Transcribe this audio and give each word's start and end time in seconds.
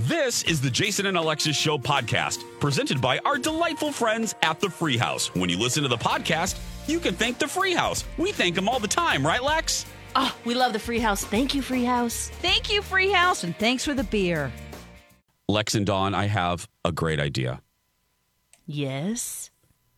This 0.00 0.42
is 0.42 0.60
the 0.60 0.68
Jason 0.70 1.06
and 1.06 1.16
Alexis 1.16 1.56
Show 1.56 1.78
podcast, 1.78 2.44
presented 2.60 3.00
by 3.00 3.18
our 3.20 3.38
delightful 3.38 3.90
friends 3.90 4.34
at 4.42 4.60
the 4.60 4.68
Free 4.68 4.98
House. 4.98 5.34
When 5.34 5.48
you 5.48 5.58
listen 5.58 5.82
to 5.84 5.88
the 5.88 5.96
podcast, 5.96 6.58
you 6.86 7.00
can 7.00 7.14
thank 7.14 7.38
the 7.38 7.48
Free 7.48 7.72
House. 7.72 8.04
We 8.18 8.30
thank 8.30 8.54
them 8.54 8.68
all 8.68 8.78
the 8.78 8.88
time, 8.88 9.26
right, 9.26 9.42
Lex? 9.42 9.86
Oh, 10.14 10.36
we 10.44 10.54
love 10.54 10.74
the 10.74 10.78
Free 10.78 10.98
House. 10.98 11.24
Thank 11.24 11.54
you, 11.54 11.62
Free 11.62 11.84
House. 11.84 12.28
Thank 12.42 12.70
you, 12.70 12.82
Free 12.82 13.10
House, 13.10 13.42
and 13.42 13.56
thanks 13.56 13.86
for 13.86 13.94
the 13.94 14.04
beer. 14.04 14.52
Lex 15.48 15.74
and 15.74 15.86
Dawn, 15.86 16.14
I 16.14 16.26
have 16.26 16.68
a 16.84 16.92
great 16.92 17.18
idea. 17.18 17.62
Yes. 18.66 19.50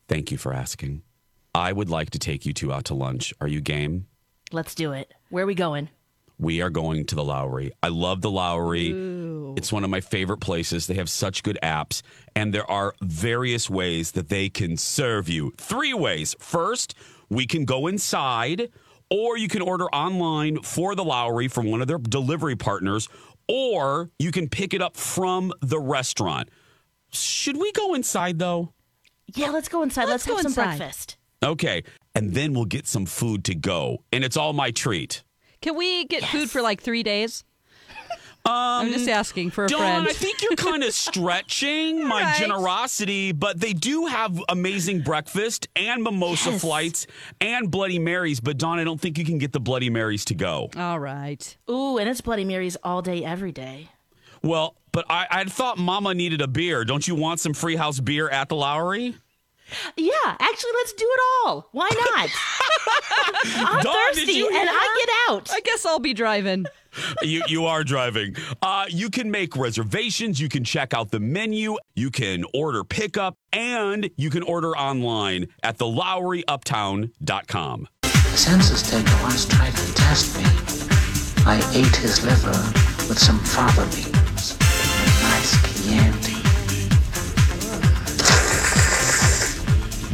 Thank 0.07 0.31
you 0.31 0.39
for 0.39 0.55
asking. 0.55 1.03
I 1.57 1.73
would 1.73 1.91
like 1.91 2.11
to 2.11 2.21
take 2.21 2.47
you 2.47 2.53
two 2.53 2.73
out 2.73 2.85
to 2.85 2.95
lunch. 2.95 3.35
Are 3.41 3.49
you 3.49 3.61
game? 3.61 4.07
Let's 4.53 4.77
do 4.77 4.93
it. 4.93 5.13
Where 5.31 5.43
are 5.43 5.47
we 5.49 5.57
going? 5.57 5.89
We 6.41 6.63
are 6.63 6.71
going 6.71 7.05
to 7.07 7.17
the 7.17 7.25
Lowry. 7.25 7.73
I 7.83 7.89
love 7.89 8.21
the 8.21 8.31
Lowry. 8.31 8.93
It's 9.57 9.73
one 9.73 9.85
of 9.85 9.91
my 9.91 10.01
favorite 10.01 10.39
places. 10.39 10.87
They 10.87 10.95
have 10.95 11.09
such 11.11 11.43
good 11.43 11.59
apps, 11.63 12.03
and 12.37 12.53
there 12.53 12.69
are 12.71 12.95
various 13.01 13.69
ways 13.71 14.13
that 14.13 14.29
they 14.29 14.49
can 14.49 14.77
serve 14.77 15.29
you. 15.29 15.53
Three 15.57 15.95
ways. 15.95 16.35
First, 16.39 16.95
we 17.29 17.47
can 17.47 17.65
go 17.65 17.87
inside, 17.87 18.71
or 19.11 19.37
you 19.39 19.49
can 19.49 19.63
order 19.63 19.87
online 19.87 20.63
for 20.63 20.95
the 20.95 21.05
Lowry 21.05 21.49
from 21.49 21.71
one 21.71 21.81
of 21.81 21.89
their 21.89 21.99
delivery 21.99 22.57
partners, 22.57 23.09
or 23.49 24.11
you 24.19 24.31
can 24.31 24.49
pick 24.49 24.75
it 24.75 24.83
up 24.83 24.97
from 24.97 25.53
the 25.61 25.79
restaurant. 25.81 26.49
Should 27.11 27.57
we 27.57 27.73
go 27.73 27.95
inside 27.95 28.39
though? 28.39 28.73
Yeah, 29.35 29.51
let's 29.51 29.69
go 29.69 29.83
inside. 29.83 30.05
Let's, 30.09 30.27
Let's 30.27 30.27
go 30.27 30.37
have 30.37 30.43
some 30.43 30.65
inside. 30.65 30.79
breakfast. 30.79 31.17
Okay. 31.43 31.85
And 32.15 32.35
then 32.35 32.53
we'll 32.53 32.65
get 32.65 32.87
some 32.87 33.07
food 33.07 33.45
to 33.45 33.55
go. 33.55 34.03
And 34.13 34.25
it's 34.25 34.37
all 34.37 34.53
my 34.53 34.71
treat. 34.71 35.23
Can 35.61 35.77
we 35.77 36.05
get 36.07 36.25
food 36.25 36.51
for 36.51 36.63
like 36.63 36.81
three 36.81 37.03
days? 37.03 37.45
I'm 38.45 38.87
um, 38.87 38.93
just 38.93 39.09
asking 39.09 39.51
for 39.51 39.67
a 39.67 39.69
Dawn, 39.69 39.81
friend. 39.81 40.09
I 40.09 40.13
think 40.13 40.43
you're 40.43 40.57
kind 40.57 40.83
of 40.83 40.93
stretching 40.95 42.07
my 42.07 42.23
right. 42.23 42.37
generosity, 42.39 43.33
but 43.33 43.61
they 43.61 43.73
do 43.73 44.07
have 44.07 44.43
amazing 44.49 45.03
breakfast 45.03 45.69
and 45.77 46.03
mimosa 46.03 46.51
Yes. 46.53 46.61
flights 46.61 47.07
and 47.41 47.71
Bloody 47.71 47.99
Marys. 47.99 48.41
But 48.41 48.57
Dawn, 48.57 48.79
I 48.79 48.85
don't 48.85 49.01
think 49.01 49.19
you 49.19 49.25
can 49.25 49.39
get 49.39 49.53
the 49.53 49.61
Bloody 49.61 49.91
Marys 49.91 50.25
to 50.27 50.35
go. 50.35 50.71
All 50.77 50.99
right. 50.99 51.57
Ooh, 51.69 51.99
and 51.99 52.09
it's 52.09 52.21
Bloody 52.21 52.45
Marys 52.45 52.77
all 52.83 53.03
day, 53.03 53.25
every 53.25 53.53
day. 53.53 53.89
Well, 54.43 54.77
but 54.93 55.05
I, 55.11 55.27
I 55.31 55.45
thought 55.45 55.79
Mama 55.79 56.15
needed 56.15 56.41
a 56.41 56.49
beer. 56.49 56.85
Don't 56.85 57.07
you 57.07 57.15
want 57.15 57.41
some 57.41 57.53
free 57.53 57.77
house 57.77 58.01
beer 58.01 58.29
at 58.31 58.49
the 58.49 58.57
Lowry? 58.57 59.15
Yeah, 59.97 60.13
actually, 60.25 60.71
let's 60.77 60.93
do 60.95 61.07
it 61.07 61.21
all. 61.47 61.69
Why 61.73 61.91
not? 61.91 62.31
I'm 63.77 63.83
Dawn, 63.83 63.95
thirsty, 64.15 64.41
and 64.41 64.51
hear 64.51 64.51
I 64.53 65.05
get 65.07 65.35
out. 65.35 65.51
I 65.53 65.61
guess 65.61 65.85
I'll 65.85 65.99
be 65.99 66.15
driving. 66.15 66.65
You 67.23 67.43
you 67.49 67.67
are 67.67 67.85
driving. 67.85 68.35
Uh, 68.63 68.87
you 68.89 69.11
can 69.11 69.31
make 69.31 69.55
reservations. 69.57 70.41
You 70.41 70.49
can 70.49 70.65
check 70.65 70.95
out 70.95 71.11
the 71.11 71.21
menu. 71.21 71.77
You 71.95 72.11
can 72.11 72.45
order 72.55 72.83
pickup, 72.85 73.37
and 73.53 74.09
you 74.17 74.31
can 74.31 74.43
order 74.43 74.75
online 74.77 75.49
at 75.63 75.77
thelowryuptown.com. 75.79 77.89
The 78.03 78.37
census 78.37 78.91
taker 78.91 79.23
once 79.23 79.47
tried 79.47 79.75
to 79.75 79.95
test 79.95 80.37
me. 80.37 80.45
I 81.47 81.57
ate 81.75 81.97
his 81.97 82.23
liver 82.25 82.51
with 83.09 83.19
some 83.19 83.39
fava 83.39 83.89
beans 83.95 84.18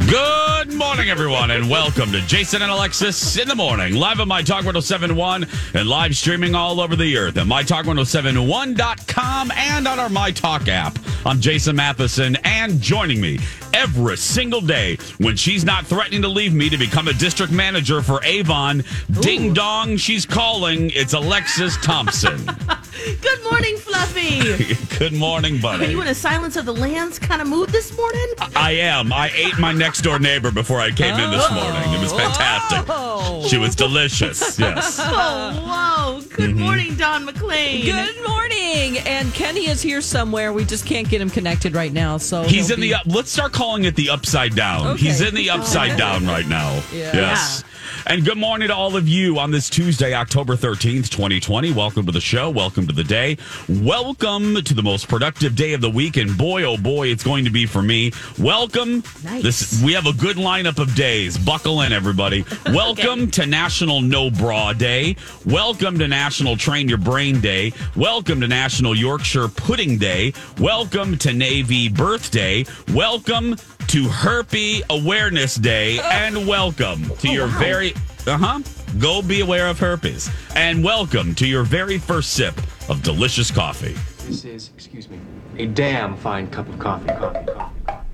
Good 0.09 0.73
morning, 0.73 1.09
everyone, 1.09 1.49
and 1.49 1.67
welcome 1.67 2.11
to 2.11 2.21
Jason 2.21 2.61
and 2.61 2.69
Alexis 2.69 3.37
in 3.37 3.47
the 3.47 3.55
morning, 3.55 3.95
live 3.95 4.19
on 4.19 4.27
My 4.27 4.43
Talk 4.43 4.65
1071 4.65 5.47
and 5.73 5.89
live 5.89 6.15
streaming 6.15 6.53
all 6.53 6.79
over 6.79 6.95
the 6.95 7.17
earth 7.17 7.37
at 7.37 7.47
MyTalk1071.com 7.47 9.51
and 9.51 9.87
on 9.87 9.99
our 9.99 10.09
My 10.09 10.29
Talk 10.29 10.67
app. 10.67 10.99
I'm 11.25 11.41
Jason 11.41 11.75
Matheson, 11.75 12.35
and 12.43 12.79
joining 12.79 13.19
me 13.19 13.39
every 13.75 14.15
single 14.17 14.61
day 14.61 14.97
when 15.17 15.35
she's 15.35 15.65
not 15.65 15.85
threatening 15.85 16.21
to 16.21 16.27
leave 16.29 16.53
me 16.53 16.69
to 16.69 16.77
become 16.77 17.07
a 17.07 17.13
district 17.13 17.51
manager 17.51 18.01
for 18.01 18.23
Avon, 18.23 18.83
ding 19.21 19.53
dong, 19.53 19.97
she's 19.97 20.25
calling. 20.25 20.89
It's 20.93 21.13
Alexis 21.13 21.77
Thompson. 21.83 22.37
Good 23.21 23.43
morning, 23.43 23.75
Fluffy. 23.77 24.73
Good 24.97 25.13
morning, 25.13 25.59
buddy. 25.59 25.85
Are 25.85 25.89
you 25.89 26.01
in 26.01 26.07
a 26.07 26.15
Silence 26.15 26.55
of 26.55 26.65
the 26.65 26.73
Lambs 26.73 27.19
kind 27.19 27.41
of 27.41 27.47
mood 27.47 27.69
this 27.69 27.95
morning? 27.95 28.25
I 28.55 28.71
am. 28.71 29.11
I 29.11 29.29
ate 29.35 29.59
my 29.59 29.73
next 29.73 30.01
door 30.01 30.17
neighbor 30.17 30.49
before 30.49 30.79
I 30.79 30.91
came 30.91 31.13
in 31.15 31.29
this 31.29 31.51
morning. 31.51 31.93
It 31.93 31.99
was 32.01 32.13
fantastic. 32.13 33.49
She 33.49 33.57
was 33.57 33.75
delicious. 33.75 34.57
Yes. 34.65 34.99
Oh, 35.01 35.51
whoa. 35.65 36.21
Good 36.35 36.51
Mm-hmm. 36.51 36.59
morning, 36.59 36.95
Dawn 36.95 37.25
McLean. 37.25 37.85
Good 37.85 38.15
morning. 38.27 38.97
And 38.99 39.33
Kenny 39.33 39.67
is 39.67 39.81
here 39.81 40.01
somewhere. 40.01 40.53
We 40.53 40.63
just 40.65 40.85
can't 40.85 41.07
get 41.09 41.19
him 41.21 41.29
connected 41.29 41.73
right 41.75 41.91
now. 41.91 42.17
So 42.17 42.43
He's 42.43 42.67
he'll 42.67 42.75
in 42.75 42.81
the 42.81 42.89
be- 42.89 42.93
up. 42.93 43.01
Let's 43.05 43.31
start 43.31 43.51
calling 43.51 43.64
it 43.85 43.95
the 43.95 44.09
upside 44.09 44.55
down. 44.55 44.87
Okay. 44.87 45.05
He's 45.05 45.21
in 45.21 45.33
the 45.33 45.49
upside 45.49 45.97
down 45.97 46.25
right 46.25 46.47
now. 46.47 46.81
Yeah. 46.93 47.13
Yes. 47.13 47.63
And 48.07 48.23
good 48.23 48.37
morning 48.37 48.67
to 48.67 48.75
all 48.75 48.95
of 48.95 49.07
you 49.07 49.39
on 49.39 49.49
this 49.49 49.67
Tuesday, 49.67 50.13
October 50.13 50.55
13th, 50.55 51.09
2020. 51.09 51.71
Welcome 51.73 52.05
to 52.05 52.11
the 52.11 52.21
show. 52.21 52.51
Welcome 52.51 52.85
to 52.85 52.93
the 52.93 53.03
day. 53.03 53.35
Welcome 53.67 54.61
to 54.61 54.73
the 54.75 54.83
most 54.83 55.07
productive 55.07 55.55
day 55.55 55.73
of 55.73 55.81
the 55.81 55.89
week. 55.89 56.15
And 56.17 56.37
boy, 56.37 56.65
oh 56.65 56.77
boy, 56.77 57.07
it's 57.07 57.23
going 57.23 57.45
to 57.45 57.49
be 57.49 57.65
for 57.65 57.81
me. 57.81 58.11
Welcome. 58.37 59.03
Nice. 59.23 59.41
This 59.41 59.81
we 59.83 59.93
have 59.93 60.05
a 60.05 60.13
good 60.13 60.37
lineup 60.37 60.77
of 60.77 60.93
days. 60.93 61.35
Buckle 61.35 61.81
in, 61.81 61.91
everybody. 61.93 62.45
Welcome 62.67 63.31
to 63.31 63.47
National 63.47 64.01
No 64.01 64.29
Bra 64.29 64.73
Day. 64.73 65.15
Welcome 65.43 65.97
to 65.97 66.07
National 66.07 66.57
Train 66.57 66.87
Your 66.87 66.99
Brain 66.99 67.41
Day. 67.41 67.73
Welcome 67.95 68.39
to 68.41 68.47
National 68.47 68.93
Yorkshire 68.93 69.47
Pudding 69.47 69.97
Day. 69.97 70.31
Welcome 70.59 71.17
to 71.17 71.33
Navy 71.33 71.89
Birthday. 71.89 72.65
Welcome 72.93 73.55
to 73.87 74.03
Herpy 74.03 74.81
Awareness 74.89 75.55
Day. 75.55 75.99
And 75.99 76.47
welcome 76.47 77.09
to 77.17 77.29
your 77.29 77.47
very 77.47 77.93
uh 78.27 78.37
huh. 78.37 78.59
Go 78.99 79.21
be 79.21 79.41
aware 79.41 79.67
of 79.67 79.77
herpes. 79.77 80.29
And 80.55 80.83
welcome 80.83 81.35
to 81.35 81.45
your 81.45 81.63
very 81.63 81.97
first 81.97 82.33
sip 82.33 82.55
of 82.89 83.03
delicious 83.03 83.51
coffee. 83.51 83.95
This 84.25 84.45
is, 84.45 84.71
excuse 84.73 85.09
me, 85.09 85.19
a 85.57 85.67
damn 85.67 86.15
fine 86.15 86.49
cup 86.49 86.67
of 86.69 86.79
coffee, 86.79 87.07
coffee, 87.07 87.45
coffee, 87.45 87.81
coffee. 87.85 88.05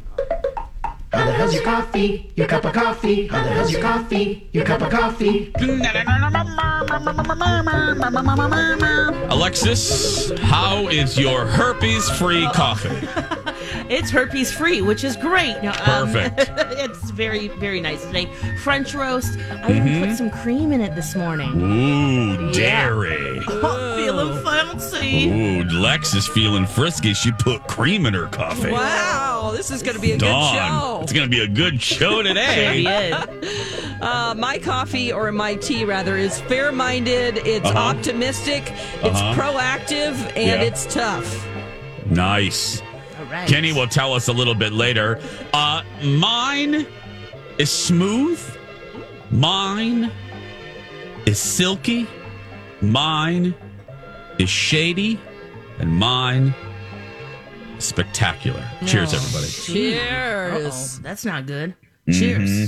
How 1.13 1.25
the 1.25 1.31
hell's 1.31 1.53
your 1.53 1.63
coffee? 1.63 2.31
Your 2.35 2.47
cup 2.47 2.65
of 2.65 2.73
coffee? 2.73 3.27
How 3.27 3.43
the 3.43 3.49
hell's 3.49 3.71
your 3.71 3.81
coffee? 3.81 4.49
Your 4.51 4.65
cup 4.65 4.81
of 4.81 4.89
coffee? 4.89 5.51
Alexis, 9.29 10.31
how 10.39 10.87
is 10.87 11.17
your 11.17 11.45
herpes 11.45 12.09
free 12.09 12.47
coffee? 12.53 13.07
It's 13.91 14.09
herpes 14.09 14.53
free, 14.53 14.81
which 14.81 15.03
is 15.03 15.17
great. 15.17 15.61
No, 15.61 15.71
um, 15.71 16.11
Perfect. 16.13 16.49
it's 16.79 17.09
very, 17.11 17.49
very 17.49 17.81
nice 17.81 18.05
today. 18.05 18.25
French 18.63 18.93
roast. 18.95 19.37
I 19.51 19.69
even 19.73 20.07
put 20.07 20.15
some 20.15 20.29
cream 20.31 20.71
in 20.71 20.79
it 20.79 20.95
this 20.95 21.13
morning. 21.13 21.61
Ooh, 21.61 22.51
dairy. 22.53 23.41
Feeling 23.45 24.43
fancy. 24.45 25.29
Ooh, 25.29 25.63
Lex 25.65 26.13
is 26.13 26.25
feeling 26.29 26.65
frisky. 26.65 27.13
She 27.13 27.33
put 27.33 27.67
cream 27.67 28.05
in 28.05 28.13
her 28.13 28.27
coffee. 28.27 28.71
Wow, 28.71 29.51
this 29.53 29.69
is 29.71 29.83
going 29.83 29.95
to 29.95 30.01
be 30.01 30.13
a 30.13 30.17
good 30.17 30.25
show. 30.53 30.99
It's 31.03 31.11
going 31.11 31.29
to 31.29 31.29
be 31.29 31.41
a 31.43 31.47
good 31.47 31.81
show 31.81 32.21
today. 32.23 33.11
Uh, 34.01 34.33
my 34.37 34.57
coffee, 34.57 35.11
or 35.11 35.31
my 35.33 35.55
tea 35.55 35.83
rather, 35.85 36.15
is 36.17 36.39
fair 36.41 36.71
minded, 36.71 37.37
it's 37.45 37.67
Uh-huh. 37.67 37.77
optimistic, 37.77 38.63
it's 39.03 39.19
proactive, 39.37 40.15
and 40.35 40.37
Yeah. 40.37 40.61
it's 40.61 40.85
tough. 40.91 41.45
nice. 42.09 42.81
All 43.31 43.37
right. 43.37 43.47
Kenny 43.47 43.71
will 43.71 43.87
tell 43.87 44.13
us 44.13 44.27
a 44.27 44.33
little 44.33 44.53
bit 44.53 44.73
later. 44.73 45.17
Uh, 45.53 45.83
mine 46.03 46.85
is 47.57 47.71
smooth. 47.71 48.41
Mine 49.31 50.11
is 51.25 51.39
silky. 51.39 52.07
Mine 52.81 53.55
is 54.37 54.49
shady. 54.49 55.17
And 55.79 55.89
mine 55.95 56.53
is 57.77 57.85
spectacular. 57.85 58.69
Cheers, 58.85 59.13
everybody. 59.13 59.47
Cheers. 59.49 60.97
Uh-oh, 60.97 60.99
that's 61.01 61.23
not 61.23 61.45
good. 61.45 61.73
Mm-hmm. 62.09 62.65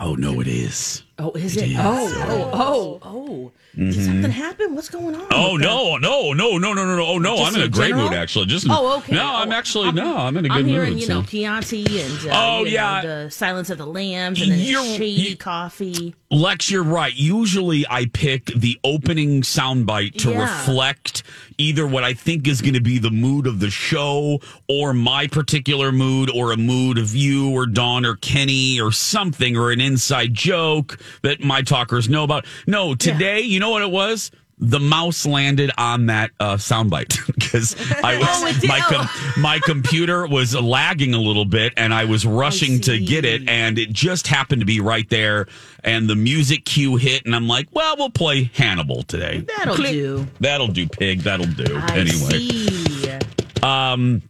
Oh, 0.00 0.14
no, 0.14 0.40
it 0.40 0.46
is. 0.48 1.02
Oh, 1.18 1.30
is 1.32 1.56
it? 1.56 1.70
is. 1.70 1.76
Oh, 1.78 2.14
oh, 2.26 2.50
oh, 2.54 3.00
oh. 3.04 3.52
Did 3.76 3.94
something 4.04 4.30
happen? 4.32 4.74
What's 4.74 4.88
going 4.88 5.14
on? 5.14 5.28
Oh 5.30 5.56
no, 5.56 5.96
no, 5.96 6.32
no, 6.32 6.56
no, 6.58 6.72
no, 6.72 6.84
no, 6.84 6.96
no! 6.96 7.06
Oh 7.06 7.18
no, 7.18 7.36
Just 7.36 7.52
I'm 7.54 7.60
in 7.60 7.66
a 7.66 7.68
great 7.70 7.88
general? 7.90 8.08
mood 8.08 8.14
actually. 8.18 8.46
Just 8.46 8.66
Oh, 8.68 8.96
okay. 8.98 9.14
No, 9.14 9.24
I'm 9.24 9.52
actually 9.52 9.92
no, 9.92 10.16
I'm 10.16 10.36
in 10.36 10.44
a 10.46 10.48
good 10.48 10.56
I'm 10.56 10.62
mood. 10.64 10.70
hearing, 10.72 10.98
you 10.98 11.06
know, 11.06 11.20
so. 11.22 11.26
Chianti 11.28 11.84
and 12.00 12.28
uh, 12.28 12.32
Oh, 12.34 12.58
you 12.60 12.64
know, 12.64 12.70
yeah. 12.72 13.00
the 13.24 13.30
Silence 13.30 13.70
of 13.70 13.78
the 13.78 13.86
Lambs 13.86 14.42
and 14.42 14.50
then 14.50 14.58
You're- 14.58 14.96
shady 14.96 15.10
you- 15.30 15.36
coffee. 15.36 16.16
Lex, 16.32 16.68
you're 16.70 16.82
right. 16.82 17.14
Usually 17.14 17.84
I 17.88 18.06
pick 18.06 18.46
the 18.46 18.78
opening 18.82 19.42
soundbite 19.42 20.16
to 20.22 20.30
Yeah. 20.30 20.40
reflect 20.58 21.22
either 21.60 21.86
what 21.86 22.02
I 22.02 22.14
think 22.14 22.48
is 22.48 22.62
going 22.62 22.74
to 22.74 22.80
be 22.80 22.98
the 22.98 23.10
mood 23.10 23.46
of 23.46 23.60
the 23.60 23.70
show 23.70 24.40
or 24.68 24.94
my 24.94 25.26
particular 25.26 25.92
mood 25.92 26.30
or 26.30 26.52
a 26.52 26.56
mood 26.56 26.98
of 26.98 27.14
you 27.14 27.50
or 27.50 27.66
Dawn 27.66 28.06
or 28.06 28.16
Kenny 28.16 28.80
or 28.80 28.90
something 28.90 29.56
or 29.56 29.70
an 29.70 29.80
inside 29.80 30.32
joke 30.32 30.98
that 31.22 31.44
my 31.44 31.60
talkers 31.62 32.08
know 32.08 32.24
about. 32.24 32.46
No, 32.66 32.94
today, 32.94 33.40
you 33.40 33.60
know 33.60 33.70
what 33.70 33.82
it 33.82 33.90
was? 33.90 34.30
The 34.62 34.78
mouse 34.78 35.24
landed 35.24 35.70
on 35.78 36.06
that 36.06 36.30
uh, 36.38 36.56
soundbite 36.56 37.26
because 37.34 37.74
I 38.04 38.18
was 38.18 38.28
Oh, 38.62 38.66
my 38.66 38.80
com- 38.80 39.08
my 39.40 39.58
computer 39.58 40.26
was 40.26 40.54
lagging 40.54 41.14
a 41.14 41.18
little 41.20 41.46
bit 41.46 41.72
and 41.78 41.94
I 41.94 42.04
was 42.04 42.26
rushing 42.26 42.80
to 42.82 42.98
get 42.98 43.24
it 43.24 43.48
and 43.48 43.78
it 43.78 43.90
just 43.90 44.26
happened 44.26 44.60
to 44.60 44.66
be 44.66 44.80
right 44.80 45.08
there 45.08 45.46
and 45.82 46.08
the 46.10 46.16
music 46.16 46.64
cue 46.66 46.96
hit 46.96 47.24
and 47.24 47.34
I'm 47.34 47.48
like, 47.48 47.68
well, 47.72 47.96
we'll 47.96 48.10
play 48.10 48.50
Hannibal 48.54 49.02
today. 49.02 49.40
That'll 49.56 49.76
Click. 49.76 49.92
do. 49.92 50.26
That'll 50.40 50.68
do, 50.68 50.86
pig. 50.86 51.20
That'll 51.20 51.46
do. 51.46 51.76
I 51.78 51.96
anyway, 51.98 52.38
see. 52.38 53.18
um, 53.62 54.22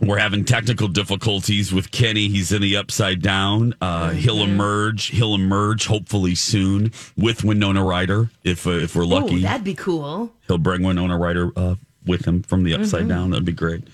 we're 0.00 0.18
having 0.18 0.44
technical 0.44 0.88
difficulties 0.88 1.72
with 1.72 1.90
Kenny. 1.92 2.28
He's 2.28 2.50
in 2.52 2.60
the 2.62 2.76
upside 2.76 3.22
down. 3.22 3.74
Uh, 3.80 4.10
He'll 4.10 4.36
Mm-hmm. 4.38 4.52
emerge. 4.52 5.06
He'll 5.06 5.34
emerge 5.34 5.86
hopefully 5.86 6.34
soon 6.34 6.92
with 7.16 7.44
Winona 7.44 7.84
Ryder 7.84 8.30
if 8.42 8.66
uh, 8.66 8.70
if 8.70 8.96
we're 8.96 9.04
Oh, 9.04 9.08
lucky. 9.08 9.42
that'd 9.42 9.64
be 9.64 9.74
cool. 9.74 10.32
He'll 10.48 10.58
bring 10.58 10.82
Winona 10.82 11.16
Ryder 11.16 11.50
uh, 11.56 11.76
with 12.06 12.26
him 12.26 12.42
from 12.42 12.64
the 12.64 12.74
upside 12.74 13.08
down. 13.08 13.30
That'd 13.30 13.44
be 13.46 13.52
great. 13.52 13.84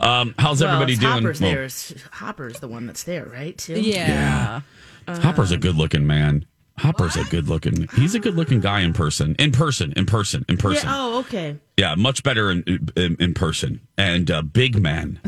Um, 0.00 0.34
how's 0.38 0.60
Mm-hmm. 0.60 0.64
Well, 0.64 0.74
everybody 0.74 0.92
it's 0.92 1.00
doing? 1.00 1.12
Hopper's 1.12 1.40
Well, 1.40 1.50
there. 1.52 1.68
Hopper's 2.12 2.60
the 2.60 2.68
one 2.68 2.86
that's 2.86 3.02
there, 3.04 3.24
right? 3.26 3.56
Too. 3.56 3.80
Yeah. 3.80 4.60
Hopper's 5.08 5.50
a 5.50 5.56
good 5.56 5.76
looking 5.76 6.06
man. 6.06 6.44
Hopper's 6.78 7.16
a 7.16 7.24
good 7.24 7.48
looking. 7.48 7.88
He's 7.94 8.14
a 8.14 8.18
good 8.20 8.34
looking 8.34 8.60
guy 8.60 8.80
in 8.80 8.92
person. 8.92 9.34
In 9.38 9.52
person. 9.52 9.92
In 9.96 10.06
person. 10.06 10.44
In 10.48 10.56
Yeah, 10.56 10.62
person. 10.62 10.88
Oh, 10.92 11.18
okay. 11.20 11.56
Yeah, 11.76 11.94
much 11.94 12.22
better 12.22 12.50
in 12.50 12.90
in, 12.96 13.16
in 13.18 13.34
person. 13.34 13.80
And 13.96 14.30
uh, 14.30 14.42
big 14.42 14.80
man. 14.80 15.20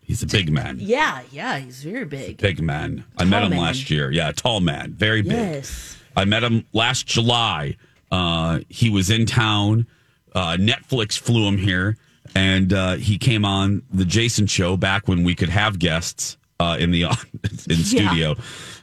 He's 0.00 0.22
a 0.22 0.26
big 0.26 0.52
man. 0.52 0.78
Yeah, 0.80 1.22
yeah. 1.32 1.58
He's 1.58 1.82
very 1.82 2.04
big. 2.04 2.38
Big 2.38 2.60
man. 2.62 3.04
I 3.18 3.24
met 3.24 3.42
him 3.42 3.50
man. 3.50 3.60
last 3.60 3.90
year. 3.90 4.10
Yeah, 4.10 4.32
tall 4.32 4.60
man. 4.60 4.92
Very 4.92 5.22
big. 5.22 5.32
Yes. 5.32 5.96
I 6.16 6.24
met 6.24 6.42
him 6.44 6.66
last 6.72 7.06
July. 7.06 7.76
Uh, 8.10 8.60
he 8.68 8.90
was 8.90 9.10
in 9.10 9.26
town. 9.26 9.86
Uh, 10.34 10.56
Netflix 10.58 11.18
flew 11.18 11.46
him 11.48 11.56
here, 11.56 11.96
and 12.34 12.72
uh, 12.72 12.94
he 12.96 13.18
came 13.18 13.44
on 13.44 13.82
the 13.92 14.04
Jason 14.04 14.46
Show 14.46 14.76
back 14.76 15.08
when 15.08 15.24
we 15.24 15.34
could 15.34 15.48
have 15.48 15.78
guests 15.78 16.36
uh, 16.60 16.76
in 16.78 16.90
the 16.90 17.02
in 17.68 17.76
studio. 17.76 18.36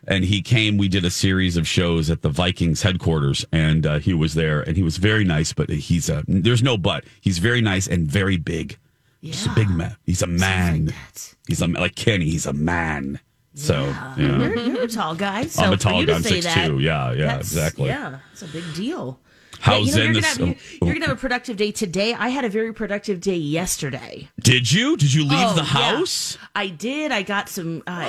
And 0.08 0.24
he 0.26 0.42
came. 0.42 0.78
We 0.78 0.88
did 0.88 1.06
a 1.06 1.12
series 1.12 1.58
of 1.58 1.68
shows 1.68 2.10
at 2.10 2.22
the 2.24 2.30
Vikings 2.30 2.82
headquarters, 2.82 3.46
and 3.52 3.86
uh, 3.86 4.00
he 4.00 4.14
was 4.14 4.34
there. 4.34 4.62
And 4.62 4.76
he 4.76 4.82
was 4.84 4.98
very 4.98 5.24
nice. 5.24 5.54
But 5.54 5.70
he's 5.70 6.10
a 6.10 6.24
there's 6.28 6.64
no 6.64 6.78
but. 6.78 7.04
He's 7.22 7.38
very 7.38 7.62
nice 7.62 7.88
and 7.88 8.08
very 8.08 8.38
big. 8.38 8.78
He's 9.22 9.46
a 9.46 9.50
Yeah. 9.50 9.56
big 9.56 9.70
man. 9.70 9.96
He's 10.04 10.22
a 10.24 10.28
man. 10.28 10.86
that. 10.86 11.36
He's 11.48 11.62
a 11.62 11.68
like 11.68 11.96
Kenny. 11.96 12.26
He's 12.26 12.48
a 12.48 12.54
man. 12.54 13.20
So 13.54 13.84
yeah. 13.84 14.16
You're, 14.18 14.58
you're 14.58 14.82
a 14.84 14.88
tall 14.88 15.14
guy. 15.14 15.46
So 15.46 15.62
I'm 15.64 15.74
a 15.74 15.78
tall 15.78 16.00
you 16.00 16.08
guy. 16.08 16.14
to 16.14 16.18
I'm 16.18 16.24
say 16.24 16.40
6'2". 16.40 16.44
that, 16.44 16.80
Yeah, 16.80 17.12
yeah, 17.12 17.18
that's- 17.26 17.40
exactly. 17.42 17.88
Yeah, 17.90 18.20
it's 18.32 18.42
a 18.42 18.48
big 18.48 18.64
deal. 18.74 19.20
How's 19.62 19.96
yeah, 19.96 19.96
you 19.96 20.00
know, 20.00 20.06
in 20.10 20.14
you're, 20.14 20.22
this- 20.22 20.38
gonna 20.38 20.50
have, 20.54 20.58
oh, 20.82 20.86
you're 20.86 20.94
gonna 20.96 21.08
have 21.08 21.18
a 21.18 21.20
productive 21.20 21.56
day 21.58 21.72
today. 21.72 22.14
I 22.14 22.30
had 22.30 22.46
a 22.46 22.50
very 22.50 22.74
productive 22.74 23.22
day 23.22 23.36
yesterday. 23.36 24.28
Did 24.40 24.72
you? 24.72 24.98
Did 24.98 25.14
you 25.14 25.22
leave 25.24 25.38
Oh, 25.40 25.54
the 25.54 25.62
yeah. 25.62 25.68
house? 25.98 26.38
I 26.56 26.68
did. 26.68 27.12
I 27.12 27.22
got 27.22 27.48
some. 27.48 27.84
Uh, 27.86 28.08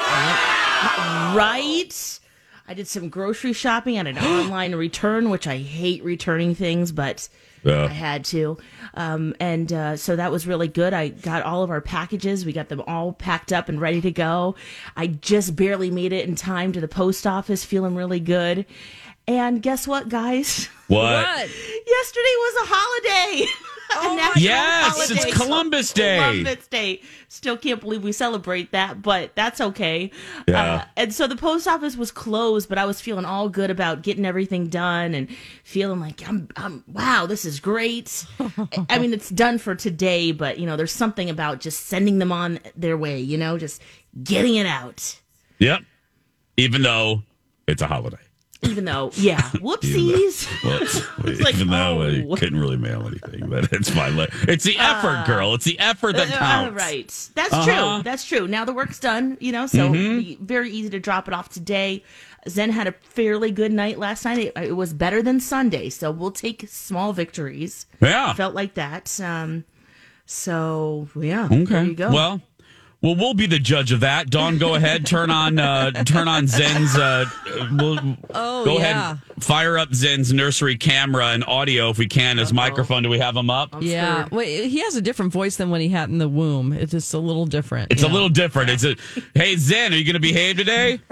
right. 1.36 2.18
I 2.68 2.74
did 2.74 2.86
some 2.88 3.08
grocery 3.08 3.52
shopping 3.52 3.96
at 3.98 4.06
an 4.06 4.18
online 4.18 4.74
return, 4.74 5.30
which 5.30 5.46
I 5.46 5.58
hate 5.58 6.02
returning 6.04 6.54
things, 6.54 6.90
but 6.92 7.28
Yeah. 7.64 7.84
I 7.84 7.88
had 7.88 8.24
to. 8.26 8.56
Um, 8.94 9.34
and 9.40 9.72
uh, 9.72 9.96
so 9.96 10.16
that 10.16 10.30
was 10.32 10.46
really 10.46 10.68
good. 10.68 10.94
I 10.94 11.08
got 11.08 11.42
all 11.42 11.62
of 11.62 11.70
our 11.70 11.80
packages. 11.80 12.46
We 12.46 12.52
got 12.52 12.68
them 12.68 12.82
all 12.86 13.12
packed 13.12 13.52
up 13.52 13.68
and 13.68 13.80
ready 13.80 14.00
to 14.02 14.10
go. 14.12 14.54
I 14.96 15.08
just 15.08 15.54
barely 15.56 15.90
made 15.90 16.12
it 16.12 16.26
in 16.28 16.34
time 16.36 16.72
to 16.72 16.80
the 16.80 16.88
post 16.88 17.26
office, 17.26 17.64
feeling 17.64 17.94
really 17.94 18.20
good. 18.20 18.64
And 19.26 19.62
guess 19.62 19.86
what, 19.86 20.08
guys? 20.08 20.68
What? 20.88 21.00
What? 21.00 21.48
Yesterday 21.48 22.34
was 22.36 22.54
a 22.56 22.66
holiday. 22.68 23.46
A 23.94 24.16
national 24.16 24.42
Yes, 24.42 25.10
it's. 25.10 25.36
Columbus 25.36 25.92
Day. 25.92 26.18
Columbus 26.18 26.66
Day. 26.66 27.00
Still 27.28 27.56
can't 27.56 27.80
believe 27.80 28.02
we 28.02 28.12
celebrate 28.12 28.72
that, 28.72 29.02
but 29.02 29.34
that's 29.34 29.60
okay. 29.60 30.10
Yeah. 30.46 30.74
Uh, 30.74 30.84
and 30.96 31.14
so 31.14 31.26
the 31.26 31.36
post 31.36 31.66
office 31.68 31.96
was 31.96 32.10
closed, 32.10 32.68
but 32.68 32.78
I 32.78 32.84
was 32.84 33.00
feeling 33.00 33.24
all 33.24 33.48
good 33.48 33.70
about 33.70 34.02
getting 34.02 34.24
everything 34.24 34.68
done 34.68 35.14
and 35.14 35.28
feeling 35.64 36.00
like 36.00 36.26
I'm, 36.28 36.48
I'm 36.56 36.84
wow, 36.88 37.26
this 37.26 37.44
is 37.44 37.60
great. 37.60 38.26
I 38.88 38.98
mean, 38.98 39.12
it's 39.12 39.30
done 39.30 39.58
for 39.58 39.74
today, 39.74 40.32
but 40.32 40.58
you 40.58 40.66
know, 40.66 40.76
there's 40.76 40.92
something 40.92 41.30
about 41.30 41.60
just 41.60 41.86
sending 41.86 42.18
them 42.18 42.32
on 42.32 42.60
their 42.76 42.96
way. 42.96 43.18
You 43.20 43.38
know, 43.38 43.58
just 43.58 43.82
getting 44.22 44.56
it 44.56 44.66
out. 44.66 45.20
Yep. 45.58 45.82
Even 46.56 46.82
though 46.82 47.22
it's 47.66 47.82
a 47.82 47.86
holiday. 47.86 48.18
Even 48.64 48.84
though, 48.84 49.10
yeah, 49.14 49.40
whoopsies. 49.54 50.46
Well, 50.64 51.36
like, 51.40 51.54
even 51.56 51.68
though 51.68 52.02
I 52.02 52.24
oh. 52.28 52.36
couldn't 52.36 52.58
really 52.60 52.76
mail 52.76 53.06
anything, 53.06 53.48
but 53.48 53.72
it's 53.72 53.92
my 53.94 54.08
Like, 54.08 54.30
It's 54.48 54.64
the 54.64 54.78
effort, 54.78 55.24
girl. 55.26 55.54
It's 55.54 55.64
the 55.64 55.78
effort 55.80 56.14
that 56.16 56.28
Uh, 56.28 56.38
counts. 56.38 56.76
right. 56.80 57.28
That's 57.34 57.52
Uh-huh. 57.52 57.66
Mm-hmm. 57.70 57.94
true. 57.96 58.02
That's 58.04 58.24
true. 58.24 58.46
Now 58.46 58.64
the 58.64 58.72
work's 58.72 59.00
done, 59.00 59.36
you 59.40 59.50
know, 59.52 59.66
so 59.66 59.90
be- 59.92 60.38
very 60.40 60.70
easy 60.70 60.90
to 60.90 61.00
drop 61.00 61.26
it 61.26 61.34
off 61.34 61.48
today. 61.48 62.04
Zen 62.48 62.70
had 62.70 62.86
a 62.86 62.92
fairly 63.02 63.50
good 63.50 63.72
night 63.72 63.98
last 63.98 64.24
night. 64.24 64.38
It, 64.38 64.52
it 64.56 64.72
was 64.76 64.92
better 64.92 65.22
than 65.22 65.40
Sunday, 65.40 65.88
so 65.90 66.10
we'll 66.12 66.30
take 66.32 66.66
small 66.68 67.12
victories. 67.12 67.86
Yeah. 68.00 68.32
Felt 68.34 68.54
like 68.54 68.74
that. 68.74 69.20
Um, 69.20 69.64
so 70.26 71.08
yeah, 71.16 71.48
there 71.48 71.60
Okay. 71.62 71.84
you 71.86 71.94
go. 71.94 72.10
Well, 72.12 72.40
well, 73.02 73.14
we'll 73.16 73.34
be 73.34 73.46
the 73.46 73.58
judge 73.58 73.92
of 73.92 74.00
that. 74.00 74.30
Dawn, 74.30 74.58
go 74.58 74.74
ahead. 74.76 75.04
Turn 75.04 75.30
on, 75.30 75.58
uh, 75.58 75.90
turn 76.04 76.28
on 76.28 76.46
Zen's. 76.46 76.96
Uh, 76.96 77.26
we'll, 77.72 77.98
Oh, 78.34 78.64
go 78.64 78.78
yeah. 78.78 79.10
ahead. 79.12 79.18
Fire 79.40 79.76
up 79.76 79.92
Zen's 79.92 80.32
nursery 80.32 80.76
camera 80.76 81.26
and 81.28 81.44
audio 81.44 81.90
if 81.90 81.98
we 81.98 82.06
can. 82.06 82.38
His 82.38 82.52
microphone. 82.52 83.02
Do 83.02 83.08
we 83.08 83.18
have 83.18 83.36
him 83.36 83.50
up? 83.50 83.74
Yeah. 83.80 84.14
scared. 84.26 84.30
Wait, 84.32 84.68
he 84.68 84.80
has 84.82 84.94
a 84.96 85.02
different 85.02 85.32
voice 85.32 85.56
than 85.56 85.70
when 85.70 85.80
he 85.80 85.88
had 85.88 86.08
in 86.10 86.18
the 86.18 86.28
womb. 86.28 86.72
It's 86.72 86.92
just 86.92 87.12
a 87.12 87.18
little 87.18 87.44
different. 87.46 87.90
It's 87.92 88.02
you 88.02 88.06
a 88.06 88.10
know? 88.10 88.14
little 88.14 88.28
different. 88.28 88.70
It's 88.70 88.84
a 88.84 88.94
hey 89.34 89.56
Zen, 89.56 89.92
are 89.92 89.96
you 89.96 90.04
going 90.04 90.14
to 90.14 90.20
behave 90.20 90.56
today? 90.56 91.00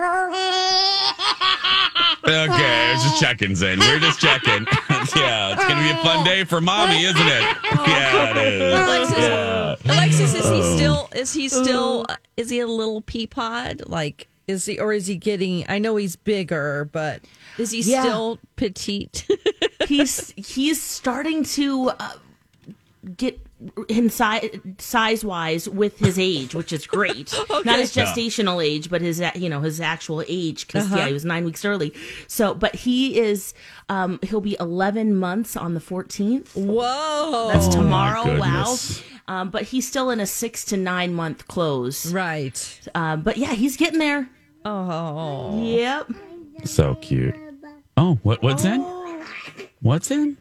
Okay, 2.22 2.36
I 2.36 2.92
was 2.94 3.02
just 3.02 3.20
checking, 3.20 3.56
Zen. 3.56 3.80
We're 3.80 3.98
just 3.98 4.20
checking. 4.20 4.64
yeah, 5.16 5.52
it's 5.52 5.64
going 5.64 5.76
to 5.76 5.82
be 5.82 5.90
a 5.90 6.02
fun 6.02 6.24
day 6.24 6.44
for 6.44 6.60
mommy, 6.60 7.04
isn't 7.04 7.16
it? 7.26 7.56
Yeah, 7.86 8.30
it 8.30 8.36
is. 8.36 8.72
Alexis, 8.88 9.18
Yeah. 9.18 9.76
Alexis, 9.86 10.34
is 10.34 10.48
he 10.50 10.76
still? 10.76 11.08
Is 11.14 11.32
he 11.32 11.48
still? 11.48 12.06
Is 12.36 12.50
he 12.50 12.60
a 12.60 12.66
little 12.66 13.00
pea 13.00 13.26
pod? 13.26 13.82
Like, 13.86 14.28
is 14.46 14.66
he, 14.66 14.78
or 14.78 14.92
is 14.92 15.06
he 15.06 15.16
getting? 15.16 15.64
I 15.68 15.78
know 15.78 15.96
he's 15.96 16.16
bigger, 16.16 16.88
but 16.92 17.22
is 17.58 17.70
he 17.70 17.80
Yeah. 17.80 18.02
still 18.02 18.38
petite? 18.56 19.26
he's 19.88 20.32
he's 20.36 20.80
starting 20.82 21.44
to 21.44 21.90
uh, 21.98 22.12
get 23.16 23.40
in 23.88 24.10
size 24.10 24.48
size 24.78 25.24
wise 25.24 25.68
with 25.68 25.98
his 25.98 26.18
age, 26.18 26.54
which 26.54 26.72
is 26.72 26.86
great. 26.86 27.32
Not 27.50 27.78
his 27.78 27.94
gestational 27.94 28.64
age, 28.64 28.88
but 28.90 29.02
his 29.02 29.22
you 29.34 29.48
know 29.48 29.60
his 29.60 29.80
actual 29.80 30.22
age 30.28 30.66
because 30.66 30.90
yeah, 30.90 31.06
he 31.06 31.12
was 31.12 31.24
nine 31.24 31.44
weeks 31.44 31.64
early. 31.64 31.92
So, 32.26 32.54
but 32.54 32.74
he 32.74 33.18
is 33.18 33.54
um 33.88 34.18
he'll 34.22 34.40
be 34.40 34.56
eleven 34.58 35.14
months 35.16 35.56
on 35.56 35.74
the 35.74 35.80
fourteenth. 35.80 36.54
Whoa. 36.54 37.50
That's 37.52 37.68
tomorrow. 37.68 38.38
Wow. 38.38 38.76
Um, 39.28 39.50
but 39.50 39.62
he's 39.62 39.86
still 39.86 40.10
in 40.10 40.18
a 40.20 40.26
six 40.26 40.64
to 40.66 40.76
nine 40.76 41.14
month 41.14 41.46
close. 41.46 42.12
right. 42.12 42.80
Um, 42.94 43.22
but 43.22 43.36
yeah, 43.36 43.52
he's 43.52 43.76
getting 43.76 43.98
there. 43.98 44.28
Oh. 44.64 45.62
Yep. 45.62 46.10
So 46.64 46.96
cute. 46.96 47.34
Oh, 47.96 48.18
what 48.22 48.42
what's 48.42 48.64
in? 48.64 48.80
What's 49.80 50.10
in? 50.10 50.36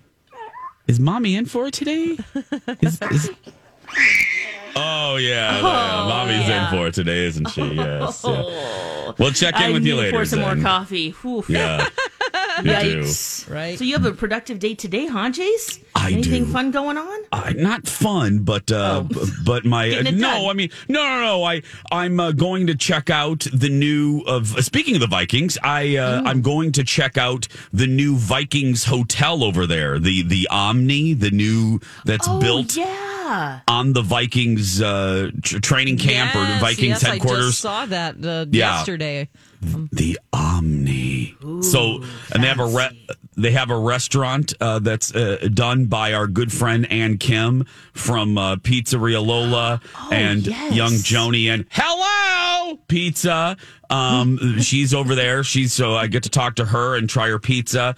Is 0.89 0.99
mommy 0.99 1.35
in 1.35 1.45
for 1.45 1.67
it 1.67 1.75
today? 1.75 2.17
Is, 2.81 2.99
is... 2.99 3.29
Oh 4.75 5.17
yeah, 5.17 5.61
oh, 5.61 5.67
yeah, 5.67 6.05
mommy's 6.07 6.47
yeah. 6.47 6.63
in 6.63 6.75
for 6.75 6.87
it 6.87 6.95
today, 6.95 7.25
isn't 7.27 7.47
she? 7.51 7.61
Yes. 7.61 8.23
yeah. 8.25 8.31
Oh. 8.33 9.13
We'll 9.19 9.31
check 9.31 9.53
in 9.57 9.61
I 9.61 9.69
with 9.71 9.85
you 9.85 9.93
need 9.93 9.99
later. 9.99 10.17
for 10.17 10.25
some 10.25 10.39
more 10.39 10.55
coffee. 10.55 11.11
Whew. 11.11 11.45
Yeah. 11.47 11.87
You 12.65 12.71
do. 12.79 13.01
Yikes. 13.03 13.49
Right. 13.49 13.77
So 13.77 13.83
you 13.83 13.93
have 13.93 14.05
a 14.05 14.11
productive 14.13 14.59
day 14.59 14.75
today, 14.75 15.07
huh, 15.07 15.29
Jace? 15.31 15.83
I 15.95 16.11
Anything 16.11 16.45
do. 16.45 16.51
fun 16.51 16.71
going 16.71 16.97
on? 16.97 17.19
Uh, 17.31 17.53
not 17.55 17.87
fun, 17.87 18.39
but 18.39 18.71
uh, 18.71 19.01
b- 19.01 19.15
but 19.45 19.65
my 19.65 19.87
Oh. 19.87 19.91
Getting 19.91 20.15
it 20.15 20.19
no, 20.19 20.27
done. 20.31 20.45
I 20.49 20.53
mean 20.53 20.69
no, 20.87 21.01
no, 21.03 21.21
no. 21.21 21.43
I 21.43 21.61
I'm 21.91 22.19
uh, 22.19 22.31
going 22.31 22.67
to 22.67 22.75
check 22.75 23.09
out 23.09 23.47
the 23.53 23.69
new 23.69 24.21
of 24.27 24.55
uh, 24.55 24.61
speaking 24.61 24.95
of 24.95 25.01
the 25.01 25.07
Vikings. 25.07 25.57
I 25.63 25.95
uh, 25.97 26.21
I'm 26.25 26.41
going 26.41 26.71
to 26.73 26.83
check 26.83 27.17
out 27.17 27.47
the 27.73 27.87
new 27.87 28.15
Vikings 28.17 28.85
hotel 28.85 29.43
over 29.43 29.65
there. 29.65 29.99
The 29.99 30.21
the 30.23 30.47
Omni, 30.51 31.13
the 31.13 31.31
new 31.31 31.79
that's 32.05 32.27
oh, 32.29 32.39
built 32.39 32.75
yeah. 32.75 33.61
on 33.67 33.93
the 33.93 34.01
Vikings 34.01 34.81
uh, 34.81 35.29
tr- 35.43 35.59
training 35.59 35.97
camp 35.97 36.35
or 36.35 36.39
Yes, 36.39 36.61
Vikings 36.61 36.87
yes, 36.87 37.03
I 37.03 37.09
headquarters. 37.11 37.47
just 37.47 37.61
saw 37.61 37.85
that 37.85 38.15
uh, 38.23 38.45
Yeah. 38.51 38.77
yesterday. 38.77 39.29
The 39.61 40.19
Omni. 40.31 41.35
so, 41.61 42.03
and 42.33 42.43
they 42.43 42.47
have 42.47 42.59
a 42.59 42.65
re- 42.65 43.07
they 43.35 43.51
have 43.51 43.69
a 43.71 43.77
restaurant 43.79 44.53
uh, 44.59 44.79
that's 44.79 45.13
uh, 45.15 45.47
done 45.53 45.85
by 45.85 46.13
our 46.13 46.27
good 46.27 46.51
friend 46.51 46.89
Ann 46.91 47.17
Kim 47.17 47.65
from 47.93 48.37
uh, 48.37 48.55
Pizzeria 48.57 49.25
Lola 49.25 49.81
and 50.11 50.45
Oh, 50.47 50.51
yes. 50.51 50.75
Young 50.75 50.91
Joni 50.93 51.47
and 51.47 51.65
Hello 51.71 52.77
Pizza. 52.87 53.55
Um, 53.89 54.59
she's 54.59 54.93
over 54.93 55.15
there. 55.15 55.43
She's 55.43 55.73
so 55.73 55.95
I 55.95 56.07
get 56.07 56.23
to 56.23 56.29
talk 56.29 56.55
to 56.55 56.65
her 56.65 56.95
and 56.95 57.09
try 57.09 57.29
her 57.29 57.39
pizza, 57.39 57.95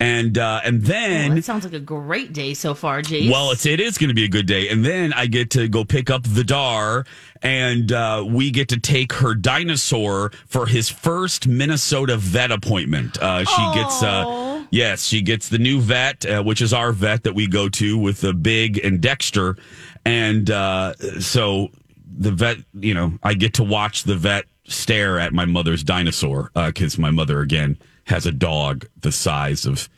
and 0.00 0.38
uh, 0.38 0.60
and 0.64 0.82
then. 0.82 1.32
Oh, 1.32 1.34
that 1.34 1.44
sounds 1.44 1.64
like 1.64 1.72
a 1.72 1.80
great 1.80 2.32
day 2.32 2.54
so 2.54 2.74
far, 2.74 3.02
Jace. 3.02 3.30
Well, 3.30 3.50
it's 3.50 3.66
it 3.66 3.80
is 3.80 3.98
going 3.98 4.08
to 4.08 4.14
be 4.14 4.24
a 4.24 4.28
good 4.28 4.46
day, 4.46 4.68
and 4.68 4.84
then 4.84 5.12
I 5.12 5.26
get 5.26 5.50
to 5.50 5.68
go 5.68 5.84
pick 5.84 6.10
up 6.10 6.26
Vidar, 6.26 7.06
and 7.42 7.92
uh, 7.92 8.24
we 8.26 8.50
get 8.50 8.68
to 8.70 8.80
take 8.80 9.12
her 9.14 9.34
dinosaur 9.34 10.32
for 10.46 10.66
his 10.66 10.88
first 10.88 11.46
Minnesota 11.46 12.16
vet 12.16 12.50
appointment. 12.50 13.18
Uh, 13.18 13.44
she 13.44 13.74
gets, 13.74 14.02
uh, 14.02 14.64
yes, 14.70 15.04
she 15.04 15.22
gets 15.22 15.48
the 15.48 15.58
new 15.58 15.80
vet, 15.80 16.26
uh, 16.26 16.42
which 16.42 16.60
is 16.60 16.72
our 16.72 16.92
vet 16.92 17.24
that 17.24 17.34
we 17.34 17.46
go 17.46 17.68
to 17.68 17.98
with 17.98 18.20
the 18.20 18.34
Big 18.34 18.78
and 18.84 19.00
Dexter, 19.00 19.56
and 20.04 20.50
uh, 20.50 20.94
so 21.20 21.68
the 22.16 22.30
vet, 22.30 22.58
you 22.74 22.94
know, 22.94 23.12
I 23.22 23.34
get 23.34 23.54
to 23.54 23.64
watch 23.64 24.04
the 24.04 24.16
vet 24.16 24.44
stare 24.66 25.18
at 25.18 25.32
my 25.32 25.44
mother's 25.44 25.84
dinosaur 25.84 26.50
because 26.54 26.96
my 26.96 27.10
mother 27.10 27.40
again 27.40 27.76
has 28.04 28.26
a 28.26 28.32
dog 28.32 28.86
the 29.00 29.12
size 29.12 29.66
of 29.66 29.88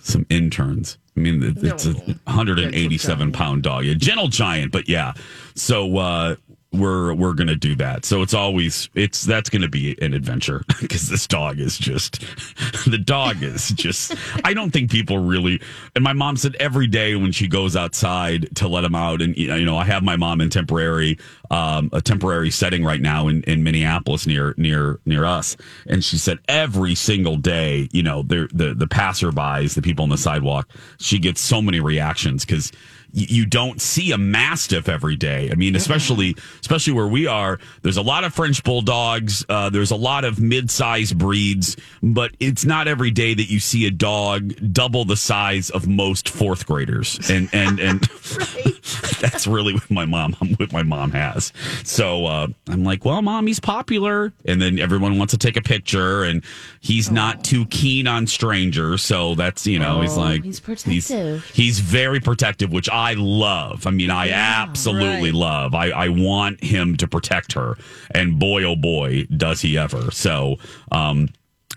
some 0.00 0.26
interns. 0.30 0.98
I 1.16 1.20
mean, 1.20 1.42
it- 1.42 1.62
it's 1.62 1.86
a 1.86 1.92
187 2.26 3.32
pound 3.32 3.62
dog, 3.62 3.84
a 3.86 3.94
gentle 3.94 4.28
giant, 4.28 4.72
but 4.72 4.88
yeah. 4.88 5.12
So 5.54 5.98
uh, 5.98 6.36
we're 6.72 7.14
we're 7.14 7.32
gonna 7.32 7.56
do 7.56 7.74
that. 7.76 8.04
So 8.04 8.22
it's 8.22 8.34
always 8.34 8.88
it's 8.94 9.22
that's 9.22 9.50
gonna 9.50 9.68
be 9.68 10.00
an 10.00 10.14
adventure 10.14 10.62
because 10.80 11.08
this 11.08 11.26
dog 11.26 11.58
is 11.58 11.76
just 11.78 12.20
the 12.90 12.98
dog 12.98 13.42
is 13.42 13.70
just. 13.70 14.14
I 14.44 14.54
don't 14.54 14.70
think 14.70 14.90
people 14.90 15.18
really. 15.18 15.60
And 15.94 16.04
my 16.04 16.12
mom 16.12 16.36
said 16.36 16.56
every 16.60 16.86
day 16.86 17.16
when 17.16 17.32
she 17.32 17.48
goes 17.48 17.76
outside 17.76 18.54
to 18.56 18.68
let 18.68 18.84
him 18.84 18.94
out, 18.94 19.20
and 19.20 19.36
you 19.36 19.64
know, 19.64 19.76
I 19.76 19.84
have 19.84 20.02
my 20.02 20.16
mom 20.16 20.40
in 20.40 20.50
temporary 20.50 21.18
um, 21.50 21.90
a 21.92 22.00
temporary 22.00 22.50
setting 22.50 22.84
right 22.84 23.00
now 23.00 23.26
in, 23.28 23.42
in 23.44 23.64
Minneapolis 23.64 24.26
near 24.26 24.54
near 24.56 25.00
near 25.04 25.24
us, 25.24 25.56
and 25.86 26.04
she 26.04 26.16
said 26.16 26.38
every 26.48 26.94
single 26.94 27.36
day, 27.36 27.88
you 27.92 28.02
know, 28.02 28.22
the 28.22 28.48
the 28.52 28.74
the 28.74 28.86
passerbys, 28.86 29.74
the 29.74 29.82
people 29.82 30.04
on 30.04 30.08
the 30.08 30.18
sidewalk, 30.18 30.68
she 30.98 31.18
gets 31.18 31.40
so 31.40 31.60
many 31.60 31.80
reactions 31.80 32.44
because 32.44 32.70
you 33.12 33.46
don't 33.46 33.80
see 33.80 34.12
a 34.12 34.18
mastiff 34.18 34.88
every 34.88 35.16
day. 35.16 35.50
I 35.50 35.54
mean, 35.54 35.74
especially 35.76 36.36
especially 36.60 36.92
where 36.92 37.08
we 37.08 37.26
are. 37.26 37.58
There's 37.82 37.96
a 37.96 38.02
lot 38.02 38.24
of 38.24 38.34
French 38.34 38.62
bulldogs. 38.62 39.44
Uh, 39.48 39.70
there's 39.70 39.90
a 39.90 39.96
lot 39.96 40.24
of 40.24 40.40
mid-sized 40.40 41.18
breeds, 41.18 41.76
but 42.02 42.32
it's 42.40 42.64
not 42.64 42.88
every 42.88 43.10
day 43.10 43.34
that 43.34 43.50
you 43.50 43.60
see 43.60 43.86
a 43.86 43.90
dog 43.90 44.54
double 44.72 45.04
the 45.04 45.16
size 45.16 45.70
of 45.70 45.86
most 45.88 46.28
fourth 46.28 46.66
graders. 46.66 47.18
And 47.30 47.48
and 47.52 47.80
and 47.80 48.02
that's 49.20 49.46
really 49.46 49.74
what 49.74 49.90
my 49.90 50.04
mom 50.04 50.32
what 50.56 50.72
my 50.72 50.82
mom 50.82 51.12
has. 51.12 51.52
So 51.84 52.26
uh, 52.26 52.48
I'm 52.68 52.84
like, 52.84 53.04
well, 53.04 53.22
mom, 53.22 53.46
he's 53.46 53.60
popular, 53.60 54.32
and 54.44 54.60
then 54.60 54.78
everyone 54.78 55.18
wants 55.18 55.32
to 55.32 55.38
take 55.38 55.56
a 55.56 55.62
picture, 55.62 56.24
and 56.24 56.42
he's 56.80 57.10
not 57.10 57.44
too 57.44 57.66
keen 57.66 58.06
on 58.06 58.26
strangers. 58.26 59.02
So 59.02 59.34
that's 59.34 59.66
you 59.66 59.78
know, 59.78 60.00
he's 60.00 60.16
like 60.16 60.44
he's 60.44 60.60
protective. 60.60 61.44
He's, 61.52 61.80
very 61.80 62.20
protective, 62.20 62.72
which 62.72 62.90
I 62.90 63.14
love. 63.14 63.86
I 63.86 63.90
mean, 63.90 64.10
I 64.10 64.30
absolutely 64.30 65.30
right. 65.30 65.38
love. 65.38 65.74
I, 65.74 65.90
I 65.90 66.08
want 66.08 66.62
him 66.62 66.96
to 66.98 67.08
protect 67.08 67.54
her, 67.54 67.76
and 68.10 68.38
boy, 68.38 68.64
oh 68.64 68.76
boy, 68.76 69.24
does 69.36 69.60
he 69.60 69.78
ever. 69.78 70.10
So, 70.10 70.56
um, 70.92 71.30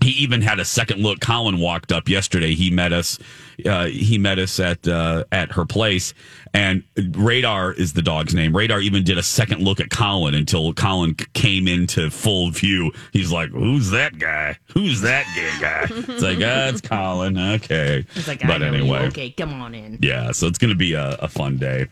he 0.03 0.11
even 0.11 0.41
had 0.41 0.59
a 0.59 0.65
second 0.65 1.01
look. 1.01 1.19
Colin 1.19 1.59
walked 1.59 1.91
up 1.91 2.09
yesterday. 2.09 2.53
He 2.53 2.69
met 2.69 2.93
us. 2.93 3.17
Uh, 3.65 3.85
he 3.85 4.17
met 4.17 4.39
us 4.39 4.59
at 4.59 4.87
uh, 4.87 5.23
at 5.31 5.51
her 5.53 5.65
place, 5.65 6.13
and 6.53 6.83
Radar 7.11 7.71
is 7.73 7.93
the 7.93 8.01
dog's 8.01 8.33
name. 8.33 8.55
Radar 8.55 8.79
even 8.79 9.03
did 9.03 9.17
a 9.17 9.23
second 9.23 9.61
look 9.61 9.79
at 9.79 9.89
Colin 9.89 10.33
until 10.35 10.73
Colin 10.73 11.15
came 11.33 11.67
into 11.67 12.09
full 12.09 12.51
view. 12.51 12.91
He's 13.11 13.31
like, 13.31 13.49
"Who's 13.51 13.89
that 13.91 14.17
guy? 14.19 14.57
Who's 14.73 15.01
that 15.01 15.25
gay 15.35 15.51
guy?" 15.59 15.87
It's 16.13 16.23
like, 16.23 16.37
"Ah, 16.41 16.69
it's 16.69 16.81
Colin." 16.81 17.37
Okay, 17.37 18.05
He's 18.13 18.27
like, 18.27 18.39
but 18.45 18.61
anyway, 18.61 19.07
Okay, 19.07 19.31
come 19.31 19.53
on 19.61 19.75
in. 19.75 19.99
yeah, 20.01 20.31
so 20.31 20.47
it's 20.47 20.57
going 20.57 20.69
to 20.69 20.75
be 20.77 20.93
a, 20.93 21.15
a 21.19 21.27
fun 21.27 21.57
day. 21.57 21.87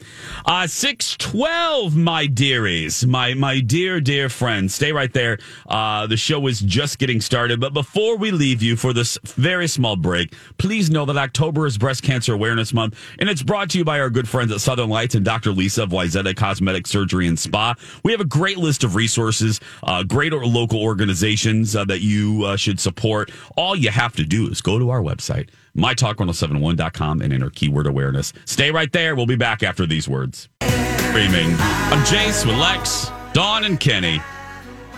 Uh, 0.46 0.66
612, 0.68 1.98
my 1.98 2.26
dearies, 2.26 3.06
my, 3.06 3.34
my 3.34 3.60
dear, 3.60 4.00
dear 4.00 4.30
friends. 4.30 4.74
Stay 4.74 4.94
right 4.94 5.12
there. 5.12 5.40
Uh, 5.68 6.08
the 6.08 6.16
show 6.16 6.48
is 6.48 6.62
just 6.62 7.00
getting 7.00 7.20
started. 7.20 7.60
But 7.60 7.74
before 7.74 8.16
we 8.18 8.32
leave 8.32 8.62
you 8.62 8.78
for 8.78 8.94
this 8.94 9.18
very 9.26 9.68
small 9.68 9.98
break, 9.98 10.34
please 10.58 10.90
know 10.90 11.04
that 11.06 11.18
October 11.18 11.51
is 11.60 11.78
Breast 11.78 12.02
Cancer 12.02 12.34
Awareness 12.34 12.74
Month, 12.74 12.98
and 13.20 13.30
it's 13.30 13.44
brought 13.44 13.70
to 13.72 13.78
you 13.78 13.84
by 13.84 14.00
our 14.00 14.10
good 14.10 14.28
friends 14.28 14.52
at 14.52 14.62
Southern 14.62 14.90
Lights 14.90 15.16
and 15.16 15.26
Dr. 15.26 15.52
Lisa 15.52 15.84
of 15.84 15.90
Wayzata 15.90 16.36
Cosmetic 16.36 16.88
Surgery 16.88 17.28
and 17.28 17.38
Spa. 17.38 17.76
We 18.04 18.12
have 18.14 18.22
a 18.22 18.26
great 18.26 18.58
list 18.58 18.84
of 18.84 18.96
resources, 18.96 19.60
uh, 19.84 20.04
great 20.04 20.34
or 20.34 20.46
local 20.46 20.82
organizations 20.82 21.76
uh, 21.76 21.84
that 21.86 22.00
you 22.00 22.46
uh, 22.46 22.56
should 22.56 22.80
support. 22.80 23.32
All 23.58 23.76
you 23.76 23.90
have 23.90 24.16
to 24.16 24.24
do 24.24 24.48
is 24.48 24.62
go 24.62 24.80
to 24.80 24.90
our 24.90 25.02
website, 25.02 25.50
mytalk1071.com, 25.76 27.22
and 27.22 27.34
enter 27.34 27.50
keyword 27.50 27.88
awareness. 27.88 28.32
Stay 28.46 28.72
right 28.72 28.92
there. 28.92 29.16
We'll 29.16 29.26
be 29.26 29.36
back 29.36 29.62
after 29.62 29.86
these 29.86 30.08
words. 30.08 30.48
Streaming. 30.62 31.52
I'm 31.60 32.04
Jace 32.06 32.46
with 32.46 32.56
Lex, 32.56 33.12
Dawn, 33.34 33.66
and 33.66 33.80
Kenny, 33.80 34.22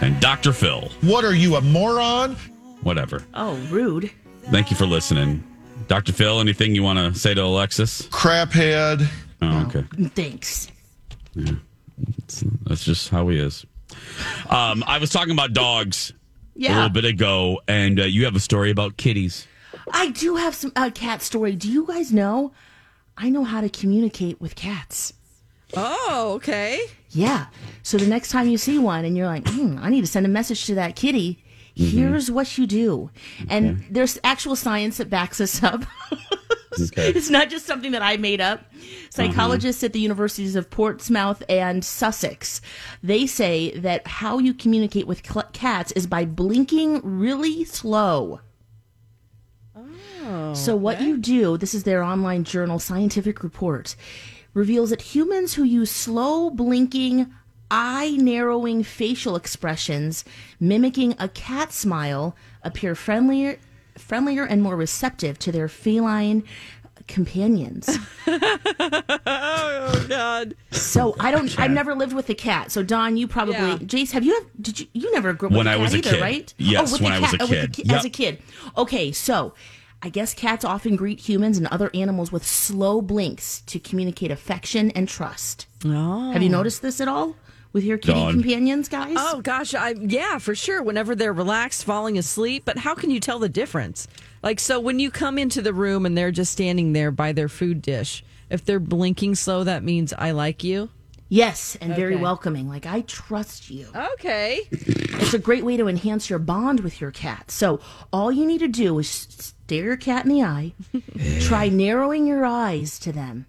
and 0.02 0.20
Dr. 0.22 0.54
Phil. 0.54 0.90
What 1.02 1.26
are 1.26 1.34
you, 1.34 1.56
a 1.56 1.62
moron? 1.62 2.36
Whatever. 2.84 3.24
Oh, 3.34 3.56
rude. 3.72 4.12
Thank 4.52 4.70
you 4.70 4.78
for 4.78 4.86
listening. 4.86 5.44
Dr. 5.88 6.14
Phil, 6.14 6.40
anything 6.40 6.76
you 6.76 6.84
want 6.84 7.00
to 7.00 7.20
say 7.20 7.34
to 7.34 7.44
Alexis? 7.44 8.04
Craphead. 8.08 9.08
Oh, 9.42 9.66
okay. 9.68 9.84
Thanks. 10.10 10.70
Yeah. 11.36 11.54
That's 12.66 12.84
just 12.84 13.10
how 13.10 13.28
he 13.28 13.38
is. 13.38 13.66
Um, 14.50 14.84
I 14.88 14.98
was 14.98 15.10
talking 15.10 15.34
about 15.34 15.54
dogs 15.54 16.14
a 16.58 16.60
little 16.60 16.90
bit 16.90 17.06
ago, 17.06 17.62
and 17.68 18.00
uh, 18.00 18.04
you 18.04 18.26
have 18.26 18.36
a 18.36 18.40
story 18.40 18.72
about 18.72 18.98
kitties. 18.98 19.48
I 19.92 20.10
do 20.10 20.36
have 20.36 20.56
some 20.56 20.72
uh, 20.76 20.90
cat 20.94 21.22
story. 21.22 21.56
Do 21.56 21.70
you 21.70 21.86
guys 21.86 22.12
know? 22.12 22.54
I 23.18 23.30
know 23.30 23.44
how 23.44 23.62
to 23.62 23.70
communicate 23.70 24.42
with 24.42 24.56
cats. 24.56 25.14
Oh, 25.76 26.34
okay. 26.36 26.80
Yeah. 27.10 27.48
So 27.84 27.98
the 27.98 28.08
next 28.08 28.30
time 28.30 28.48
you 28.48 28.58
see 28.58 28.78
one 28.78 29.06
and 29.06 29.18
you're 29.18 29.28
like, 29.28 29.48
hmm, 29.48 29.78
I 29.82 29.90
need 29.90 30.02
to 30.02 30.08
send 30.08 30.26
a 30.26 30.30
message 30.30 30.66
to 30.66 30.76
that 30.76 30.96
kitty, 30.96 31.43
Mm-hmm. 31.76 31.98
here's 31.98 32.30
what 32.30 32.58
you 32.58 32.68
do. 32.68 33.10
And 33.50 33.84
there's 33.90 34.20
actual 34.24 34.56
science 34.56 34.98
that 34.98 35.10
backs 35.10 35.42
us 35.42 35.64
up. 35.64 35.84
it's 36.72 37.30
not 37.30 37.50
just 37.50 37.66
something 37.66 37.92
that 37.94 38.02
I 38.02 38.18
made 38.18 38.42
up. 38.42 38.62
Psychologists 39.10 39.84
at 39.84 39.94
the 39.94 40.00
universities 40.00 40.56
of 40.56 40.70
Portsmouth 40.70 41.44
and 41.50 41.84
Sussex, 41.84 42.62
they 43.02 43.26
say 43.26 43.72
that 43.78 44.06
how 44.08 44.38
you 44.38 44.54
communicate 44.54 45.08
with 45.08 45.26
cl- 45.26 45.50
cats 45.54 45.92
is 45.94 46.08
by 46.08 46.26
blinking 46.26 47.02
really 47.04 47.64
slow. 47.64 48.40
So 50.54 50.76
what 50.76 51.02
you 51.02 51.18
do, 51.18 51.58
this 51.58 51.74
is 51.74 51.84
their 51.84 52.02
online 52.02 52.44
journal 52.46 52.80
scientific 52.80 53.44
report. 53.44 53.96
reveals 54.54 54.92
that 54.92 55.02
humans 55.02 55.56
who 55.56 55.64
use 55.64 55.90
slow 55.92 56.50
blinking, 56.50 57.34
eye 57.74 58.16
narrowing 58.20 58.84
facial 58.84 59.36
expressions 59.36 60.24
mimicking 60.60 61.16
a 61.18 61.28
cat 61.28 61.74
smile 61.74 62.36
appear 62.62 62.94
friendlier 62.94 63.58
friendlier 63.98 64.44
and 64.44 64.62
more 64.62 64.76
receptive 64.76 65.40
to 65.40 65.52
their 65.52 65.68
feline 65.68 66.44
companions. 67.08 67.90
Oh 69.26 70.06
God. 70.08 70.56
So 70.72 71.16
I 71.20 71.30
don't. 71.32 71.60
I've 71.60 71.72
never 71.72 71.94
lived 71.94 72.14
with 72.14 72.30
a 72.30 72.34
cat. 72.34 72.72
So 72.72 72.84
Dawn, 72.84 73.18
you 73.18 73.28
probably. 73.28 73.56
Yeah. 73.56 73.78
Jace, 73.78 74.12
have 74.12 74.24
you? 74.24 74.48
Did 74.60 74.80
you? 74.80 74.88
You 74.94 75.12
never 75.12 75.34
grew 75.34 75.50
up 75.50 75.54
When 75.54 75.60
with 75.60 75.68
a 75.68 75.72
I 75.72 75.74
cat 75.74 75.82
was 75.82 75.94
a 75.94 75.98
either, 75.98 76.10
kid. 76.12 76.22
right? 76.22 76.54
Yes, 76.58 76.90
oh, 76.90 76.94
with 76.94 77.02
when 77.02 77.12
the 77.12 77.18
I 77.18 77.20
was 77.20 77.32
cat- 77.32 77.42
a 77.42 77.44
oh, 77.44 77.48
with 77.48 77.62
the 77.62 77.84
kid. 77.84 77.92
As 77.92 78.06
a 78.06 78.10
kid. 78.10 78.42
Okay, 78.78 79.12
so 79.12 79.54
I 80.02 80.10
guess 80.10 80.34
cats 80.34 80.64
often 80.64 80.96
greet 80.96 81.20
humans 81.20 81.58
and 81.58 81.68
other 81.68 81.92
animals 81.94 82.32
with 82.32 82.46
slow 82.46 83.02
blinks 83.02 83.62
to 83.68 83.80
communicate 83.80 84.32
affection 84.32 84.90
and 84.92 85.08
trust. 85.08 85.68
Oh. 85.86 86.32
Have 86.32 86.42
you 86.42 86.50
oh. 86.50 86.52
noticed 86.52 86.82
this 86.82 87.02
at 87.02 87.08
all 87.08 87.36
with 87.74 87.84
your 87.84 87.98
kitty 87.98 88.20
Dawn. 88.20 88.34
companions, 88.34 88.88
guys? 88.88 89.16
Oh 89.18 89.42
gosh, 89.42 89.74
I 89.74 89.96
yeah, 90.00 90.38
for 90.38 90.56
sure. 90.56 90.82
Whenever 90.82 91.16
they're 91.16 91.34
relaxed, 91.34 91.84
falling 91.84 92.18
asleep, 92.18 92.64
but 92.66 92.78
how 92.78 92.96
can 92.96 93.10
you 93.10 93.20
tell 93.20 93.40
the 93.40 93.50
difference? 93.50 94.08
Like 94.42 94.60
so 94.60 94.80
when 94.80 95.00
you 95.00 95.12
come 95.12 95.38
into 95.38 95.62
the 95.62 95.74
room 95.74 96.06
and 96.06 96.18
they're 96.18 96.32
just 96.32 96.52
standing 96.52 96.94
there 96.94 97.12
by 97.12 97.34
their 97.34 97.50
food 97.50 97.82
dish, 97.82 98.24
if 98.50 98.64
they're 98.64 98.80
blinking 98.80 99.36
slow, 99.36 99.64
that 99.64 99.84
means 99.84 100.14
I 100.14 100.32
like 100.32 100.64
you. 100.64 100.90
Yes, 101.30 101.76
and 101.82 101.96
very 101.96 102.16
welcoming. 102.16 102.70
Like 102.70 102.86
I 102.86 103.02
trust 103.02 103.72
you. 103.72 103.88
Okay. 103.96 104.68
It's 104.72 105.34
a 105.34 105.40
great 105.40 105.66
way 105.66 105.78
to 105.78 105.88
enhance 105.88 106.30
your 106.30 106.38
bond 106.38 106.82
with 106.82 107.02
your 107.02 107.10
cat. 107.10 107.50
So 107.50 107.80
all 108.12 108.32
you 108.32 108.46
need 108.46 108.60
to 108.60 108.68
do 108.68 109.00
is 109.00 109.10
stare 109.10 109.86
your 109.86 109.98
cat 109.98 110.26
in 110.26 110.32
the 110.32 110.44
eye, 110.44 110.74
try 111.42 111.70
narrowing 111.70 112.28
your 112.28 112.46
eyes 112.46 113.00
to 113.00 113.12
them 113.12 113.48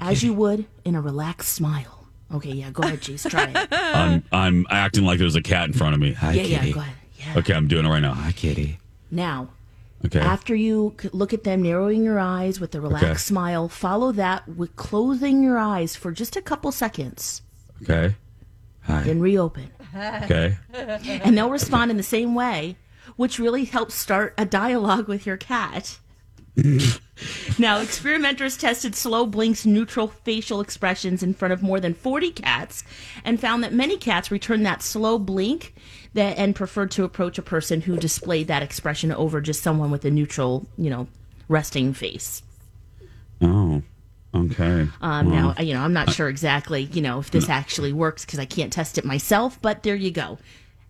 as 0.00 0.22
you 0.22 0.34
would 0.34 0.66
in 0.84 0.94
a 0.94 1.00
relaxed 1.00 1.52
smile. 1.52 2.03
Okay, 2.34 2.50
yeah, 2.52 2.70
go 2.70 2.82
ahead, 2.82 3.00
Jace, 3.00 3.30
try 3.30 3.44
it. 3.54 3.68
I'm 3.72 4.24
I'm 4.32 4.66
acting 4.70 5.04
like 5.04 5.18
there's 5.18 5.36
a 5.36 5.42
cat 5.42 5.66
in 5.68 5.72
front 5.72 5.94
of 5.94 6.00
me. 6.00 6.12
Hi, 6.14 6.32
yeah, 6.32 6.42
kitty. 6.42 6.68
yeah, 6.68 6.74
go 6.74 6.80
ahead. 6.80 6.94
Yeah. 7.18 7.34
Okay, 7.38 7.54
I'm 7.54 7.68
doing 7.68 7.86
it 7.86 7.88
right 7.88 8.00
now. 8.00 8.12
Hi, 8.14 8.32
kitty. 8.32 8.78
Now, 9.10 9.48
Okay. 10.04 10.20
after 10.20 10.54
you 10.54 10.94
look 11.12 11.32
at 11.32 11.44
them, 11.44 11.62
narrowing 11.62 12.04
your 12.04 12.18
eyes 12.18 12.60
with 12.60 12.74
a 12.74 12.80
relaxed 12.80 13.06
Okay. 13.06 13.16
smile, 13.18 13.68
follow 13.70 14.12
that 14.12 14.46
with 14.48 14.76
closing 14.76 15.42
your 15.42 15.56
eyes 15.56 15.96
for 15.96 16.12
just 16.12 16.36
a 16.36 16.42
couple 16.42 16.70
seconds, 16.72 17.40
okay. 17.82 18.14
then 18.86 19.20
reopen. 19.20 19.70
Okay. 19.96 20.58
and 20.74 21.38
they'll 21.38 21.48
respond 21.50 21.90
in 21.90 21.96
the 21.96 22.02
same 22.02 22.34
way, 22.34 22.76
which 23.16 23.38
really 23.38 23.64
helps 23.64 23.94
start 23.94 24.34
a 24.36 24.44
dialogue 24.44 25.08
with 25.08 25.24
your 25.24 25.36
cat. 25.38 25.98
now, 27.58 27.80
experimenters 27.80 28.56
tested 28.56 28.94
slow 28.94 29.26
blinks 29.26 29.66
neutral 29.66 30.08
facial 30.08 30.60
expressions 30.60 31.22
in 31.22 31.34
front 31.34 31.52
of 31.52 31.62
more 31.62 31.80
than 31.80 31.94
40 31.94 32.30
cats 32.30 32.84
and 33.24 33.40
found 33.40 33.64
that 33.64 33.72
many 33.72 33.96
cats 33.96 34.30
returned 34.30 34.64
that 34.66 34.82
slow 34.82 35.18
blink 35.18 35.74
that 36.14 36.38
and 36.38 36.54
preferred 36.54 36.90
to 36.92 37.04
approach 37.04 37.38
a 37.38 37.42
person 37.42 37.80
who 37.80 37.96
displayed 37.96 38.46
that 38.46 38.62
expression 38.62 39.10
over 39.12 39.40
just 39.40 39.62
someone 39.62 39.90
with 39.90 40.04
a 40.04 40.10
neutral, 40.10 40.66
you 40.78 40.90
know, 40.90 41.08
resting 41.48 41.92
face. 41.92 42.42
Oh. 43.40 43.82
Okay. 44.34 44.88
Um, 45.00 45.30
Now, 45.30 45.54
you 45.60 45.74
know, 45.74 45.80
I'm 45.80 45.92
not 45.92 46.12
sure 46.12 46.28
exactly, 46.28 46.82
you 46.92 47.02
know, 47.02 47.20
if 47.20 47.30
this 47.30 47.48
actually 47.48 47.92
works 47.92 48.24
because 48.24 48.40
I 48.40 48.44
can't 48.44 48.72
test 48.72 48.98
it 48.98 49.04
myself, 49.04 49.62
but 49.62 49.84
there 49.84 49.94
you 49.94 50.10
go. 50.10 50.38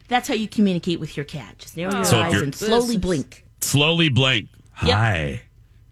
That's 0.08 0.28
how 0.28 0.34
you 0.34 0.48
communicate 0.48 0.98
with 0.98 1.16
your 1.16 1.24
cat. 1.24 1.58
Just 1.58 1.76
narrow 1.76 1.94
your 1.94 2.04
So 2.04 2.20
eyes 2.20 2.40
and 2.40 2.54
slowly 2.54 2.96
blink. 2.96 3.44
Slowly 3.60 4.08
blink. 4.08 4.48
Hi. 4.72 5.42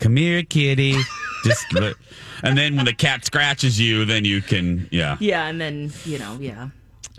Come 0.03 0.17
here, 0.17 0.43
kitty. 0.43 0.97
Just 1.45 1.65
but- 1.73 1.97
and 2.43 2.59
then 2.59 2.75
when 2.77 2.85
the 2.87 2.93
cat 2.93 3.25
scratches 3.25 3.81
you, 3.81 4.05
then 4.05 4.25
you 4.25 4.43
can 4.43 4.89
yeah. 4.91 5.17
Yeah, 5.21 5.47
and 5.47 5.61
then, 5.61 5.93
you 6.05 6.19
know, 6.19 6.37
yeah. 6.41 6.69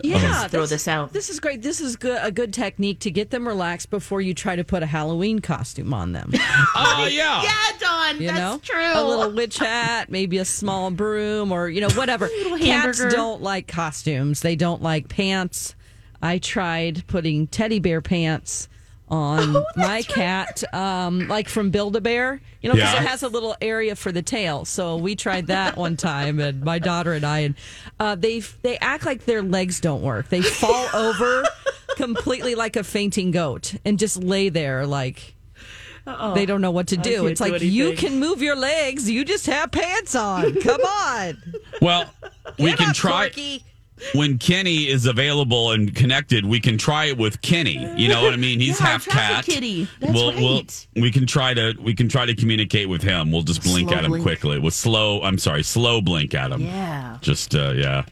Yeah, 0.02 0.48
throw 0.48 0.62
this- 0.62 0.70
this 0.70 0.88
out. 0.88 1.12
This 1.12 1.30
is 1.30 1.38
great. 1.40 1.62
This 1.62 1.80
is 1.80 1.96
good, 1.96 2.18
a 2.20 2.30
good 2.32 2.52
technique 2.52 2.98
to 3.00 3.10
get 3.10 3.30
them 3.30 3.46
relaxed 3.46 3.90
before 3.90 4.20
you 4.20 4.34
try 4.34 4.56
to 4.56 4.64
put 4.64 4.82
a 4.82 4.86
Halloween 4.86 5.38
costume 5.38 5.94
on 5.94 6.12
them. 6.12 6.30
Oh 6.76 7.08
yeah. 7.10 7.42
Yeah, 7.42 7.78
Dawn, 7.78 8.20
You 8.20 8.26
that's 8.28 8.38
know, 8.38 8.60
true. 8.62 8.92
a 8.94 9.02
little 9.04 9.30
witch 9.32 9.58
hat, 9.58 10.10
maybe 10.10 10.38
a 10.38 10.44
small 10.44 10.90
broom, 10.90 11.52
or 11.52 11.68
you 11.68 11.80
know, 11.80 11.90
whatever. 11.90 12.28
Cats 12.58 13.04
don't 13.06 13.40
like 13.42 13.66
costumes. 13.68 14.40
They 14.40 14.56
don't 14.56 14.82
like 14.82 15.08
pants. 15.08 15.74
I 16.20 16.38
tried 16.38 17.06
putting 17.06 17.46
teddy 17.46 17.78
bear 17.78 18.00
pants 18.00 18.68
on 19.08 19.64
my 19.76 20.02
cat, 20.02 20.62
um, 20.74 21.28
like 21.28 21.48
from 21.48 21.70
Build 21.70 21.94
a 21.96 22.00
Bear. 22.00 22.40
You 22.62 22.70
know, 22.70 22.74
because 22.76 22.94
Yeah. 22.94 23.02
it 23.02 23.08
has 23.08 23.22
a 23.22 23.28
little 23.28 23.54
area 23.60 23.94
for 23.94 24.10
the 24.10 24.22
tail. 24.22 24.64
So 24.64 24.96
we 24.96 25.14
tried 25.16 25.48
that 25.48 25.76
one 25.76 25.96
time, 25.98 26.40
and 26.40 26.62
my 26.64 26.78
daughter 26.78 27.12
and 27.12 27.24
I, 27.24 27.40
and 27.40 27.54
uh, 28.00 28.14
they 28.14 28.40
they 28.62 28.78
act 28.78 29.04
like 29.04 29.26
their 29.26 29.42
legs 29.42 29.80
don't 29.80 30.00
work. 30.02 30.30
They 30.30 30.40
fall 30.40 30.88
over 30.94 31.44
completely 31.96 32.54
like 32.54 32.76
a 32.76 32.84
fainting 32.84 33.30
goat 33.30 33.74
and 33.84 33.98
just 33.98 34.22
lay 34.22 34.48
there 34.48 34.86
like. 34.86 35.32
They 36.34 36.44
don't 36.44 36.60
know 36.60 36.70
what 36.70 36.88
to 36.88 36.98
do. 36.98 37.26
It's 37.28 37.40
do 37.40 37.50
like 37.50 37.62
you 37.62 37.94
can 37.94 38.20
move 38.20 38.42
your 38.42 38.56
legs. 38.56 39.08
You 39.08 39.24
just 39.24 39.46
have 39.46 39.70
pants 39.72 40.14
on. 40.14 40.54
Come 40.60 40.82
on. 40.82 41.42
Well, 41.80 42.12
we 42.58 42.66
Get 42.72 42.78
can 42.78 42.88
up, 42.90 42.94
try 42.94 43.22
Corky. 43.28 43.64
When 44.12 44.38
Kenny 44.38 44.88
is 44.88 45.06
available 45.06 45.72
and 45.72 45.94
connected. 45.94 46.44
We 46.44 46.60
can 46.60 46.76
try 46.78 47.06
it 47.06 47.18
with 47.18 47.40
Kenny. 47.42 47.78
You 47.96 48.08
know 48.08 48.22
what 48.22 48.32
I 48.32 48.36
mean? 48.36 48.60
He's 48.60 48.78
Yeah, 48.84 48.86
half 48.86 49.06
cat. 49.06 49.44
kitty. 49.44 49.88
That's 50.00 50.12
we'll, 50.12 50.32
we'll- 50.34 50.62
we 50.96 51.10
can 51.10 51.26
try 51.26 51.54
to 51.54 51.74
we 51.80 51.94
can 51.94 52.08
try 52.08 52.26
to 52.26 52.34
communicate 52.34 52.88
with 52.88 53.02
him. 53.02 53.30
We'll 53.32 53.42
just 53.42 53.62
blink 53.62 53.88
Slow 53.88 53.98
at 53.98 54.04
him 54.04 54.10
blink. 54.10 54.22
quickly 54.24 54.58
with 54.58 54.74
slow. 54.74 55.22
I'm 55.22 55.38
sorry, 55.38 55.62
slow 55.62 56.00
blink 56.00 56.34
at 56.34 56.50
him. 56.52 56.62
Yeah. 56.62 57.18
Just 57.20 57.54
uh, 57.54 57.72
yeah. 57.76 58.04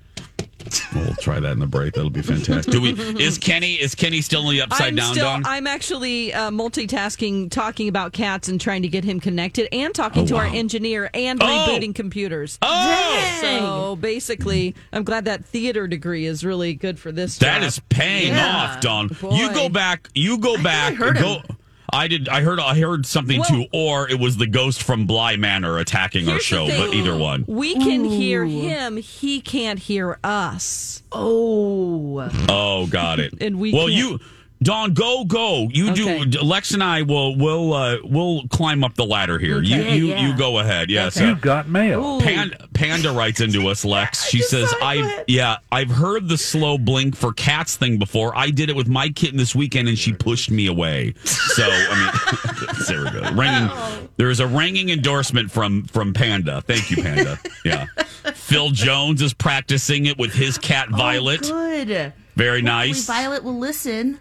We'll 0.95 1.15
try 1.17 1.41
that 1.41 1.53
in 1.53 1.59
the 1.59 1.67
break. 1.67 1.95
That'll 1.95 2.11
be 2.11 2.23
fantastic. 2.23 2.73
Do 2.73 2.81
we? 2.81 2.91
Is 3.23 3.39
Kenny? 3.39 3.75
Is 3.75 3.95
Kenny 3.95 4.21
still 4.21 4.43
in 4.49 4.57
the 4.57 4.63
upside 4.63 4.89
I'm 4.89 4.95
down? 4.97 5.13
still. 5.15 5.25
Dawn? 5.25 5.43
I'm 5.47 5.67
actually 5.67 6.33
uh, 6.33 6.51
multitasking, 6.51 7.51
talking 7.51 7.89
about 7.89 8.13
cats 8.13 8.49
and 8.49 8.61
trying 8.61 8.83
to 8.83 8.89
get 8.89 9.05
him 9.05 9.21
connected, 9.21 9.69
and 9.73 9.95
talking 9.95 10.23
Oh, 10.25 10.27
to 10.27 10.37
our 10.37 10.45
engineer 10.47 11.11
and 11.15 11.43
Oh! 11.43 11.47
rebooting 11.47 11.95
computers. 11.95 12.59
oh, 12.63 13.39
So 13.41 13.97
basically, 13.97 14.75
I'm 14.93 15.05
glad 15.05 15.25
that 15.27 15.45
theater 15.45 15.87
degree 15.87 16.27
is 16.27 16.45
really 16.45 16.75
good 16.75 16.99
for 16.99 17.13
this. 17.13 17.39
that 17.39 17.59
job. 17.61 17.69
is 17.69 17.79
paying 17.89 18.35
Yeah. 18.35 18.57
off, 18.75 18.81
Dawn. 18.81 19.09
You 19.33 19.53
go 19.53 19.69
back. 19.69 20.09
You 20.15 20.39
go 20.39 20.63
back. 20.63 20.95
heard 20.95 21.17
go. 21.17 21.35
him. 21.41 21.57
I 21.95 22.09
did. 22.09 22.29
I 22.29 22.41
heard. 22.41 22.59
I 22.59 22.79
heard 22.81 23.05
something 23.05 23.41
Well- 23.41 23.49
too, 23.49 23.67
or 23.73 24.09
it 24.09 24.19
was 24.19 24.39
the 24.39 24.47
ghost 24.47 24.83
from 24.83 25.07
Bly 25.07 25.37
Manor 25.37 25.77
attacking 25.79 26.29
our 26.29 26.41
show. 26.41 26.67
But 26.67 26.95
either 26.95 27.17
one. 27.17 27.45
We 27.47 27.75
can 27.75 28.05
hear 28.05 28.45
him. 28.47 28.97
He 28.97 29.41
can't 29.43 29.79
hear 29.79 30.19
us. 30.25 31.03
Oh. 31.13 32.31
Oh, 32.49 32.87
got 32.87 33.21
it. 33.21 33.35
And 33.41 33.59
we 33.61 33.73
well, 33.75 33.89
can't- 33.89 33.99
you, 33.99 34.21
Dawn, 34.63 34.95
go, 34.95 35.25
go. 35.25 35.69
You 35.73 35.91
Okay. 35.91 36.25
do. 36.25 36.41
Lex 36.41 36.73
and 36.73 36.83
I 36.83 37.03
will 37.03 37.37
will 37.37 37.73
uh, 37.73 37.97
will 38.05 38.47
climb 38.49 38.85
up 38.85 38.95
the 38.95 39.05
ladder 39.05 39.39
here. 39.39 39.61
You 39.63 39.81
Okay. 39.81 39.97
you 39.97 40.07
Yeah. 40.09 40.27
you 40.29 40.37
go 40.37 40.59
ahead. 40.59 40.91
Yes. 40.91 41.19
You've 41.19 41.41
got 41.41 41.69
mail. 41.69 42.21
Panda, 42.21 42.69
Panda 42.75 43.13
writes 43.13 43.41
into 43.41 43.69
us, 43.69 43.85
Lex. 43.85 44.29
She 44.29 44.39
just 44.39 44.51
says, 44.51 44.71
saw 44.71 44.77
it. 44.77 44.81
Go 44.81 44.87
"I've 44.87 45.25
yeah, 45.29 45.57
I've 45.71 45.91
heard 45.91 46.29
the 46.29 46.39
slow 46.39 46.79
blink 46.79 47.17
for 47.17 47.33
cats 47.33 47.77
thing 47.77 47.99
before. 47.99 48.37
I 48.37 48.51
did 48.51 48.71
it 48.71 48.77
with 48.77 48.89
my 48.89 49.09
kitten 49.11 49.37
this 49.39 49.55
weekend, 49.55 49.89
and 49.89 49.99
she 49.99 50.13
pushed 50.13 50.51
me 50.51 50.67
away. 50.67 51.15
So 51.25 51.65
I 51.69 51.95
mean, 52.01 52.77
there 52.89 53.05
we 53.05 53.11
go. 53.21 53.33
Ringing. 53.33 53.71
There 54.17 54.31
is 54.31 54.41
a 54.41 54.47
ringing 54.47 54.91
endorsement 54.91 55.51
from 55.51 55.85
from 55.85 56.13
Panda. 56.15 56.61
Thank 56.63 56.91
you, 56.91 57.03
Panda. 57.03 57.39
Yeah. 57.65 57.87
Phil 58.35 58.71
Jones 58.71 59.23
is 59.23 59.33
practicing 59.35 60.07
it 60.07 60.19
with 60.19 60.33
his 60.35 60.59
cat 60.59 60.89
Violet. 60.91 61.43
Oh, 61.45 61.85
good. 61.85 62.13
Very 62.35 62.61
Hopefully 62.61 62.63
nice. 62.63 63.07
Violet 63.07 63.45
will 63.45 63.59
listen. 63.59 64.19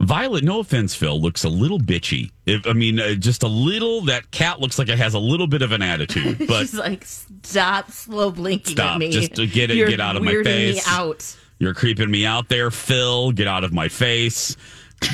Violet, 0.00 0.44
no 0.44 0.60
offense, 0.60 0.94
Phil, 0.94 1.20
looks 1.20 1.44
a 1.44 1.48
little 1.48 1.78
bitchy. 1.78 2.30
If, 2.46 2.66
I 2.66 2.72
mean, 2.72 2.98
uh, 3.00 3.14
just 3.14 3.42
a 3.42 3.48
little. 3.48 4.02
That 4.02 4.30
cat 4.30 4.60
looks 4.60 4.78
like 4.78 4.88
it 4.88 4.98
has 4.98 5.14
a 5.14 5.18
little 5.18 5.46
bit 5.46 5.62
of 5.62 5.72
an 5.72 5.82
attitude, 5.82 6.38
but 6.48 6.60
She's 6.62 6.74
like, 6.74 7.04
stop 7.04 7.90
slow 7.90 8.30
blinking 8.30 8.72
Stop. 8.76 8.94
at 8.94 8.98
me. 8.98 9.10
Just 9.10 9.34
to 9.36 9.46
get 9.46 9.70
it- 9.70 9.76
You're 9.76 9.88
get 9.88 10.00
out 10.00 10.16
of 10.16 10.22
my 10.22 10.42
face. 10.42 10.76
me 10.76 10.82
out. 10.86 11.36
you're 11.58 11.74
creeping 11.74 12.10
me 12.10 12.24
out 12.26 12.48
there, 12.48 12.70
Phil. 12.70 13.32
Get 13.32 13.46
out 13.46 13.64
of 13.64 13.72
my 13.72 13.88
face. 13.88 14.56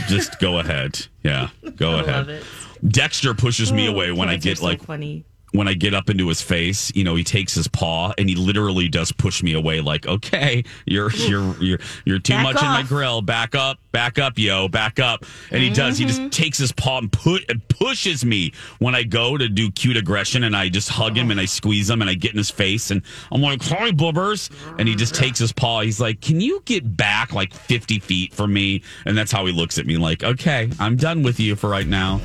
Just 0.09 0.39
go 0.41 0.59
ahead. 0.59 1.07
Yeah, 1.23 1.49
go 1.77 1.91
I 1.97 2.01
ahead. 2.03 2.17
love 2.17 2.29
it. 2.29 2.45
Dexter 2.87 3.35
pushes 3.35 3.73
me 3.73 3.87
away 3.87 4.13
when 4.13 4.29
I 4.29 4.37
get 4.37 4.59
so 4.59 4.65
like 4.65 4.83
funny. 4.83 5.25
When 5.53 5.69
I 5.69 5.75
get 5.75 5.95
up 5.95 6.11
into 6.11 6.29
his 6.29 6.43
face, 6.43 6.93
you 6.95 7.05
know, 7.05 7.15
he 7.15 7.25
takes 7.25 7.55
his 7.55 7.67
paw 7.69 8.13
and 8.19 8.29
he 8.29 8.35
literally 8.35 8.89
does 8.89 9.13
push 9.13 9.43
me 9.43 9.55
away 9.55 9.81
like, 9.81 10.07
"Okay, 10.07 10.65
you're 10.87 11.11
you're 11.13 11.57
you're 11.63 11.79
you're 12.05 12.19
too 12.19 12.35
Back 12.35 12.43
much 12.43 12.57
in 12.63 12.69
my 12.69 12.83
grill. 12.83 13.23
Back 13.23 13.55
up, 13.55 13.79
back 13.93 14.19
up, 14.19 14.39
yo, 14.39 14.69
back 14.69 14.99
up." 14.99 15.25
And 15.51 15.63
he 15.63 15.71
does. 15.71 15.99
He 15.99 16.05
Mm-hmm. 16.07 16.25
just 16.29 16.39
takes 16.39 16.59
his 16.59 16.73
paw 16.73 16.99
and 16.99 17.11
put 17.11 17.49
and 17.51 17.67
pushes 17.69 18.25
me 18.25 18.53
when 18.81 18.95
I 18.95 19.03
go 19.03 19.37
to 19.37 19.49
do 19.49 19.71
cute 19.71 19.97
aggression 19.97 20.45
and 20.45 20.55
I 20.57 20.69
just 20.69 20.89
hug 20.89 21.17
him 21.17 21.31
and 21.31 21.41
I 21.41 21.45
squeeze 21.47 21.89
him 21.89 22.01
and 22.03 22.11
I 22.11 22.15
get 22.15 22.33
in 22.33 22.39
his 22.39 22.51
face 22.51 22.91
and 22.91 23.03
I'm 23.33 23.41
like, 23.41 23.63
"Hi, 23.65 23.91
bubbers." 23.93 24.51
And 24.79 24.87
he 24.89 24.95
just 24.95 25.15
takes 25.15 25.39
his 25.39 25.53
paw. 25.53 25.81
He's 25.81 26.01
like, 26.01 26.21
"Can 26.21 26.41
you 26.41 26.61
get 26.67 26.97
back 26.97 27.33
like 27.33 27.55
50 27.55 27.99
feet 28.01 28.35
from 28.35 28.53
me?" 28.53 28.83
And 29.07 29.17
that's 29.17 29.33
how 29.33 29.47
he 29.47 29.53
looks 29.53 29.79
at 29.79 29.87
me 29.87 29.97
like, 29.97 30.23
"Okay, 30.25 30.71
I'm 30.79 30.97
done 30.97 31.23
with 31.23 31.41
you 31.41 31.57
for 31.57 31.71
right 31.71 31.87
now." 31.87 32.21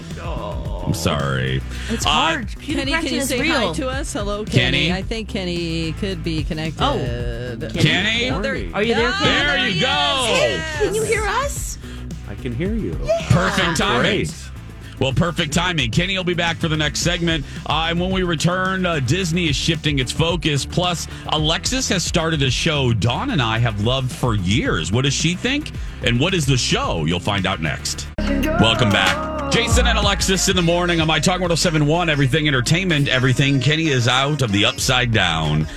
I'm 0.83 0.93
sorry. 0.95 1.61
It's 1.89 2.05
Uh, 2.05 2.09
hard. 2.09 2.47
Peter 2.59 2.83
Kenny, 3.11 3.15
can 3.15 3.15
you 3.15 3.21
is 3.21 3.27
say 3.29 3.41
real. 3.41 3.67
hi 3.67 3.73
to 3.73 3.89
us? 3.89 4.13
Hello, 4.13 4.45
Kenny? 4.45 4.87
Kenny. 4.87 4.93
I 4.93 5.01
think 5.01 5.29
Kenny 5.29 5.91
could 5.93 6.23
be 6.23 6.43
connected. 6.43 6.81
Oh. 6.83 6.97
Kenny? 7.73 8.29
Oh, 8.29 8.41
there- 8.41 8.69
Are 8.73 8.83
you 8.83 8.95
there, 8.95 9.11
Kenny? 9.11 9.45
There 9.45 9.67
you 9.67 9.73
he 9.73 9.79
go. 9.81 10.35
is. 10.37 10.61
Can 10.79 10.95
you 10.95 11.03
hear 11.03 11.23
us? 11.23 11.77
I 12.29 12.35
can 12.35 12.53
hear 12.55 12.73
you. 12.73 12.93
Perfect 13.29 13.77
timing. 13.77 14.01
Great. 14.25 14.35
Well, 14.99 15.13
perfect 15.13 15.51
timing. 15.51 15.89
Kenny 15.89 16.15
will 16.15 16.23
be 16.23 16.35
back 16.35 16.57
for 16.57 16.67
the 16.67 16.77
next 16.77 16.99
segment. 16.99 17.43
Uh, 17.65 17.87
and 17.89 17.99
when 17.99 18.11
we 18.11 18.21
return, 18.21 18.85
uh, 18.85 18.99
Disney 18.99 19.49
is 19.49 19.55
shifting 19.55 19.97
its 19.97 20.11
focus. 20.11 20.63
Plus, 20.63 21.07
Alexis 21.29 21.89
has 21.89 22.03
started 22.03 22.43
a 22.43 22.51
show 22.51 22.93
Dawn 22.93 23.31
and 23.31 23.41
I 23.41 23.57
have 23.57 23.83
loved 23.83 24.11
for 24.11 24.35
years. 24.35 24.91
What 24.91 25.05
does 25.05 25.15
she 25.15 25.33
think? 25.33 25.71
And 26.03 26.19
what 26.19 26.35
is 26.35 26.45
the 26.45 26.57
show? 26.57 27.05
You'll 27.05 27.19
find 27.19 27.47
out 27.47 27.61
next. 27.61 28.07
Welcome 28.19 28.91
back. 28.91 29.30
Jason 29.51 29.85
and 29.85 29.97
Alexis 29.97 30.47
in 30.47 30.55
the 30.55 30.61
morning 30.61 31.01
on 31.01 31.07
my 31.07 31.19
Talk 31.19 31.41
1071, 31.41 32.09
Everything 32.09 32.47
Entertainment, 32.47 33.09
Everything. 33.09 33.59
Kenny 33.59 33.87
is 33.87 34.07
out 34.07 34.41
of 34.41 34.51
the 34.53 34.63
upside 34.63 35.11
down. 35.11 35.67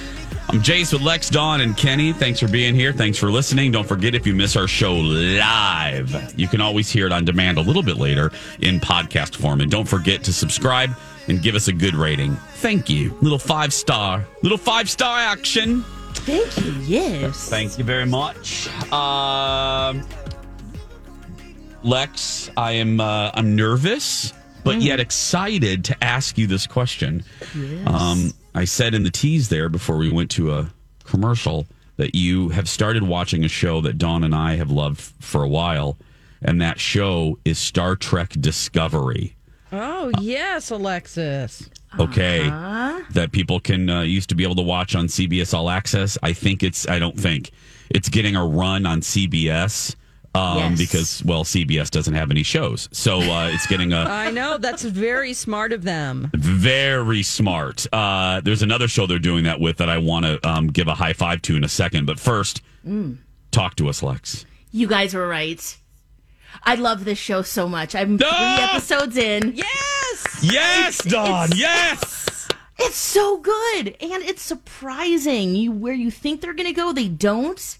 I'm 0.48 0.60
Jace 0.60 0.92
with 0.92 1.02
Lex, 1.02 1.28
Dawn, 1.28 1.60
and 1.60 1.76
Kenny. 1.76 2.12
Thanks 2.12 2.38
for 2.38 2.46
being 2.46 2.76
here. 2.76 2.92
Thanks 2.92 3.18
for 3.18 3.32
listening. 3.32 3.72
Don't 3.72 3.86
forget 3.86 4.14
if 4.14 4.26
you 4.28 4.34
miss 4.34 4.54
our 4.54 4.68
show 4.68 4.94
live, 4.94 6.38
you 6.38 6.46
can 6.46 6.60
always 6.60 6.88
hear 6.88 7.06
it 7.06 7.12
on 7.12 7.24
demand 7.24 7.58
a 7.58 7.62
little 7.62 7.82
bit 7.82 7.96
later 7.96 8.30
in 8.60 8.78
podcast 8.78 9.34
form. 9.34 9.60
And 9.60 9.70
don't 9.70 9.88
forget 9.88 10.22
to 10.24 10.32
subscribe 10.32 10.90
and 11.26 11.42
give 11.42 11.56
us 11.56 11.66
a 11.66 11.72
good 11.72 11.96
rating. 11.96 12.36
Thank 12.56 12.88
you. 12.88 13.16
Little 13.22 13.40
five 13.40 13.72
star, 13.72 14.24
little 14.42 14.58
five 14.58 14.88
star 14.88 15.18
action. 15.18 15.82
Thank 16.12 16.64
you. 16.64 16.72
Yes. 16.82 17.48
Thank 17.48 17.76
you 17.76 17.82
very 17.84 18.06
much. 18.06 18.68
Um, 18.92 20.06
Lex, 21.84 22.50
I 22.56 22.72
am 22.72 22.98
uh, 22.98 23.30
I'm 23.34 23.54
nervous, 23.54 24.32
but 24.64 24.80
yet 24.80 25.00
excited 25.00 25.84
to 25.84 26.04
ask 26.04 26.38
you 26.38 26.46
this 26.46 26.66
question. 26.66 27.22
Um, 27.86 28.32
I 28.54 28.64
said 28.64 28.94
in 28.94 29.02
the 29.02 29.10
tease 29.10 29.50
there 29.50 29.68
before 29.68 29.98
we 29.98 30.10
went 30.10 30.30
to 30.32 30.52
a 30.54 30.72
commercial 31.04 31.66
that 31.96 32.14
you 32.14 32.48
have 32.48 32.70
started 32.70 33.02
watching 33.02 33.44
a 33.44 33.48
show 33.48 33.82
that 33.82 33.98
Dawn 33.98 34.24
and 34.24 34.34
I 34.34 34.56
have 34.56 34.70
loved 34.70 35.00
for 35.00 35.42
a 35.42 35.48
while, 35.48 35.98
and 36.40 36.60
that 36.62 36.80
show 36.80 37.38
is 37.44 37.58
Star 37.58 37.96
Trek 37.96 38.30
Discovery. 38.30 39.36
Oh, 39.70 40.10
yes, 40.20 40.70
Alexis. 40.70 41.68
Okay, 41.98 42.48
that 43.10 43.28
people 43.30 43.60
can 43.60 43.90
uh, 43.90 44.00
used 44.00 44.30
to 44.30 44.34
be 44.34 44.42
able 44.42 44.56
to 44.56 44.62
watch 44.62 44.94
on 44.96 45.06
CBS 45.06 45.52
All 45.52 45.68
Access. 45.68 46.16
I 46.22 46.32
think 46.32 46.62
it's 46.62 46.88
I 46.88 46.98
don't 46.98 47.18
think 47.18 47.50
it's 47.90 48.08
getting 48.08 48.36
a 48.36 48.44
run 48.44 48.86
on 48.86 49.02
CBS 49.02 49.94
um, 50.34 50.58
Yes. 50.58 50.78
because 50.78 51.22
well 51.24 51.44
CBS 51.44 51.90
doesn't 51.90 52.14
have 52.14 52.30
any 52.30 52.42
shows, 52.42 52.88
so 52.92 53.20
uh, 53.20 53.48
it's 53.52 53.66
getting 53.66 53.92
a 53.92 53.98
I 54.08 54.30
know. 54.30 54.58
That's 54.58 54.82
very 54.82 55.32
smart 55.34 55.72
of 55.72 55.82
them. 55.84 56.30
very 56.34 57.22
smart. 57.22 57.86
Uh, 57.92 58.40
there's 58.40 58.62
another 58.62 58.88
show 58.88 59.06
they're 59.06 59.18
doing 59.18 59.44
that 59.44 59.60
with 59.60 59.76
that 59.78 59.88
I 59.88 59.98
want 59.98 60.26
to 60.26 60.48
um, 60.48 60.66
give 60.68 60.88
a 60.88 60.94
high 60.94 61.12
five 61.12 61.42
to 61.42 61.56
in 61.56 61.64
a 61.64 61.68
second, 61.68 62.06
but 62.06 62.18
first, 62.18 62.62
talk 63.50 63.76
to 63.76 63.88
us, 63.88 64.02
Lex. 64.02 64.44
You 64.72 64.86
guys 64.88 65.14
were 65.14 65.28
right. 65.28 65.76
I 66.62 66.74
love 66.76 67.04
this 67.04 67.18
show 67.18 67.42
so 67.42 67.68
much. 67.68 67.94
I'm 67.94 68.16
three 68.18 68.26
Ah! 68.30 68.70
episodes 68.76 69.16
in. 69.16 69.54
Yes. 69.56 70.40
Yes, 70.42 71.04
Dawn. 71.04 71.52
it's- 71.52 71.58
yes. 71.60 72.48
It's 72.76 72.96
so 72.96 73.38
good 73.38 73.96
and 74.00 74.22
it's 74.24 74.42
surprising. 74.42 75.54
You 75.54 75.70
where 75.72 75.94
you 75.94 76.10
think 76.10 76.40
they're 76.40 76.54
going 76.54 76.66
to 76.68 76.72
go, 76.72 76.92
they 76.92 77.08
don't. 77.08 77.78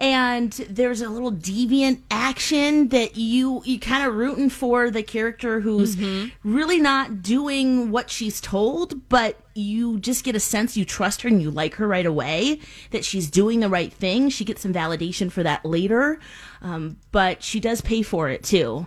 And 0.00 0.50
there's 0.52 1.02
a 1.02 1.10
little 1.10 1.30
deviant 1.30 2.00
action 2.10 2.88
that 2.88 3.16
you 3.16 3.62
you 3.66 3.78
kind 3.78 4.08
of 4.08 4.14
rooting 4.14 4.48
for 4.48 4.90
the 4.90 5.02
character 5.02 5.60
who's 5.60 5.94
really 6.42 6.80
not 6.80 7.20
doing 7.22 7.90
what 7.90 8.08
she's 8.08 8.40
told, 8.40 9.10
but 9.10 9.36
you 9.54 10.00
just 10.00 10.24
get 10.24 10.34
a 10.34 10.40
sense 10.40 10.74
you 10.74 10.86
trust 10.86 11.20
her 11.20 11.28
and 11.28 11.42
you 11.42 11.50
like 11.50 11.74
her 11.74 11.86
right 11.86 12.06
away 12.06 12.60
that 12.92 13.04
she's 13.04 13.30
doing 13.30 13.60
the 13.60 13.68
right 13.68 13.92
thing. 13.92 14.30
She 14.30 14.42
gets 14.42 14.62
some 14.62 14.72
validation 14.72 15.30
for 15.30 15.42
that 15.42 15.66
later, 15.66 16.18
um, 16.62 16.96
but 17.12 17.42
she 17.42 17.60
does 17.60 17.82
pay 17.82 18.00
for 18.00 18.30
it 18.30 18.42
too, 18.42 18.86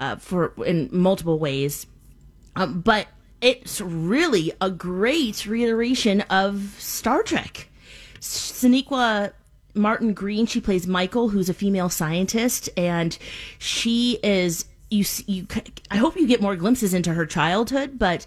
uh, 0.00 0.16
for 0.16 0.52
in 0.64 0.88
multiple 0.90 1.38
ways. 1.38 1.86
Um, 2.56 2.80
but 2.80 3.06
it's 3.40 3.80
really 3.80 4.52
a 4.60 4.70
great 4.70 5.46
reiteration 5.46 6.22
of 6.22 6.74
Star 6.78 7.22
Trek. 7.22 7.68
Sonequa 8.20 9.32
Martin 9.74 10.12
Green, 10.14 10.46
she 10.46 10.60
plays 10.60 10.86
Michael, 10.86 11.28
who's 11.28 11.48
a 11.48 11.54
female 11.54 11.88
scientist, 11.88 12.68
and 12.76 13.16
she 13.58 14.18
is 14.22 14.64
you. 14.90 15.04
You, 15.26 15.46
I 15.90 15.96
hope 15.96 16.16
you 16.16 16.26
get 16.26 16.40
more 16.40 16.56
glimpses 16.56 16.94
into 16.94 17.12
her 17.14 17.26
childhood, 17.26 17.98
but 17.98 18.26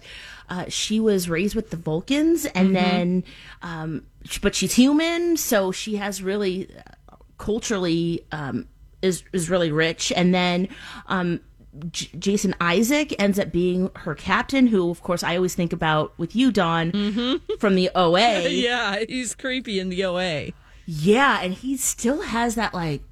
uh, 0.50 0.66
she 0.68 1.00
was 1.00 1.28
raised 1.28 1.54
with 1.54 1.70
the 1.70 1.76
Vulcans, 1.76 2.44
and 2.46 2.74
then, 2.74 3.24
um, 3.62 4.04
but 4.42 4.54
she's 4.54 4.74
human, 4.74 5.36
so 5.36 5.72
she 5.72 5.96
has 5.96 6.22
really 6.22 6.68
uh, 7.10 7.16
culturally 7.38 8.24
um, 8.32 8.66
is 9.02 9.22
is 9.32 9.48
really 9.50 9.70
rich, 9.72 10.12
and 10.14 10.34
then. 10.34 10.68
Um, 11.06 11.40
J- 11.92 12.08
Jason 12.18 12.56
Isaac 12.60 13.14
ends 13.20 13.38
up 13.38 13.52
being 13.52 13.90
her 13.94 14.14
captain, 14.16 14.66
who, 14.66 14.90
of 14.90 15.02
course, 15.02 15.22
I 15.22 15.36
always 15.36 15.54
think 15.54 15.72
about 15.72 16.12
with 16.18 16.34
you, 16.34 16.50
Dawn, 16.50 16.90
from 17.60 17.76
the 17.76 17.88
OA. 17.94 18.48
Yeah, 18.48 19.04
he's 19.06 19.34
creepy 19.36 19.78
in 19.78 19.88
the 19.88 20.02
OA. 20.04 20.48
Yeah, 20.90 21.40
and 21.42 21.52
he 21.52 21.76
still 21.76 22.22
has 22.22 22.54
that 22.54 22.72
like 22.72 23.02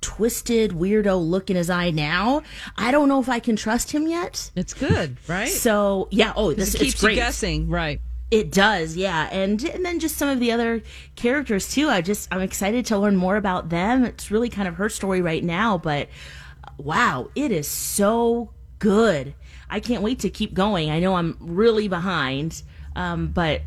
twisted 0.00 0.70
weirdo 0.70 1.20
look 1.28 1.50
in 1.50 1.56
his 1.56 1.68
eye 1.68 1.90
now. 1.90 2.42
I 2.76 2.92
don't 2.92 3.08
know 3.08 3.20
if 3.20 3.28
I 3.28 3.40
can 3.40 3.56
trust 3.56 3.90
him 3.90 4.06
yet. 4.06 4.52
It's 4.54 4.72
good, 4.72 5.16
right? 5.28 5.48
So 5.48 6.06
yeah, 6.12 6.32
oh, 6.36 6.52
this 6.52 6.76
it 6.76 6.78
keeps 6.78 6.92
it's 6.92 7.00
great. 7.00 7.12
you 7.12 7.16
guessing, 7.16 7.68
right? 7.68 8.00
It 8.30 8.52
does, 8.52 8.96
yeah, 8.96 9.28
and 9.32 9.60
and 9.64 9.84
then 9.84 9.98
just 9.98 10.16
some 10.18 10.28
of 10.28 10.38
the 10.38 10.52
other 10.52 10.82
characters 11.16 11.68
too. 11.68 11.88
I 11.88 12.00
just 12.00 12.28
I'm 12.32 12.42
excited 12.42 12.86
to 12.86 12.98
learn 12.98 13.16
more 13.16 13.36
about 13.36 13.70
them. 13.70 14.04
It's 14.04 14.30
really 14.30 14.48
kind 14.48 14.68
of 14.68 14.76
her 14.76 14.88
story 14.88 15.20
right 15.22 15.42
now, 15.42 15.78
but 15.78 16.08
wow, 16.78 17.28
it 17.34 17.50
is 17.50 17.66
so 17.66 18.52
good. 18.78 19.34
I 19.68 19.80
can't 19.80 20.02
wait 20.04 20.20
to 20.20 20.30
keep 20.30 20.54
going. 20.54 20.90
I 20.90 21.00
know 21.00 21.16
I'm 21.16 21.36
really 21.40 21.88
behind, 21.88 22.62
um, 22.94 23.26
but 23.28 23.62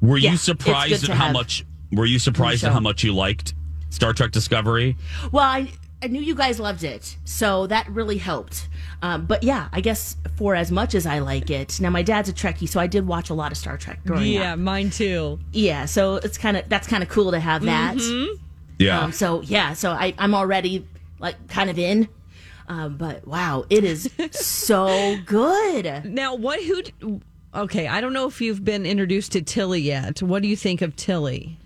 Were 0.00 0.16
Yeah, 0.16 0.30
you 0.30 0.36
surprised 0.36 1.08
at 1.10 1.16
how 1.16 1.24
have 1.26 1.32
much? 1.32 1.64
Were 1.92 2.06
you 2.06 2.18
surprised 2.18 2.64
at 2.64 2.72
how 2.72 2.80
much 2.80 3.04
you 3.04 3.12
liked 3.14 3.54
Star 3.90 4.12
Trek 4.12 4.32
Discovery? 4.32 4.96
Well, 5.30 5.44
I, 5.44 5.70
I 6.02 6.08
knew 6.08 6.20
you 6.20 6.34
guys 6.34 6.58
loved 6.58 6.82
it, 6.84 7.16
so 7.24 7.66
that 7.68 7.88
really 7.88 8.18
helped. 8.18 8.68
Um, 9.02 9.26
but 9.26 9.42
yeah, 9.42 9.68
I 9.72 9.80
guess 9.80 10.16
for 10.36 10.54
as 10.54 10.70
much 10.72 10.94
as 10.94 11.06
I 11.06 11.18
like 11.20 11.50
it, 11.50 11.80
now 11.80 11.90
my 11.90 12.02
dad's 12.02 12.28
a 12.28 12.32
Trekkie, 12.32 12.68
so 12.68 12.80
I 12.80 12.86
did 12.86 13.06
watch 13.06 13.30
a 13.30 13.34
lot 13.34 13.52
of 13.52 13.58
Star 13.58 13.76
Trek 13.76 14.00
growing 14.06 14.32
Yeah, 14.32 14.54
up. 14.54 14.58
mine 14.58 14.90
too. 14.90 15.38
Yeah, 15.52 15.84
so 15.84 16.16
it's 16.16 16.38
kind 16.38 16.56
of 16.56 16.68
that's 16.68 16.86
kind 16.88 17.02
of 17.02 17.08
cool 17.08 17.30
to 17.30 17.38
have 17.40 17.62
that. 17.62 17.96
Yeah. 18.78 19.00
Um, 19.00 19.12
so 19.12 19.42
yeah, 19.42 19.74
so 19.74 19.90
I, 19.92 20.14
I'm 20.18 20.34
already 20.34 20.86
like 21.20 21.48
kind 21.48 21.70
of 21.70 21.78
in. 21.78 22.08
Um, 22.66 22.96
but 22.96 23.26
wow, 23.28 23.66
it 23.68 23.84
is 23.84 24.10
so 24.32 25.16
good. 25.26 26.04
Now, 26.06 26.34
what? 26.34 26.62
Who? 26.64 27.20
Okay, 27.54 27.86
I 27.86 28.00
don't 28.00 28.12
know 28.14 28.26
if 28.26 28.40
you've 28.40 28.64
been 28.64 28.84
introduced 28.86 29.32
to 29.32 29.42
Tilly 29.42 29.80
yet. 29.82 30.22
What 30.22 30.42
do 30.42 30.48
you 30.48 30.56
think 30.56 30.80
of 30.82 30.96
Tilly? 30.96 31.58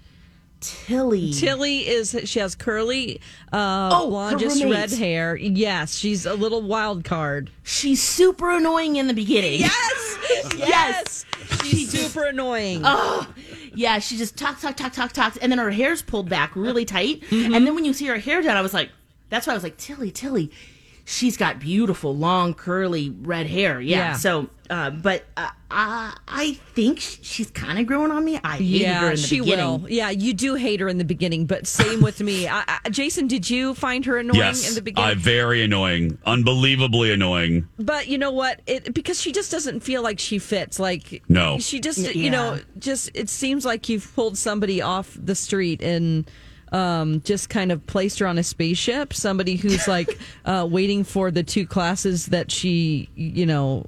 Tilly. 0.61 1.33
Tilly 1.33 1.87
is 1.89 2.19
she 2.25 2.39
has 2.41 2.55
curly, 2.55 3.21
uh, 3.53 3.91
Oh, 3.93 4.11
blondish 4.11 4.71
red 4.71 4.91
hair. 4.91 5.37
Yes, 5.37 5.95
she's 5.97 6.27
a 6.27 6.35
little 6.35 6.63
wild 6.63 7.05
card. 7.05 7.51
She's 7.63 8.03
super 8.03 8.51
annoying 8.51 8.97
in 8.97 9.07
the 9.07 9.15
beginning. 9.15 9.61
Yes, 9.61 10.19
Yes. 10.57 11.25
she's 11.65 11.91
super 11.91 12.25
annoying. 12.25 12.83
Oh, 12.85 13.27
yeah, 13.75 13.99
she 14.01 14.17
just 14.17 14.37
talks, 14.37 14.63
talk, 14.63 14.77
talk, 14.77 14.93
talk, 14.93 15.13
talks, 15.13 15.37
and 15.37 15.53
then 15.53 15.59
her 15.59 15.71
hair's 15.71 16.03
pulled 16.03 16.29
back 16.29 16.55
really 16.57 16.85
tight. 16.85 17.21
Mm-hmm. 17.23 17.55
And 17.55 17.67
then 17.67 17.75
when 17.75 17.85
you 17.85 17.93
see 17.93 18.07
her 18.07 18.19
hair 18.19 18.43
down, 18.43 18.57
I 18.57 18.63
was 18.63 18.75
like, 18.75 18.91
that's 19.31 19.47
why 19.47 19.53
I 19.53 19.57
was 19.57 19.63
like, 19.63 19.77
Tilly, 19.77 20.11
Tilly, 20.11 20.51
she's 21.09 21.39
got 21.39 21.59
beautiful, 21.59 22.15
long, 22.15 22.53
curly 22.53 23.11
red 23.11 23.47
hair. 23.47 23.81
Yeah. 23.81 23.97
Yeah. 23.97 24.13
So, 24.15 24.51
uh, 24.69 24.91
but 24.91 25.25
uh, 25.39 25.49
I, 25.71 26.15
I 26.29 26.53
think 26.75 27.01
she's 27.01 27.51
kind 27.51 27.79
of 27.79 27.87
growing 27.87 28.11
on 28.11 28.25
me. 28.25 28.39
I 28.45 28.57
hated 28.59 28.65
yeah, 28.67 29.01
her 29.01 29.07
in 29.07 29.11
the 29.13 29.17
she 29.17 29.41
beginning. 29.41 29.83
will. 29.83 29.91
Yeah, 29.91 30.11
you 30.11 30.35
do 30.35 30.55
hate 30.55 30.81
her 30.81 30.89
in 30.89 30.99
the 30.99 31.05
beginning, 31.05 31.47
but 31.47 31.67
same 31.67 32.03
with 32.03 32.21
me. 32.21 32.47
I, 32.47 32.63
I, 32.85 32.91
Jason, 32.91 33.27
did 33.27 33.49
you 33.49 33.75
find 33.75 34.05
her 34.05 34.19
annoying 34.19 34.39
yes. 34.39 34.69
in 34.69 34.75
the 34.75 34.83
beginning? 34.83 35.13
Uh, 35.13 35.15
very 35.19 35.65
annoying. 35.65 36.19
Unbelievably 36.27 37.11
annoying. 37.11 37.67
But 37.79 38.09
you 38.09 38.19
know 38.19 38.31
what? 38.31 38.61
It 38.67 38.93
because 38.93 39.19
she 39.21 39.33
just 39.33 39.51
doesn't 39.51 39.81
feel 39.81 40.03
like 40.03 40.19
she 40.19 40.39
fits. 40.39 40.79
Like 40.79 41.23
No. 41.29 41.59
she 41.59 41.81
just 41.81 41.99
Yeah. 41.99 42.11
you 42.11 42.31
know 42.31 42.61
just 42.79 43.11
it 43.15 43.31
seems 43.31 43.65
like 43.65 43.89
you've 43.89 44.15
pulled 44.15 44.37
somebody 44.37 44.83
off 44.83 45.17
the 45.19 45.35
street 45.35 45.83
and 45.83 46.31
um, 46.73 47.21
just 47.23 47.49
kind 47.49 47.73
of 47.73 47.87
placed 47.87 48.19
her 48.19 48.27
on 48.27 48.39
a 48.39 48.43
spaceship. 48.43 49.13
Somebody 49.15 49.57
who's 49.57 49.87
like 49.89 50.19
uh, 50.45 50.67
waiting 50.71 51.05
for 51.05 51.31
the 51.31 51.43
two 51.43 51.67
classes 51.67 52.27
that 52.27 52.51
she 52.51 53.09
you 53.15 53.47
know 53.47 53.87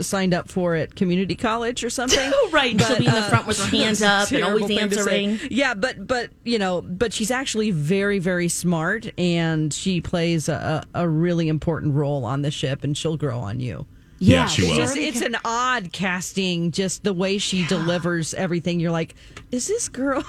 signed 0.00 0.34
up 0.34 0.48
for 0.48 0.74
at 0.74 0.94
community 0.96 1.34
college 1.34 1.84
or 1.84 1.90
something. 1.90 2.32
Right, 2.50 2.80
she'll 2.80 2.98
be 2.98 3.06
in 3.06 3.12
the 3.12 3.22
front 3.22 3.48
with 3.48 3.58
her 3.58 3.76
hands 3.76 4.00
up 4.00 4.30
and 4.30 4.44
always 4.44 4.66
thing 4.66 4.88
to 4.88 4.94
say. 4.94 5.24
answering. 5.24 5.50
Yeah, 5.50 5.74
but 5.74 6.06
but 6.06 6.30
you 6.44 6.58
know, 6.58 6.82
but 6.82 7.12
she's 7.12 7.32
actually 7.32 7.72
very 7.72 8.20
very 8.20 8.48
smart, 8.48 9.10
and 9.18 9.74
she 9.74 10.00
plays 10.00 10.48
a, 10.48 10.84
a 10.94 11.02
a 11.02 11.08
really 11.08 11.48
important 11.48 11.94
role 11.94 12.24
on 12.24 12.42
the 12.42 12.52
ship, 12.52 12.84
and 12.84 12.96
she'll 12.96 13.16
grow 13.16 13.40
on 13.40 13.58
you. 13.58 13.86
Yeah, 14.20 14.46
she 14.46 14.62
will. 14.62 14.76
just 14.76 14.96
it's 14.96 15.20
an 15.20 15.36
odd 15.44 15.92
casting, 15.92 16.70
just 16.70 17.02
the 17.02 17.12
way 17.12 17.38
she 17.38 17.66
delivers 17.66 18.34
everything. 18.34 18.78
You're 18.78 18.92
like, 18.92 19.16
is 19.50 19.66
this 19.66 19.88
girl? 19.88 20.24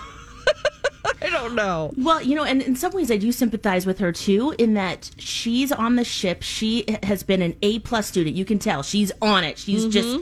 I 1.22 1.30
don't 1.30 1.56
know. 1.56 1.92
Well, 1.98 2.22
you 2.22 2.36
know, 2.36 2.44
and 2.44 2.62
in 2.62 2.76
some 2.76 2.92
ways 2.92 3.10
I 3.12 3.18
do 3.18 3.32
sympathize 3.32 3.86
with 3.86 4.00
her 4.00 4.12
too, 4.12 4.54
in 4.58 4.74
that 4.76 5.12
she's 5.18 5.72
on 5.72 5.96
the 5.96 6.04
ship. 6.04 6.44
She 6.44 6.86
has 7.04 7.24
been 7.24 7.42
an 7.42 7.56
A 7.62 7.80
plus 7.80 8.08
student. 8.08 8.36
You 8.36 8.46
can 8.46 8.60
tell 8.60 8.84
she's 8.84 9.12
on 9.22 9.44
it. 9.44 9.58
She's 9.58 9.86
just 9.88 10.20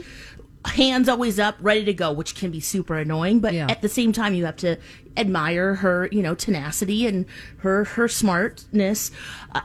hands 0.66 1.08
always 1.08 1.38
up, 1.38 1.56
ready 1.60 1.84
to 1.84 1.92
go, 1.92 2.10
which 2.12 2.34
can 2.34 2.50
be 2.50 2.60
super 2.60 2.96
annoying. 2.96 3.40
But 3.40 3.52
Yeah. 3.54 3.66
at 3.68 3.82
the 3.82 3.88
same 3.88 4.12
time, 4.12 4.34
you 4.34 4.46
have 4.46 4.56
to 4.58 4.78
admire 5.16 5.74
her, 5.76 6.08
you 6.10 6.22
know, 6.22 6.34
tenacity 6.34 7.06
and 7.06 7.26
her 7.58 7.84
her 7.84 8.08
smartness. 8.08 9.10
Uh, 9.54 9.60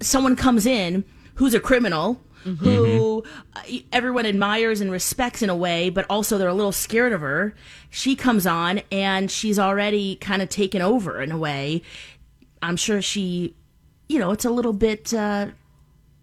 someone 0.00 0.36
comes 0.36 0.66
in 0.66 1.04
who's 1.36 1.54
a 1.54 1.60
criminal. 1.60 2.20
Who 2.44 3.22
uh, 3.54 3.60
everyone 3.92 4.26
admires 4.26 4.80
and 4.80 4.90
respects 4.90 5.42
in 5.42 5.50
a 5.50 5.56
way, 5.56 5.90
but 5.90 6.06
also 6.10 6.38
they're 6.38 6.48
a 6.48 6.54
little 6.54 6.72
scared 6.72 7.12
of 7.12 7.20
her. 7.20 7.54
She 7.90 8.16
comes 8.16 8.46
on 8.46 8.80
and 8.90 9.30
she's 9.30 9.58
already 9.58 10.16
kind 10.16 10.42
of 10.42 10.48
taken 10.48 10.82
over 10.82 11.20
in 11.22 11.30
a 11.30 11.38
way. 11.38 11.82
I'm 12.60 12.76
sure 12.76 13.00
she, 13.02 13.54
you 14.08 14.18
know, 14.18 14.30
it's 14.32 14.44
a 14.44 14.50
little 14.50 14.72
bit. 14.72 15.12
Uh, 15.14 15.48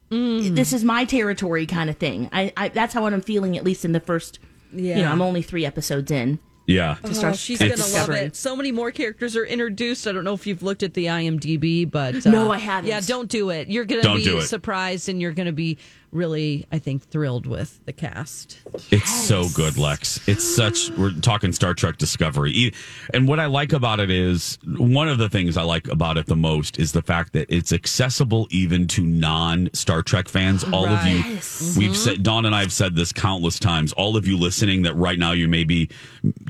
This 0.09 0.73
is 0.73 0.83
my 0.83 1.05
territory, 1.05 1.65
kind 1.65 1.89
of 1.89 1.97
thing. 1.97 2.29
I, 2.33 2.51
I 2.57 2.69
that's 2.69 2.93
how 2.93 3.05
I'm 3.05 3.21
feeling, 3.21 3.57
at 3.57 3.63
least 3.63 3.85
in 3.85 3.91
the 3.91 3.99
first. 3.99 4.39
You 4.73 4.93
know, 4.95 4.99
Yeah. 5.01 5.11
I'm 5.11 5.21
only 5.21 5.41
three 5.41 5.65
episodes 5.65 6.11
in. 6.11 6.39
Yeah. 6.65 6.97
Oh, 7.03 7.33
she's 7.33 7.57
gonna 7.57 7.75
love 7.77 8.09
it. 8.11 8.35
So 8.35 8.55
many 8.55 8.71
more 8.71 8.91
characters 8.91 9.35
are 9.35 9.43
introduced. 9.45 10.07
I 10.07 10.11
don't 10.11 10.23
know 10.23 10.35
if 10.35 10.45
you've 10.45 10.61
looked 10.61 10.83
at 10.83 10.93
the 10.93 11.05
IMDb, 11.05 11.89
but 11.89 12.25
uh, 12.27 12.29
No, 12.29 12.51
I 12.51 12.59
haven't. 12.59 12.89
Yeah, 12.89 13.01
don't 13.01 13.27
do 13.29 13.49
it. 13.49 13.69
You're 13.69 13.85
gonna 13.85 14.03
Don't 14.03 14.17
be 14.17 14.41
surprised, 14.41 15.09
and 15.09 15.19
you're 15.19 15.31
gonna 15.31 15.51
be 15.51 15.79
really, 16.11 16.65
I 16.71 16.79
think, 16.79 17.03
thrilled 17.03 17.45
with 17.45 17.79
the 17.85 17.93
cast. 17.93 18.59
It's 18.91 19.27
so 19.27 19.47
good, 19.55 19.77
Lex. 19.77 20.27
It's 20.27 20.43
such. 20.43 20.89
We're 20.91 21.11
talking 21.11 21.51
Star 21.53 21.73
Trek 21.73 21.97
Discovery, 21.97 22.51
E- 22.51 22.73
and 23.13 23.27
what 23.27 23.39
I 23.39 23.45
like 23.45 23.73
about 23.73 23.99
it 23.99 24.09
is 24.09 24.57
one 24.77 25.07
of 25.07 25.17
the 25.17 25.29
things 25.29 25.57
I 25.57 25.63
like 25.63 25.87
about 25.87 26.17
it 26.17 26.25
the 26.25 26.35
most 26.35 26.79
is 26.79 26.91
the 26.91 27.01
fact 27.01 27.33
that 27.33 27.53
it's 27.53 27.71
accessible 27.71 28.47
even 28.51 28.87
to 28.89 29.05
non 29.05 29.69
Star 29.73 30.01
Trek 30.01 30.27
fans. 30.27 30.63
All 30.63 30.87
of 30.87 31.05
you, 31.05 31.17
we've 31.17 31.33
mm-hmm. 31.33 31.93
said. 31.93 32.23
Dawn 32.23 32.45
and 32.45 32.55
I 32.55 32.61
have 32.61 32.73
said 32.73 32.95
this 32.95 33.11
countless 33.11 33.59
times. 33.59 33.93
All 33.93 34.17
of 34.17 34.27
you 34.27 34.37
listening, 34.37 34.83
that 34.83 34.95
right 34.95 35.17
now 35.17 35.31
you 35.31 35.47
may 35.47 35.63
be 35.63 35.89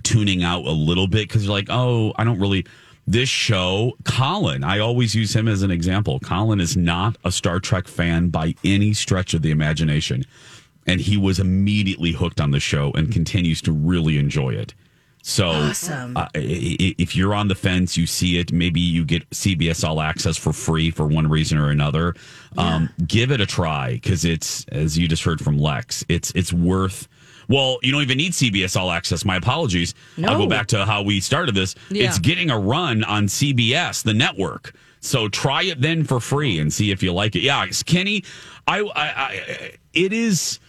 tuning 0.04 0.44
out 0.44 0.66
a 0.66 0.72
little 0.72 1.08
bit 1.08 1.28
because 1.28 1.46
you're 1.46 1.54
like, 1.54 1.68
oh, 1.70 2.14
I 2.16 2.24
don't 2.24 2.40
really. 2.40 2.66
This 3.12 3.28
show, 3.28 3.94
Colin, 4.06 4.64
I 4.64 4.78
always 4.78 5.16
use 5.16 5.36
him 5.36 5.48
as 5.48 5.64
an 5.64 5.72
example. 5.72 6.20
Colin 6.20 6.60
is 6.60 6.78
not 6.78 7.18
a 7.26 7.32
Star 7.32 7.60
Trek 7.60 7.88
fan 7.88 8.30
by 8.30 8.54
any 8.64 8.94
stretch 8.94 9.34
of 9.34 9.42
the 9.42 9.50
imagination 9.50 10.26
and 10.86 11.02
he 11.02 11.18
was 11.18 11.40
immediately 11.40 12.12
hooked 12.12 12.40
on 12.40 12.52
the 12.52 12.60
show 12.60 12.92
and 12.94 13.12
continues 13.12 13.64
to 13.64 13.72
really 13.72 14.18
enjoy 14.20 14.52
it. 14.54 14.76
So, 15.24 15.50
uh, 16.16 16.28
i- 16.36 16.38
i- 16.80 16.96
if 17.00 17.16
you're 17.16 17.34
on 17.34 17.48
the 17.48 17.56
fence, 17.56 17.98
you 17.98 18.06
see 18.06 18.38
it. 18.38 18.52
Maybe 18.54 18.80
you 18.80 19.04
get 19.04 19.26
CBS 19.32 19.84
All 19.84 20.02
Access 20.02 20.38
for 20.38 20.54
free 20.54 20.92
for 20.92 21.08
one 21.08 21.28
reason 21.28 21.58
or 21.58 21.70
another. 21.72 22.16
Um, 22.58 22.90
give 23.08 23.32
it 23.32 23.42
a 23.42 23.46
try 23.48 23.94
because 23.94 24.24
it's, 24.24 24.66
as 24.72 24.98
you 25.00 25.08
just 25.08 25.24
heard 25.24 25.42
from 25.42 25.58
Lex, 25.58 26.06
it's 26.10 26.32
it's 26.36 26.54
worth. 26.54 27.08
Well, 27.50 27.80
you 27.82 27.92
don't 27.92 28.04
even 28.04 28.18
need 28.18 28.32
CBS 28.32 28.78
All 28.80 28.92
Access. 28.92 29.26
My 29.26 29.36
apologies. 29.36 29.94
I'll 30.24 30.38
go 30.38 30.48
back 30.48 30.68
to 30.68 30.86
how 30.86 31.02
we 31.02 31.20
started 31.20 31.56
this. 31.56 31.76
Yeah. 31.90 32.06
It's 32.08 32.20
getting 32.20 32.50
a 32.50 32.58
run 32.58 33.04
on 33.04 33.26
CBS, 33.26 34.04
the 34.04 34.14
network. 34.14 34.74
So 35.02 35.28
try 35.30 35.64
it 35.64 35.82
then 35.82 36.04
for 36.04 36.20
free 36.20 36.60
and 36.60 36.72
see 36.72 36.92
if 36.92 37.02
you 37.04 37.12
like 37.12 37.36
it. 37.36 37.42
Yeah, 37.42 37.64
it's- 37.64 37.84
Kenny, 37.84 38.24
I, 38.68 38.80
I, 38.82 39.04
I 39.06 39.72
it 39.94 40.14
is 40.14 40.60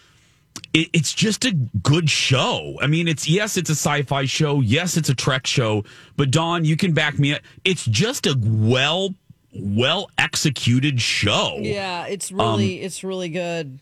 it's 0.73 1.13
just 1.13 1.45
a 1.45 1.53
good 1.53 2.09
show. 2.09 2.77
I 2.81 2.87
mean, 2.87 3.09
it's 3.09 3.29
yes, 3.29 3.57
it's 3.57 3.71
a 3.71 3.75
sci-fi 3.75 4.25
show. 4.27 4.61
Yes, 4.61 4.97
it's 4.97 5.09
a 5.09 5.15
Trek 5.15 5.47
show. 5.47 5.85
But 6.17 6.31
Dawn, 6.31 6.65
you 6.65 6.77
can 6.77 6.93
back 6.93 7.19
me 7.19 7.35
up. 7.35 7.41
It's 7.65 7.85
just 7.85 8.27
a 8.27 8.37
well, 8.41 9.15
well 9.53 10.11
executed 10.17 11.01
show. 11.01 11.57
Yeah, 11.61 12.07
it's 12.07 12.31
really, 12.31 12.79
um, 12.81 12.85
it's 12.87 13.03
really 13.03 13.29
good. 13.31 13.81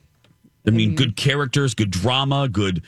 I 0.68 0.76
mean, 0.76 0.94
good 0.94 1.16
characters, 1.16 1.74
good 1.74 1.90
drama, 1.90 2.48
good 2.48 2.82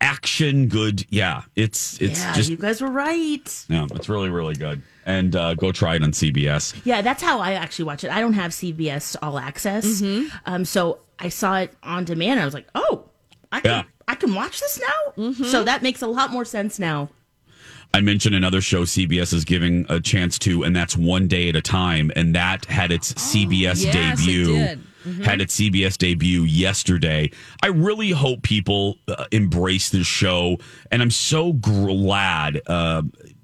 action, 0.00 0.68
good. 0.68 1.04
Yeah, 1.10 1.42
it's 1.56 2.00
it's 2.00 2.20
yeah, 2.20 2.34
just 2.34 2.50
you 2.50 2.56
guys 2.56 2.80
were 2.80 2.90
right. 2.90 3.64
yeah, 3.68 3.86
it's 3.92 4.08
really 4.08 4.28
really 4.30 4.54
good. 4.54 4.82
And 5.06 5.34
uh, 5.34 5.54
go 5.54 5.72
try 5.72 5.96
it 5.96 6.02
on 6.02 6.12
CBS. 6.12 6.78
Yeah, 6.84 7.00
that's 7.02 7.22
how 7.22 7.40
I 7.40 7.52
actually 7.54 7.86
watch 7.86 8.04
it. 8.04 8.10
I 8.10 8.20
don't 8.20 8.34
have 8.34 8.50
CBS 8.52 9.16
All 9.22 9.38
Access, 9.38 9.86
Mm-hmm. 10.02 10.36
um, 10.46 10.64
so 10.64 10.98
I 11.18 11.30
saw 11.30 11.58
it 11.58 11.72
on 11.82 12.04
demand. 12.04 12.38
I 12.40 12.44
was 12.44 12.54
like, 12.54 12.68
oh, 12.74 13.04
I 13.50 13.60
can 13.60 13.70
Yeah. 13.70 13.82
I 14.06 14.14
can 14.14 14.34
watch 14.34 14.60
this 14.60 14.78
now. 14.80 15.12
Mm-hmm. 15.24 15.44
So 15.44 15.64
that 15.64 15.82
makes 15.82 16.02
a 16.02 16.06
lot 16.06 16.30
more 16.32 16.44
sense 16.44 16.78
now. 16.78 17.08
I 17.92 18.00
mentioned 18.00 18.36
another 18.36 18.60
show 18.60 18.82
CBS 18.84 19.32
is 19.34 19.44
giving 19.44 19.84
a 19.88 19.98
chance 20.00 20.38
to, 20.40 20.62
and 20.62 20.76
that's 20.76 20.96
One 20.96 21.26
Day 21.26 21.48
at 21.48 21.56
a 21.56 21.60
Time, 21.62 22.12
and 22.14 22.34
that 22.36 22.64
had 22.66 22.92
its 22.92 23.12
CBS 23.14 23.50
Oh, 23.50 23.54
yes, 23.56 23.82
it 23.84 23.92
debut. 23.92 24.46
did. 24.54 24.80
Mm-hmm. 25.04 25.22
Had 25.22 25.40
its 25.40 25.58
CBS 25.58 25.96
debut 25.96 26.42
yesterday. 26.42 27.30
I 27.62 27.68
really 27.68 28.10
hope 28.10 28.42
people 28.42 28.98
uh, 29.08 29.26
embrace 29.32 29.90
this 29.90 30.06
show, 30.06 30.58
and 30.90 31.02
I'm 31.02 31.10
so 31.10 31.52
glad 31.54 32.60
uh, 32.66 33.02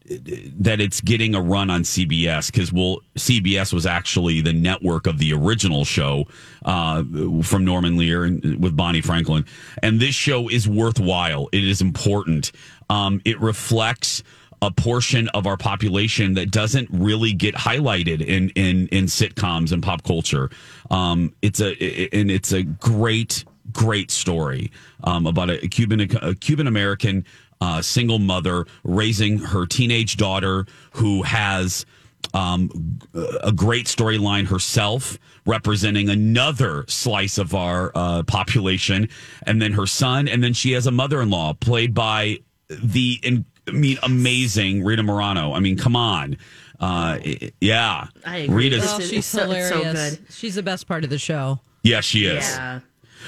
that 0.08 0.80
it's 0.80 1.00
getting 1.00 1.34
a 1.34 1.40
run 1.40 1.70
on 1.70 1.82
CBS 1.82 2.50
because 2.52 2.72
well, 2.72 3.00
CBS 3.16 3.72
was 3.72 3.86
actually 3.86 4.40
the 4.40 4.52
network 4.52 5.06
of 5.06 5.18
the 5.18 5.32
original 5.32 5.84
show 5.84 6.26
uh, 6.64 7.02
from 7.42 7.64
Norman 7.64 7.96
Lear 7.96 8.24
and 8.24 8.62
with 8.62 8.76
Bonnie 8.76 9.00
Franklin, 9.00 9.44
and 9.82 10.00
this 10.00 10.14
show 10.14 10.48
is 10.48 10.68
worthwhile. 10.68 11.48
It 11.52 11.64
is 11.64 11.80
important. 11.80 12.52
Um, 12.88 13.20
it 13.24 13.40
reflects 13.40 14.22
a 14.62 14.70
portion 14.70 15.28
of 15.28 15.46
our 15.46 15.56
population 15.56 16.34
that 16.34 16.50
doesn't 16.50 16.88
really 16.90 17.32
get 17.32 17.54
highlighted 17.54 18.24
in 18.24 18.50
in 18.50 18.88
in 18.88 19.04
sitcoms 19.04 19.72
and 19.72 19.82
pop 19.82 20.02
culture. 20.02 20.50
Um, 20.90 21.34
it's 21.42 21.60
a 21.60 21.70
and 22.12 22.30
it's 22.30 22.52
a 22.52 22.62
great 22.62 23.44
great 23.72 24.10
story 24.10 24.70
um, 25.04 25.26
about 25.26 25.50
a 25.50 25.68
Cuban 25.68 26.00
a 26.00 26.34
Cuban 26.34 26.66
American 26.66 27.24
uh, 27.60 27.82
single 27.82 28.18
mother 28.18 28.66
raising 28.84 29.38
her 29.38 29.66
teenage 29.66 30.16
daughter 30.16 30.66
who 30.92 31.22
has 31.22 31.86
um, 32.34 32.98
a 33.42 33.52
great 33.52 33.86
storyline 33.86 34.46
herself, 34.46 35.18
representing 35.46 36.08
another 36.08 36.84
slice 36.88 37.38
of 37.38 37.54
our 37.54 37.92
uh, 37.94 38.22
population, 38.24 39.08
and 39.46 39.62
then 39.62 39.72
her 39.72 39.86
son, 39.86 40.28
and 40.28 40.42
then 40.42 40.52
she 40.52 40.72
has 40.72 40.86
a 40.86 40.90
mother-in-law 40.90 41.54
played 41.54 41.94
by 41.94 42.38
the, 42.68 43.18
in, 43.22 43.44
I 43.68 43.72
mean, 43.72 43.98
amazing 44.02 44.84
Rita 44.84 45.02
Moreno. 45.02 45.52
I 45.52 45.60
mean, 45.60 45.76
come 45.76 45.96
on, 45.96 46.36
uh, 46.80 47.18
yeah, 47.60 48.06
I 48.24 48.38
agree. 48.38 48.64
Rita's, 48.70 48.82
This 48.82 48.92
Oh, 48.92 49.00
she's 49.00 49.12
it's 49.12 49.26
so- 49.26 49.50
it's 49.50 49.68
so 49.68 49.78
hilarious. 49.82 50.16
good. 50.16 50.26
She's 50.32 50.54
the 50.54 50.62
best 50.62 50.86
part 50.86 51.04
of 51.04 51.10
the 51.10 51.18
show. 51.18 51.60
yeah, 51.82 52.00
she 52.00 52.26
is, 52.26 52.44
Yeah, 52.44 52.80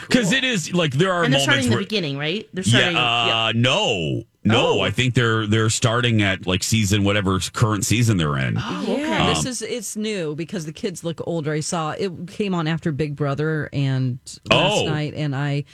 because 0.02 0.32
it 0.32 0.44
is 0.44 0.72
like 0.72 0.92
there 0.92 1.12
are 1.12 1.24
and 1.24 1.32
they're 1.32 1.40
moments 1.40 1.66
starting 1.66 1.70
the 1.70 1.76
beginning, 1.84 2.18
right? 2.18 2.48
They're 2.54 2.64
starting. 2.64 2.94
Yeah, 2.96 3.26
starting. 3.26 3.60
uh, 3.60 3.62
no, 3.62 4.22
no. 4.44 4.78
Oh. 4.78 4.80
I 4.80 4.90
think 4.90 5.14
they're 5.14 5.46
they're 5.46 5.70
starting 5.70 6.22
at 6.22 6.46
like 6.46 6.62
season 6.62 7.02
whatever 7.04 7.38
current 7.52 7.84
season 7.84 8.16
they're 8.16 8.36
in. 8.38 8.56
Oh, 8.58 8.82
okay. 8.88 9.00
Yeah, 9.00 9.26
this 9.28 9.40
Um, 9.40 9.46
is 9.48 9.62
it's 9.62 9.96
new 9.96 10.34
because 10.36 10.66
the 10.66 10.72
kids 10.72 11.02
look 11.02 11.20
older. 11.26 11.52
I 11.52 11.60
saw 11.60 11.90
it 11.92 12.12
came 12.28 12.54
on 12.54 12.66
after 12.68 12.92
Big 12.92 13.16
Brother 13.16 13.68
and 13.72 14.18
last 14.50 14.78
Oh. 14.82 14.86
night, 14.86 15.14
and 15.16 15.34
I 15.34 15.64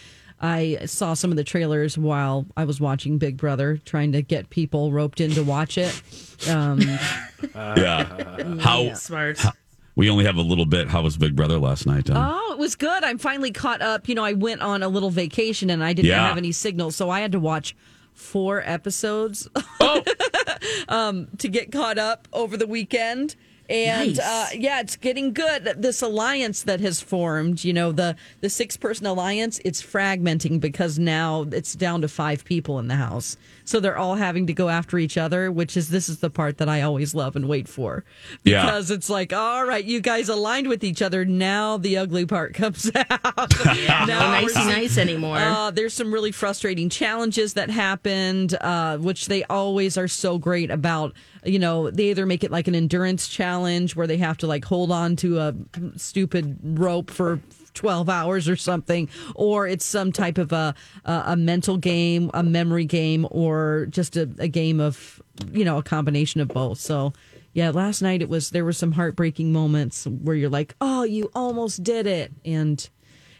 I 0.44 0.85
saw 0.85 1.14
some 1.14 1.30
of 1.30 1.37
the 1.38 1.44
trailers 1.44 1.96
while 1.96 2.44
I 2.57 2.64
was 2.64 2.78
watching 2.80 3.16
Big 3.18 3.37
Brother, 3.38 3.78
trying 3.87 4.12
to 4.12 4.20
get 4.20 4.50
people 4.50 4.92
roped 4.92 5.20
in 5.20 5.30
to 5.33 5.42
watch 5.42 5.78
it. 5.78 6.02
Um, 6.50 6.80
Yeah, 7.54 8.59
how 8.61 8.92
Smart. 8.94 9.38
How, 9.38 9.52
we 9.96 10.11
only 10.11 10.24
have 10.24 10.37
a 10.37 10.42
little 10.42 10.66
bit. 10.66 10.88
How 10.88 11.02
was 11.02 11.16
Big 11.16 11.35
Brother 11.37 11.59
last 11.59 11.87
night? 11.87 12.11
Oh, 12.12 12.50
it 12.52 12.59
was 12.59 12.74
good. 12.74 13.04
I'm 13.04 13.16
finally 13.18 13.52
caught 13.52 13.80
up. 13.80 14.09
You 14.09 14.14
know, 14.14 14.24
I 14.24 14.33
went 14.33 14.61
on 14.61 14.83
a 14.83 14.88
little 14.88 15.11
vacation 15.11 15.70
and 15.70 15.83
I 15.85 15.92
didn't 15.92 16.09
Yeah. 16.09 16.26
have 16.28 16.37
any 16.37 16.52
signal, 16.52 16.90
so 16.90 17.11
I 17.11 17.20
had 17.20 17.33
to 17.33 17.40
watch 17.40 17.74
four 18.12 18.62
episodes 18.64 19.48
Oh. 19.80 20.02
um, 20.88 21.28
to 21.38 21.48
get 21.48 21.70
caught 21.72 21.98
up 21.98 22.28
over 22.33 22.57
the 22.57 22.66
weekend. 22.66 23.37
And 23.70 24.16
Nice. 24.16 24.18
uh, 24.18 24.48
yeah, 24.55 24.81
it's 24.81 24.96
getting 24.96 25.33
good. 25.33 25.64
This 25.79 26.03
alliance 26.03 26.62
that 26.64 26.81
has 26.81 27.00
formed, 27.00 27.64
you 27.64 27.72
know, 27.72 27.92
the 27.92 28.14
the 28.40 28.50
six 28.50 28.77
person 28.77 29.07
alliance, 29.07 29.59
it's 29.64 29.83
fragmenting 29.83 30.61
because 30.61 30.98
now 30.98 31.46
it's 31.50 31.74
down 31.74 32.03
to 32.03 32.09
five 32.09 32.44
people 32.44 32.79
in 32.79 32.88
the 32.88 32.96
house. 32.96 33.37
So 33.64 33.81
they're 33.81 33.96
all 33.96 34.14
having 34.16 34.46
to 34.48 34.53
go 34.53 34.68
after 34.68 34.98
each 34.98 35.16
other, 35.16 35.50
which 35.50 35.77
is 35.77 35.88
this 35.88 36.09
is 36.09 36.18
the 36.18 36.31
part 36.31 36.59
that 36.59 36.68
I 36.68 36.83
always 36.83 37.14
love 37.14 37.35
and 37.37 37.48
wait 37.48 37.66
for. 37.68 38.05
Yeah. 38.44 38.64
Because 38.64 38.90
it's 38.90 39.09
like, 39.09 39.33
all 39.33 39.64
right, 39.64 39.85
you 39.85 40.00
guys 40.00 40.29
aligned 40.29 40.68
with 40.68 40.85
each 40.85 41.00
other. 41.00 41.24
Now 41.24 41.79
the 41.79 41.96
ugly 41.96 42.27
part 42.27 42.55
comes 42.62 42.90
out. 42.94 43.53
Yeah, 43.74 44.05
no 44.07 44.18
nicey 44.18 44.64
nice 44.66 44.98
anymore. 44.98 45.37
uh, 45.38 45.70
there's 45.70 45.94
some 45.94 46.12
really 46.12 46.33
frustrating 46.33 46.88
challenges 46.88 47.55
that 47.55 47.70
happened, 47.70 48.55
uh, 48.61 48.98
which 48.98 49.27
they 49.27 49.42
always 49.44 49.96
are 49.98 50.09
so 50.09 50.38
great 50.38 50.70
about. 50.70 51.14
You 51.44 51.59
know, 51.59 51.90
they 51.90 52.11
either 52.11 52.24
make 52.27 52.44
it 52.44 52.50
like 52.50 52.68
an 52.68 52.74
endurance 52.74 53.29
challenge 53.29 53.96
where 53.96 54.07
they 54.07 54.16
have 54.18 54.38
to 54.38 54.46
like 54.46 54.64
hold 54.64 54.90
on 54.92 55.16
to 55.16 55.38
a 55.40 55.55
stupid 55.96 56.59
rope 56.62 57.11
for 57.11 57.40
12 57.75 58.09
hours 58.09 58.49
or 58.49 58.57
something, 58.57 59.09
or 59.35 59.67
it's 59.67 59.85
some 59.85 60.13
type 60.13 60.39
of 60.39 60.53
a, 60.53 60.75
a, 61.05 61.23
a 61.29 61.37
mental 61.37 61.77
game, 61.77 62.31
a 62.35 62.43
memory 62.43 62.85
game, 62.85 63.27
or 63.31 63.87
just 63.91 64.17
a, 64.17 64.29
a 64.39 64.49
game 64.49 64.81
of, 64.81 65.23
you 65.53 65.65
know, 65.65 65.79
a 65.79 65.83
combination 65.83 66.41
of 66.41 66.49
both. 66.49 66.79
So, 66.79 67.13
yeah, 67.53 67.71
last 67.71 68.03
night 68.03 68.23
it 68.23 68.29
was, 68.29 68.51
there 68.51 68.65
were 68.65 68.73
some 68.73 68.93
heartbreaking 68.93 69.53
moments 69.53 70.07
where 70.07 70.37
you're 70.37 70.51
like, 70.51 70.75
oh, 70.81 71.05
you 71.05 71.31
almost 71.35 71.83
did 71.83 72.07
it. 72.07 72.33
And, 72.45 72.89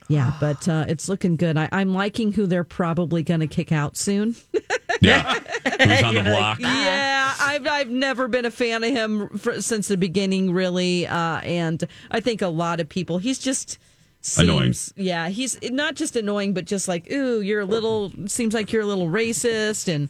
yeah, 0.09 0.33
but 0.41 0.69
uh, 0.69 0.85
it's 0.89 1.09
looking 1.09 1.37
good. 1.37 1.57
I, 1.57 1.69
I'm 1.73 1.95
liking 1.95 2.33
who 2.33 2.47
they're 2.47 2.65
probably 2.65 3.23
going 3.23 3.41
to 3.41 3.47
kick 3.47 3.73
out 3.73 3.97
soon. 3.97 4.37
Yeah. 5.01 5.35
Who's 5.65 6.03
on 6.03 6.15
the 6.15 6.23
block? 6.23 6.61
yeah, 6.61 7.35
I've 7.41 7.67
I've 7.67 7.91
never 7.91 8.29
been 8.29 8.45
a 8.45 8.51
fan 8.51 8.85
of 8.85 8.91
him 8.91 9.29
for, 9.31 9.61
since 9.61 9.89
the 9.89 9.97
beginning, 9.97 10.53
really. 10.53 11.07
Uh, 11.07 11.41
and 11.41 11.87
I 12.11 12.21
think 12.21 12.43
a 12.43 12.49
lot 12.49 12.81
of 12.81 12.89
people, 12.89 13.19
he's 13.19 13.39
just 13.39 13.79
Annoying. 14.39 14.75
Yeah, 14.97 15.29
he's 15.29 15.59
not 15.63 15.97
just 15.97 16.17
annoying, 16.17 16.55
but 16.55 16.65
just 16.65 16.89
like, 16.89 17.11
ooh, 17.13 17.41
you're 17.41 17.61
a 17.61 17.67
little. 17.67 18.11
Seems 18.27 18.55
like 18.55 18.73
you're 18.73 18.83
a 18.83 18.87
little 18.87 19.09
racist, 19.09 19.93
and 19.93 20.09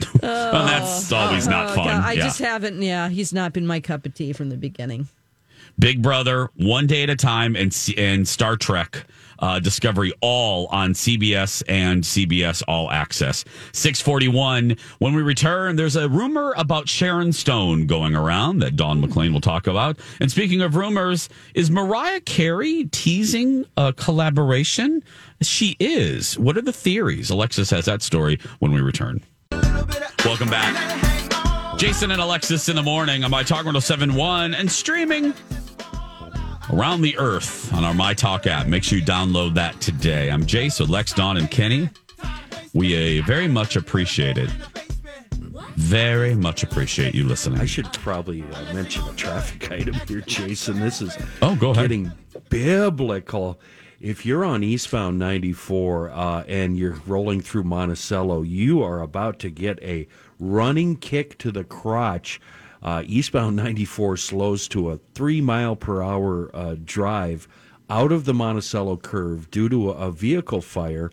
well, 0.22 0.66
that's 0.66 1.12
uh, 1.12 1.16
always 1.16 1.46
not 1.46 1.70
oh, 1.70 1.74
fun. 1.74 1.86
God, 1.86 2.04
I 2.04 2.12
yeah. 2.12 2.24
just 2.24 2.38
haven't. 2.38 2.80
Yeah, 2.80 3.10
he's 3.10 3.32
not 3.32 3.52
been 3.52 3.66
my 3.66 3.80
cup 3.80 4.06
of 4.06 4.14
tea 4.14 4.32
from 4.32 4.48
the 4.48 4.56
beginning. 4.56 5.08
Big 5.78 6.02
Brother, 6.02 6.50
One 6.56 6.86
Day 6.86 7.02
at 7.02 7.10
a 7.10 7.16
Time, 7.16 7.54
and 7.54 7.76
and 7.96 8.26
Star 8.26 8.56
Trek 8.56 9.04
uh, 9.42 9.58
Discovery, 9.58 10.12
all 10.22 10.68
on 10.68 10.94
CBS 10.94 11.62
and 11.68 12.02
CBS 12.02 12.62
All 12.66 12.90
Access. 12.90 13.44
Six 13.72 14.00
forty 14.00 14.28
one. 14.28 14.76
When 15.00 15.14
we 15.14 15.22
return, 15.22 15.76
there's 15.76 15.96
a 15.96 16.08
rumor 16.08 16.54
about 16.56 16.88
Sharon 16.88 17.32
Stone 17.32 17.86
going 17.86 18.14
around 18.14 18.60
that 18.60 18.76
Dawn 18.76 19.02
McClain 19.02 19.32
will 19.32 19.40
talk 19.40 19.66
about. 19.66 19.98
And 20.20 20.30
speaking 20.30 20.62
of 20.62 20.76
rumors, 20.76 21.28
is 21.54 21.70
Mariah 21.70 22.20
Carey 22.20 22.84
teasing 22.92 23.66
a 23.76 23.92
collaboration? 23.92 25.02
She 25.42 25.76
is. 25.80 26.38
What 26.38 26.56
are 26.56 26.62
the 26.62 26.72
theories? 26.72 27.28
Alexis 27.30 27.70
has 27.70 27.84
that 27.86 28.00
story 28.00 28.38
when 28.60 28.72
we 28.72 28.80
return. 28.80 29.20
Welcome 30.24 30.50
back. 30.50 31.78
Jason 31.78 32.12
and 32.12 32.22
Alexis 32.22 32.68
in 32.68 32.76
the 32.76 32.82
morning 32.82 33.24
on 33.24 33.30
My 33.32 33.42
Talk 33.42 33.64
1071 33.64 34.54
and 34.54 34.70
streaming 34.70 35.34
around 36.72 37.02
the 37.02 37.16
earth 37.18 37.72
on 37.74 37.84
our 37.84 37.94
My 37.94 38.14
Talk 38.14 38.46
app. 38.46 38.66
Make 38.66 38.84
sure 38.84 38.98
you 38.98 39.04
download 39.04 39.54
that 39.54 39.80
today. 39.80 40.30
I'm 40.30 40.44
Jace 40.44 40.80
with 40.80 40.88
Lex, 40.88 41.12
Dawn, 41.12 41.36
and 41.36 41.50
Kenny. 41.50 41.88
We 42.74 43.20
uh, 43.20 43.24
very 43.24 43.48
much 43.48 43.76
appreciate 43.76 44.38
it. 44.38 44.50
Very 45.76 46.34
much 46.34 46.62
appreciate 46.62 47.14
you 47.14 47.24
listening. 47.24 47.60
I 47.60 47.66
should 47.66 47.90
probably 47.94 48.42
uh, 48.42 48.74
mention 48.74 49.06
a 49.08 49.12
traffic 49.14 49.70
item 49.72 49.94
here, 50.06 50.20
Jason. 50.22 50.80
This 50.80 51.02
is 51.02 51.16
Oh, 51.42 51.56
go 51.56 51.70
ahead. 51.70 51.84
getting 51.84 52.12
biblical. 52.48 53.60
If 54.00 54.26
you're 54.26 54.44
on 54.44 54.64
eastbound 54.64 55.18
94 55.18 56.10
uh, 56.10 56.44
and 56.48 56.76
you're 56.76 57.00
rolling 57.06 57.40
through 57.40 57.64
Monticello, 57.64 58.42
you 58.42 58.82
are 58.82 59.00
about 59.00 59.38
to 59.40 59.50
get 59.50 59.80
a 59.82 60.08
running 60.40 60.96
kick 60.96 61.38
to 61.38 61.52
the 61.52 61.64
crotch. 61.64 62.40
Uh, 62.82 63.02
eastbound 63.06 63.56
94 63.56 64.16
slows 64.16 64.66
to 64.68 64.90
a 64.90 64.98
three 65.14 65.40
mile 65.40 65.76
per 65.76 66.02
hour 66.02 66.50
uh, 66.54 66.74
drive 66.84 67.46
out 67.88 68.10
of 68.10 68.24
the 68.24 68.34
Monticello 68.34 68.96
curve 68.96 69.50
due 69.50 69.68
to 69.68 69.90
a, 69.90 70.08
a 70.08 70.12
vehicle 70.12 70.60
fire 70.60 71.10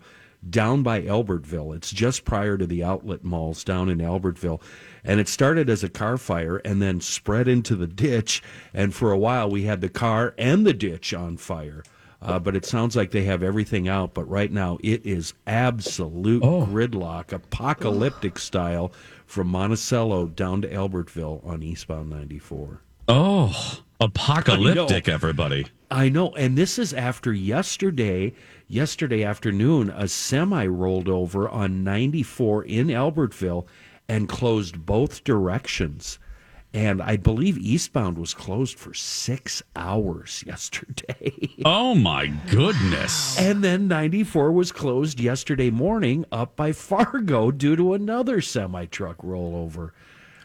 down 0.48 0.82
by 0.82 1.02
Albertville. 1.02 1.76
It's 1.76 1.90
just 1.90 2.24
prior 2.24 2.56
to 2.56 2.66
the 2.66 2.82
outlet 2.82 3.24
malls 3.24 3.62
down 3.62 3.88
in 3.88 3.98
Albertville. 3.98 4.62
And 5.04 5.20
it 5.20 5.28
started 5.28 5.68
as 5.68 5.84
a 5.84 5.88
car 5.88 6.16
fire 6.16 6.56
and 6.64 6.80
then 6.80 7.00
spread 7.00 7.48
into 7.48 7.76
the 7.76 7.86
ditch. 7.86 8.42
And 8.72 8.94
for 8.94 9.12
a 9.12 9.18
while, 9.18 9.50
we 9.50 9.64
had 9.64 9.80
the 9.80 9.88
car 9.88 10.34
and 10.38 10.66
the 10.66 10.72
ditch 10.72 11.12
on 11.12 11.36
fire. 11.36 11.82
Uh, 12.22 12.38
but 12.38 12.54
it 12.54 12.66
sounds 12.66 12.96
like 12.96 13.12
they 13.12 13.24
have 13.24 13.42
everything 13.42 13.88
out. 13.88 14.12
But 14.12 14.28
right 14.28 14.52
now, 14.52 14.78
it 14.82 15.04
is 15.06 15.32
absolute 15.46 16.42
gridlock, 16.42 17.32
apocalyptic 17.32 18.38
style 18.38 18.92
from 19.30 19.46
Monticello 19.46 20.26
down 20.26 20.60
to 20.60 20.68
Albertville 20.68 21.46
on 21.46 21.62
eastbound 21.62 22.10
94. 22.10 22.82
oh, 23.08 23.78
apocalyptic, 24.00 25.08
I 25.08 25.12
everybody. 25.12 25.66
I 25.88 26.08
know, 26.08 26.34
and 26.34 26.58
this 26.58 26.80
is 26.80 26.92
after 26.92 27.32
yesterday. 27.32 28.34
Yesterday 28.66 29.22
afternoon, 29.22 29.90
a 29.90 30.08
semi 30.08 30.66
rolled 30.66 31.08
over 31.08 31.48
on 31.48 31.84
94 31.84 32.64
in 32.64 32.88
Albertville 32.88 33.66
and 34.08 34.28
closed 34.28 34.84
both 34.84 35.22
directions. 35.22 36.18
And 36.72 37.02
I 37.02 37.16
believe 37.16 37.58
eastbound 37.58 38.16
was 38.16 38.32
closed 38.32 38.78
for 38.78 38.94
six 38.94 39.60
hours 39.74 40.44
yesterday. 40.46 41.32
Oh, 41.64 41.94
my 41.96 42.26
goodness. 42.50 43.38
and 43.38 43.64
then 43.64 43.88
94 43.88 44.52
was 44.52 44.70
closed 44.70 45.18
yesterday 45.18 45.70
morning 45.70 46.24
up 46.30 46.54
by 46.54 46.70
Fargo 46.72 47.50
due 47.50 47.74
to 47.76 47.94
another 47.94 48.40
semi 48.40 48.84
truck 48.86 49.18
rollover. 49.18 49.90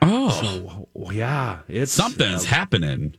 Oh, 0.02 0.88
So, 0.96 1.12
yeah, 1.12 1.60
it's 1.68 1.92
something's 1.92 2.46
uh, 2.46 2.50
happening. 2.50 3.16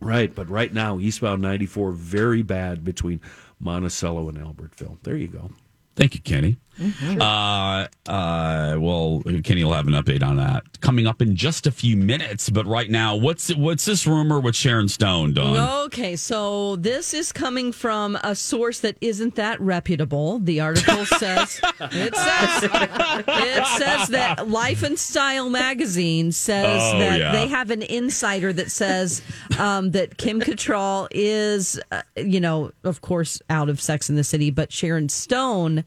Right, 0.00 0.34
but 0.34 0.50
right 0.50 0.72
now, 0.74 0.98
eastbound 0.98 1.40
94, 1.42 1.92
very 1.92 2.42
bad 2.42 2.84
between 2.84 3.20
Monticello 3.60 4.28
and 4.28 4.36
Albertville. 4.36 4.98
There 5.04 5.16
you 5.16 5.28
go. 5.28 5.50
Thank 5.94 6.14
you, 6.14 6.20
Kenny. 6.20 6.56
Uh, 6.80 7.86
uh, 8.08 8.76
well, 8.78 9.22
Kenny 9.44 9.64
will 9.64 9.72
have 9.74 9.86
an 9.86 9.92
update 9.94 10.22
on 10.22 10.36
that 10.36 10.80
coming 10.80 11.06
up 11.06 11.20
in 11.22 11.36
just 11.36 11.66
a 11.66 11.70
few 11.70 11.96
minutes. 11.96 12.50
But 12.50 12.66
right 12.66 12.90
now, 12.90 13.16
what's 13.16 13.54
what's 13.54 13.84
this 13.84 14.06
rumor 14.06 14.40
with 14.40 14.54
Sharon 14.56 14.88
Stone, 14.88 15.34
Dawn? 15.34 15.56
Okay, 15.86 16.16
so 16.16 16.76
this 16.76 17.14
is 17.14 17.30
coming 17.32 17.72
from 17.72 18.16
a 18.24 18.34
source 18.34 18.80
that 18.80 18.96
isn't 19.00 19.34
that 19.36 19.60
reputable. 19.60 20.38
The 20.38 20.60
article 20.60 21.04
says 21.18 21.60
it 21.80 22.14
says 22.16 22.62
it 22.72 23.66
says 23.78 24.08
that 24.08 24.48
Life 24.48 24.82
and 24.82 24.98
Style 24.98 25.50
magazine 25.50 26.32
says 26.32 26.80
Oh, 26.94 26.98
that 26.98 27.18
yeah. 27.20 27.32
they 27.32 27.48
have 27.48 27.70
an 27.70 27.82
insider 27.82 28.52
that 28.52 28.70
says 28.70 29.22
um, 29.58 29.90
that 29.92 30.16
Kim 30.16 30.40
Cattrall 30.40 31.08
is, 31.10 31.80
uh, 31.90 32.02
you 32.16 32.40
know, 32.40 32.72
of 32.84 33.00
course, 33.02 33.40
out 33.50 33.68
of 33.68 33.80
Sex 33.80 34.08
in 34.10 34.16
the 34.16 34.24
City, 34.24 34.50
but 34.50 34.72
Sharon 34.72 35.08
Stone 35.08 35.84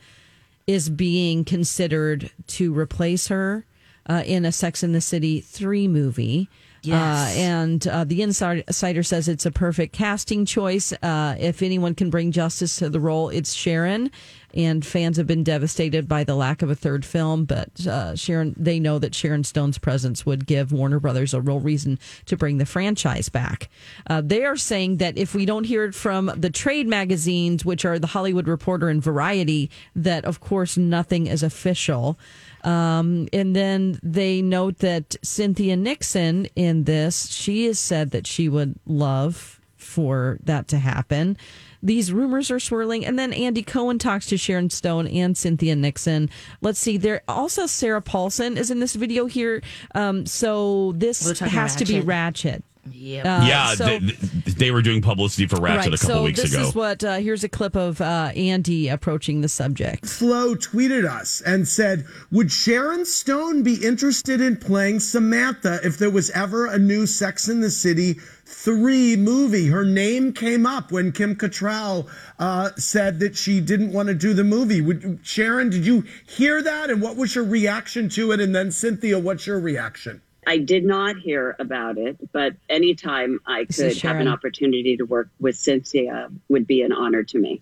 is 0.67 0.89
being 0.89 1.45
considered 1.45 2.31
to 2.47 2.77
replace 2.77 3.27
her 3.27 3.65
uh, 4.09 4.23
in 4.25 4.45
a 4.45 4.51
Sex 4.51 4.83
in 4.83 4.93
the 4.93 5.01
City 5.01 5.39
3 5.39 5.87
movie. 5.87 6.49
Yes. 6.85 7.35
Uh, 7.35 7.39
and 7.39 7.87
uh, 7.87 8.03
the 8.03 8.21
insider 8.21 9.03
says 9.03 9.27
it's 9.27 9.45
a 9.45 9.51
perfect 9.51 9.93
casting 9.93 10.45
choice. 10.45 10.93
Uh, 10.93 11.35
if 11.39 11.61
anyone 11.61 11.95
can 11.95 12.09
bring 12.09 12.31
justice 12.31 12.77
to 12.77 12.89
the 12.89 12.99
role, 12.99 13.29
it's 13.29 13.53
Sharon. 13.53 14.11
And 14.53 14.85
fans 14.85 15.17
have 15.17 15.27
been 15.27 15.43
devastated 15.43 16.07
by 16.07 16.23
the 16.23 16.33
lack 16.33 16.61
of 16.61 16.69
a 16.69 16.75
third 16.75 17.03
film, 17.03 17.43
but 17.43 17.85
uh, 17.85 18.15
Sharon, 18.15 18.55
they 18.57 18.79
know 18.79 18.99
that 18.99 19.13
Sharon 19.13 19.43
Stone's 19.43 19.77
presence 19.77 20.25
would 20.25 20.45
give 20.45 20.71
Warner 20.71 21.01
Brothers 21.01 21.33
a 21.33 21.41
real 21.41 21.59
reason 21.59 21.99
to 22.27 22.37
bring 22.37 22.57
the 22.57 22.65
franchise 22.65 23.27
back. 23.27 23.67
Uh, 24.07 24.21
they 24.23 24.45
are 24.45 24.55
saying 24.55 24.97
that 24.97 25.17
if 25.17 25.35
we 25.35 25.45
don't 25.45 25.65
hear 25.65 25.83
it 25.83 25.93
from 25.93 26.31
the 26.37 26.49
trade 26.49 26.87
magazines, 26.87 27.65
which 27.65 27.83
are 27.83 27.99
the 27.99 28.07
Hollywood 28.07 28.47
Reporter 28.47 28.87
and 28.87 29.03
Variety, 29.03 29.69
that 29.93 30.23
of 30.23 30.39
course 30.39 30.77
nothing 30.77 31.27
is 31.27 31.43
official. 31.43 32.17
Um, 32.65 33.27
and 33.31 33.55
then 33.55 33.99
they 34.01 34.41
note 34.41 34.79
that 34.79 35.15
Cynthia 35.21 35.77
Nixon 35.77 36.47
in 36.55 36.83
this, 36.85 37.27
she 37.31 37.67
has 37.67 37.79
said 37.79 38.11
that 38.11 38.25
she 38.27 38.49
would 38.49 38.75
love 38.85 39.61
for 39.77 40.39
that 40.43 40.67
to 40.69 40.79
happen. 40.79 41.37
These 41.83 42.11
rumors 42.11 42.49
are 42.49 42.59
swirling. 42.59 43.05
And 43.05 43.19
then 43.19 43.31
Andy 43.33 43.61
Cohen 43.61 43.99
talks 43.99 44.25
to 44.27 44.37
Sharon 44.37 44.71
Stone 44.71 45.05
and 45.07 45.37
Cynthia 45.37 45.75
Nixon. 45.75 46.31
Let's 46.61 46.79
see. 46.79 46.97
There 46.97 47.21
also 47.27 47.67
Sarah 47.67 48.01
Paulson 48.01 48.57
is 48.57 48.71
in 48.71 48.79
this 48.79 48.95
video 48.95 49.27
here. 49.27 49.61
Um, 49.93 50.25
so 50.25 50.93
this 50.93 51.39
We're 51.39 51.47
has 51.47 51.75
to 51.75 51.85
be 51.85 52.01
Ratched. 52.01 52.05
Ratched. 52.05 52.61
Yep. 52.91 53.25
Uh, 53.25 53.45
yeah, 53.47 53.75
so- 53.75 53.87
th- 53.87 54.01
th- 54.19 54.44
they 54.57 54.71
were 54.71 54.81
doing 54.81 55.01
publicity 55.01 55.47
for 55.47 55.57
Ratched 55.57 55.87
a 55.87 55.97
couple 55.97 55.97
so 55.97 56.23
weeks 56.23 56.41
this 56.41 56.53
ago. 56.53 56.67
is 56.67 56.75
what 56.75 57.03
uh, 57.03 57.15
here's 57.15 57.43
a 57.43 57.49
clip 57.49 57.75
of 57.75 58.01
uh, 58.01 58.31
Andy 58.35 58.87
approaching 58.87 59.41
the 59.41 59.49
subject. 59.49 60.05
Flo 60.05 60.55
tweeted 60.55 61.05
us 61.09 61.41
and 61.41 61.67
said, 61.67 62.05
Would 62.31 62.51
Sharon 62.51 63.05
Stone 63.05 63.63
be 63.63 63.85
interested 63.85 64.41
in 64.41 64.57
playing 64.57 64.99
Samantha 64.99 65.79
if 65.83 65.97
there 65.97 66.09
was 66.09 66.29
ever 66.31 66.65
a 66.65 66.77
new 66.77 67.05
Sex 67.05 67.47
in 67.47 67.61
the 67.61 67.69
City 67.69 68.13
3 68.45 69.17
movie? 69.17 69.67
Her 69.67 69.85
name 69.85 70.33
came 70.33 70.65
up 70.65 70.91
when 70.91 71.11
Kim 71.11 71.35
Cattrall 71.35 72.09
uh, 72.39 72.71
said 72.77 73.19
that 73.19 73.35
she 73.35 73.61
didn't 73.61 73.91
want 73.91 74.07
to 74.07 74.15
do 74.15 74.33
the 74.33 74.43
movie. 74.43 74.81
Would, 74.81 75.19
Sharon, 75.23 75.69
did 75.69 75.85
you 75.85 76.03
hear 76.27 76.61
that? 76.61 76.89
And 76.89 77.01
what 77.01 77.17
was 77.17 77.35
your 77.35 77.45
reaction 77.45 78.09
to 78.09 78.31
it? 78.31 78.39
And 78.39 78.55
then, 78.55 78.71
Cynthia, 78.71 79.19
what's 79.19 79.47
your 79.47 79.59
reaction? 79.59 80.21
I 80.47 80.57
did 80.57 80.85
not 80.85 81.17
hear 81.17 81.55
about 81.59 81.97
it, 81.97 82.17
but 82.31 82.55
anytime 82.69 83.39
I 83.45 83.65
This 83.65 83.77
could 83.77 83.85
is 83.87 84.01
have 84.01 84.17
an 84.17 84.27
opportunity 84.27 84.97
to 84.97 85.03
work 85.03 85.29
with 85.39 85.55
Cynthia 85.55 86.29
would 86.49 86.67
be 86.67 86.81
an 86.81 86.91
honor 86.91 87.23
to 87.23 87.37
me. 87.39 87.61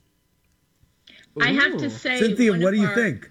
I 1.42 1.54
have 1.54 1.78
to 1.78 1.90
say, 1.90 2.20
Cynthia, 2.20 2.52
what 2.52 2.62
of 2.62 2.72
do 2.74 2.82
you 2.82 2.88
our- 2.88 2.96
think? 2.96 3.30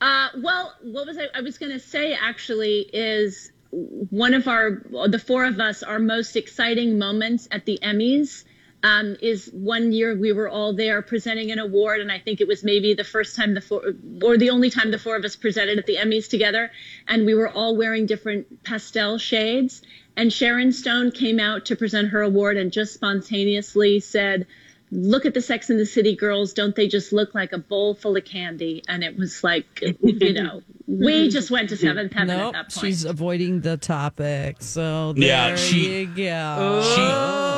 Uh, 0.00 0.28
well, 0.38 0.74
what 0.82 1.06
was 1.06 1.18
I? 1.18 1.26
I 1.34 1.40
was 1.40 1.58
going 1.58 1.72
to 1.72 1.80
say 1.80 2.14
actually 2.14 2.88
is 2.92 3.50
one 3.70 4.32
of 4.32 4.46
our, 4.46 4.82
the 5.08 5.18
four 5.18 5.44
of 5.44 5.58
us, 5.58 5.82
our 5.82 5.98
most 5.98 6.36
exciting 6.36 6.98
moments 6.98 7.48
at 7.50 7.66
the 7.66 7.78
Emmys. 7.82 8.44
Um, 8.84 9.16
is 9.20 9.50
one 9.52 9.90
year 9.90 10.16
we 10.16 10.30
were 10.32 10.48
all 10.48 10.72
there 10.72 11.02
presenting 11.02 11.50
an 11.50 11.58
award, 11.58 12.00
and 12.00 12.12
I 12.12 12.20
think 12.20 12.40
it 12.40 12.46
was 12.46 12.62
maybe 12.62 12.94
the 12.94 13.02
first 13.02 13.34
time 13.34 13.54
the 13.54 13.60
four, 13.60 13.82
or 14.22 14.38
the 14.38 14.50
only 14.50 14.70
time 14.70 14.92
the 14.92 14.98
four 15.00 15.16
of 15.16 15.24
us 15.24 15.34
presented 15.34 15.78
at 15.78 15.86
the 15.86 15.96
Emmys 15.96 16.28
together, 16.30 16.70
and 17.08 17.26
we 17.26 17.34
were 17.34 17.48
all 17.48 17.76
wearing 17.76 18.06
different 18.06 18.62
pastel 18.62 19.18
shades. 19.18 19.82
And 20.16 20.32
Sharon 20.32 20.70
Stone 20.70 21.10
came 21.12 21.40
out 21.40 21.66
to 21.66 21.76
present 21.76 22.10
her 22.10 22.22
award 22.22 22.56
and 22.56 22.70
just 22.72 22.94
spontaneously 22.94 23.98
said, 24.00 24.46
look 24.90 25.26
at 25.26 25.34
the 25.34 25.40
Sex 25.40 25.70
and 25.70 25.78
the 25.78 25.84
City 25.86 26.16
girls. 26.16 26.52
Don't 26.54 26.74
they 26.74 26.88
just 26.88 27.12
look 27.12 27.34
like 27.34 27.52
a 27.52 27.58
bowl 27.58 27.94
full 27.94 28.16
of 28.16 28.24
candy? 28.24 28.82
And 28.88 29.02
it 29.04 29.16
was 29.18 29.42
like, 29.44 29.82
you 30.02 30.32
know, 30.32 30.62
we 30.86 31.28
just 31.30 31.50
went 31.50 31.68
to 31.70 31.76
seventh 31.76 32.12
heaven 32.12 32.36
Nope, 32.36 32.54
at 32.54 32.66
that 32.68 32.74
point. 32.74 32.86
she's 32.86 33.04
avoiding 33.04 33.60
the 33.60 33.76
topic. 33.76 34.56
So 34.60 35.12
there 35.14 35.24
Yeah, 35.26 35.56
she- 35.56 36.00
you 36.00 36.06
go. 36.06 36.82
she 36.94 37.57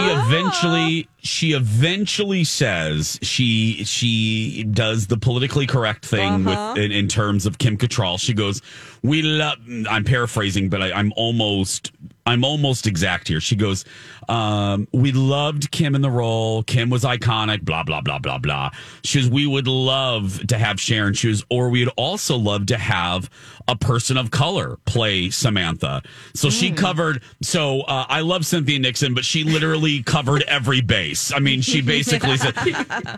eventually 0.00 1.08
she 1.22 1.52
eventually 1.52 2.44
says 2.44 3.18
she 3.22 3.84
she 3.84 4.64
does 4.64 5.06
the 5.06 5.16
politically 5.16 5.66
correct 5.66 6.04
thing 6.04 6.46
Uh-huh. 6.46 6.72
with 6.74 6.84
in, 6.84 6.92
in 6.92 7.08
terms 7.08 7.46
of 7.46 7.58
Kim 7.58 7.76
Cattrall. 7.76 8.18
She 8.18 8.32
goes, 8.34 8.60
"We 9.02 9.22
love." 9.22 9.58
I'm 9.88 10.04
paraphrasing, 10.04 10.68
but 10.68 10.82
I, 10.82 10.92
I'm 10.92 11.12
almost 11.16 11.92
I'm 12.24 12.44
almost 12.44 12.86
exact 12.86 13.26
here. 13.26 13.40
She 13.40 13.56
goes, 13.56 13.84
um, 14.28 14.86
"We 14.92 15.12
loved 15.12 15.70
Kim 15.72 15.94
in 15.94 16.02
the 16.02 16.10
role. 16.10 16.62
Kim 16.62 16.88
was 16.88 17.02
iconic. 17.02 17.62
Blah 17.62 17.82
blah 17.82 18.00
blah 18.00 18.18
blah 18.18 18.38
blah." 18.38 18.70
She 19.02 19.20
goes, 19.20 19.28
"We 19.28 19.46
would 19.46 19.66
love 19.66 20.46
to 20.46 20.58
have 20.58 20.80
Sharon." 20.80 21.14
She 21.14 21.28
goes, 21.28 21.44
"Or 21.50 21.68
we'd 21.68 21.88
also 21.96 22.36
love 22.36 22.66
to 22.66 22.78
have 22.78 23.28
a 23.66 23.74
person 23.74 24.16
of 24.16 24.30
color 24.30 24.78
play 24.84 25.30
Samantha." 25.30 26.02
So 26.34 26.48
she 26.48 26.70
covered. 26.70 27.22
So 27.42 27.80
uh, 27.82 28.06
I 28.08 28.20
love 28.20 28.46
Cynthia 28.46 28.78
Nixon, 28.78 29.14
but 29.14 29.24
she 29.24 29.42
literally 29.42 30.02
covered 30.04 30.42
every 30.42 30.80
base. 30.80 31.32
I 31.32 31.40
mean, 31.40 31.60
she 31.60 31.82
basically 31.82 32.36
said, 32.36 32.54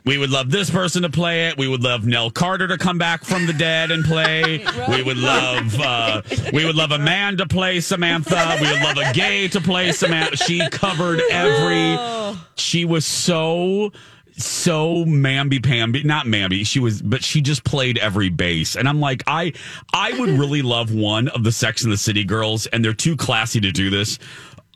"We 0.07 0.17
would 0.17 0.31
love 0.31 0.51
this 0.51 0.71
person 0.71 1.03
to 1.03 1.11
play 1.11 1.49
it. 1.49 1.59
We 1.59 1.69
would 1.69 1.83
love 1.83 2.07
Nell 2.07 2.31
Carter 2.31 2.69
to 2.69 2.79
come 2.79 2.97
back 2.97 3.25
from 3.25 3.47
the 3.47 3.53
dead 3.53 3.91
and 3.91 4.03
play. 4.03 4.65
We 4.89 5.03
would 5.03 5.19
love 5.19 5.74
uh, 5.79 6.23
we 6.53 6.65
would 6.65 6.77
love 6.77 6.93
a 6.93 6.99
man 6.99 7.37
to 7.39 7.47
play 7.47 7.81
Samantha. 7.81 8.59
We 8.61 8.71
would 8.71 8.83
love 8.83 8.97
a 8.99 9.13
gay 9.13 9.49
to 9.49 9.61
play 9.61 9.93
Samantha." 9.93 10.37
She 10.37 10.67
covered 10.71 11.21
every. 11.31 11.99
She 12.57 12.85
was 12.85 13.07
so 13.07 13.93
so 14.37 15.05
mamby 15.05 15.63
pamby 15.63 16.03
not 16.03 16.27
mamby 16.27 16.67
she 16.67 16.81
was 16.81 17.01
but 17.01 17.23
she 17.23 17.41
just 17.41 17.63
played 17.63 17.99
every 17.99 18.29
base 18.29 18.75
and 18.75 18.89
i'm 18.89 18.99
like 18.99 19.23
i 19.29 19.53
i 19.93 20.19
would 20.19 20.31
really 20.31 20.61
love 20.61 20.93
one 20.93 21.29
of 21.29 21.45
the 21.45 21.53
sex 21.53 21.85
and 21.85 21.93
the 21.93 21.97
city 21.97 22.25
girls 22.25 22.67
and 22.67 22.85
they're 22.85 22.93
too 22.93 23.17
classy 23.17 23.61
to 23.61 23.71
do 23.71 23.91
this 23.91 24.19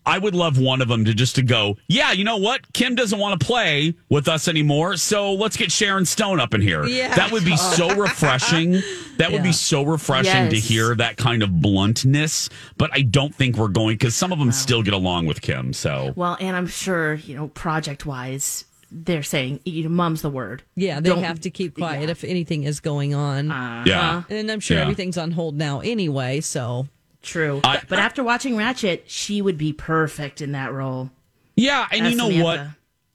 i 0.08 0.18
would 0.18 0.34
love 0.34 0.58
one 0.58 0.80
of 0.82 0.88
them 0.88 1.04
to 1.04 1.14
just 1.14 1.34
to 1.36 1.42
go 1.42 1.76
yeah 1.88 2.12
you 2.12 2.24
know 2.24 2.36
what 2.38 2.60
kim 2.72 2.94
doesn't 2.94 3.18
want 3.18 3.38
to 3.38 3.46
play 3.46 3.94
with 4.08 4.26
us 4.28 4.48
anymore 4.48 4.96
so 4.96 5.34
let's 5.34 5.56
get 5.56 5.70
sharon 5.70 6.04
stone 6.04 6.40
up 6.40 6.54
in 6.54 6.60
here 6.60 6.84
Yeah. 6.86 7.14
that 7.14 7.30
would 7.30 7.44
be 7.44 7.56
so 7.76 7.94
refreshing 7.94 8.80
that 9.18 9.30
would 9.30 9.42
be 9.42 9.52
so 9.52 9.82
refreshing 9.84 10.48
to 10.50 10.56
hear 10.58 10.94
that 10.96 11.16
kind 11.16 11.42
of 11.42 11.50
bluntness 11.60 12.48
but 12.76 12.90
i 12.92 13.02
don't 13.02 13.34
think 13.34 13.56
we're 13.56 13.68
going 13.68 13.94
because 13.94 14.14
some 14.16 14.32
of 14.32 14.38
them 14.38 14.50
still 14.52 14.82
get 14.82 14.94
along 14.94 15.26
with 15.26 15.40
kim 15.40 15.72
so 15.72 16.12
Well, 16.16 16.36
and 16.40 16.56
I'm 16.56 16.66
sure, 16.66 17.14
you 17.14 17.36
know, 17.36 17.48
project 17.48 18.06
wise, 18.06 18.64
they're 18.90 19.22
saying, 19.22 19.60
you 19.64 19.82
know, 19.84 19.88
mom's 19.90 20.22
the 20.22 20.30
word. 20.30 20.62
Yeah, 20.76 21.00
they 21.00 21.10
Don't- 21.10 21.22
have 21.22 21.40
to 21.40 21.50
keep 21.50 21.74
quiet 21.76 22.08
if 22.08 22.24
anything 22.24 22.62
is 22.64 22.80
going 22.80 23.14
on. 23.14 23.50
Uh-huh. 23.50 23.82
Yeah. 23.86 24.22
And 24.30 24.50
I'm 24.50 24.60
sure 24.60 24.76
Yeah. 24.78 24.82
everything's 24.84 25.18
on 25.18 25.30
hold 25.32 25.56
now 25.58 25.80
anyway, 25.80 26.40
so 26.40 26.88
True. 27.22 27.60
I- 27.64 27.82
but 27.88 27.98
after 27.98 28.22
watching 28.22 28.54
Ratched, 28.54 29.02
she 29.06 29.42
would 29.42 29.58
be 29.58 29.72
perfect 29.72 30.40
in 30.40 30.52
that 30.52 30.72
role. 30.72 31.10
Yeah, 31.56 31.86
and 31.90 32.06
you 32.06 32.16
know 32.16 32.44
what? 32.44 32.60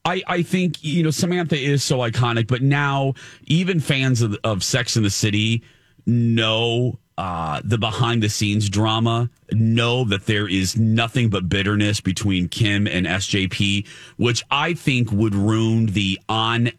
I, 0.06 0.22
I 0.28 0.41
think 0.41 0.84
you 0.84 1.01
know 1.01 1.12
Samantha 1.12 1.58
is 1.58 1.82
so 1.84 1.99
iconic, 1.99 2.47
but 2.47 2.62
now 2.62 3.14
even 3.45 3.80
fans 3.80 4.22
of, 4.22 4.38
of 4.43 4.62
Sex 4.64 4.97
in 4.97 5.04
the 5.04 5.10
City 5.10 5.64
know 6.06 6.99
uh, 7.18 7.62
the 7.64 7.78
behind 7.78 8.24
the 8.24 8.30
scenes 8.30 8.70
drama, 8.70 9.30
know 9.51 10.04
that 10.06 10.26
there 10.26 10.47
is 10.47 10.76
nothing 10.76 11.30
but 11.30 11.47
bitterness 11.47 12.01
between 12.01 12.49
Kim 12.49 12.88
and 12.88 13.06
SJP, 13.06 13.88
which 14.18 14.43
I 14.49 14.74
think 14.74 15.12
would 15.12 15.36
ruin 15.36 15.86
the 15.88 16.20
on 16.28 16.72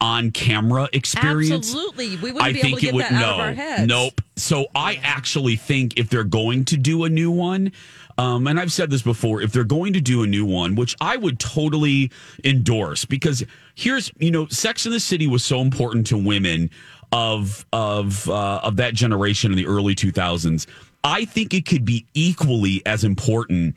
on 0.00 0.30
camera 0.30 0.88
experience. 0.92 1.68
Absolutely. 1.68 2.16
We 2.16 2.32
wouldn't 2.32 2.54
be 2.54 2.60
able 2.60 2.78
to 2.78 2.80
get 2.80 2.96
that 2.96 3.12
out 3.12 3.34
of 3.34 3.40
our 3.40 3.52
heads. 3.52 3.86
Nope. 3.86 4.20
So 4.36 4.66
I 4.74 5.00
actually 5.02 5.56
think 5.56 5.98
if 5.98 6.08
they're 6.08 6.24
going 6.24 6.64
to 6.66 6.76
do 6.76 7.04
a 7.04 7.08
new 7.08 7.30
one, 7.30 7.72
um, 8.16 8.46
and 8.46 8.58
I've 8.58 8.72
said 8.72 8.90
this 8.90 9.02
before, 9.02 9.40
if 9.40 9.52
they're 9.52 9.64
going 9.64 9.92
to 9.94 10.00
do 10.00 10.22
a 10.22 10.26
new 10.26 10.44
one, 10.44 10.74
which 10.74 10.96
I 11.00 11.16
would 11.16 11.38
totally 11.38 12.10
endorse, 12.44 13.04
because 13.04 13.44
here's 13.74 14.10
you 14.18 14.30
know, 14.30 14.46
Sex 14.48 14.86
in 14.86 14.92
the 14.92 15.00
City 15.00 15.26
was 15.26 15.44
so 15.44 15.60
important 15.60 16.06
to 16.08 16.18
women 16.18 16.70
of 17.12 17.64
of 17.72 18.28
uh, 18.28 18.60
of 18.62 18.76
that 18.76 18.94
generation 18.94 19.52
in 19.52 19.56
the 19.56 19.66
early 19.66 19.94
two 19.94 20.12
thousands. 20.12 20.66
I 21.02 21.24
think 21.24 21.54
it 21.54 21.64
could 21.66 21.84
be 21.84 22.06
equally 22.14 22.82
as 22.84 23.04
important 23.04 23.76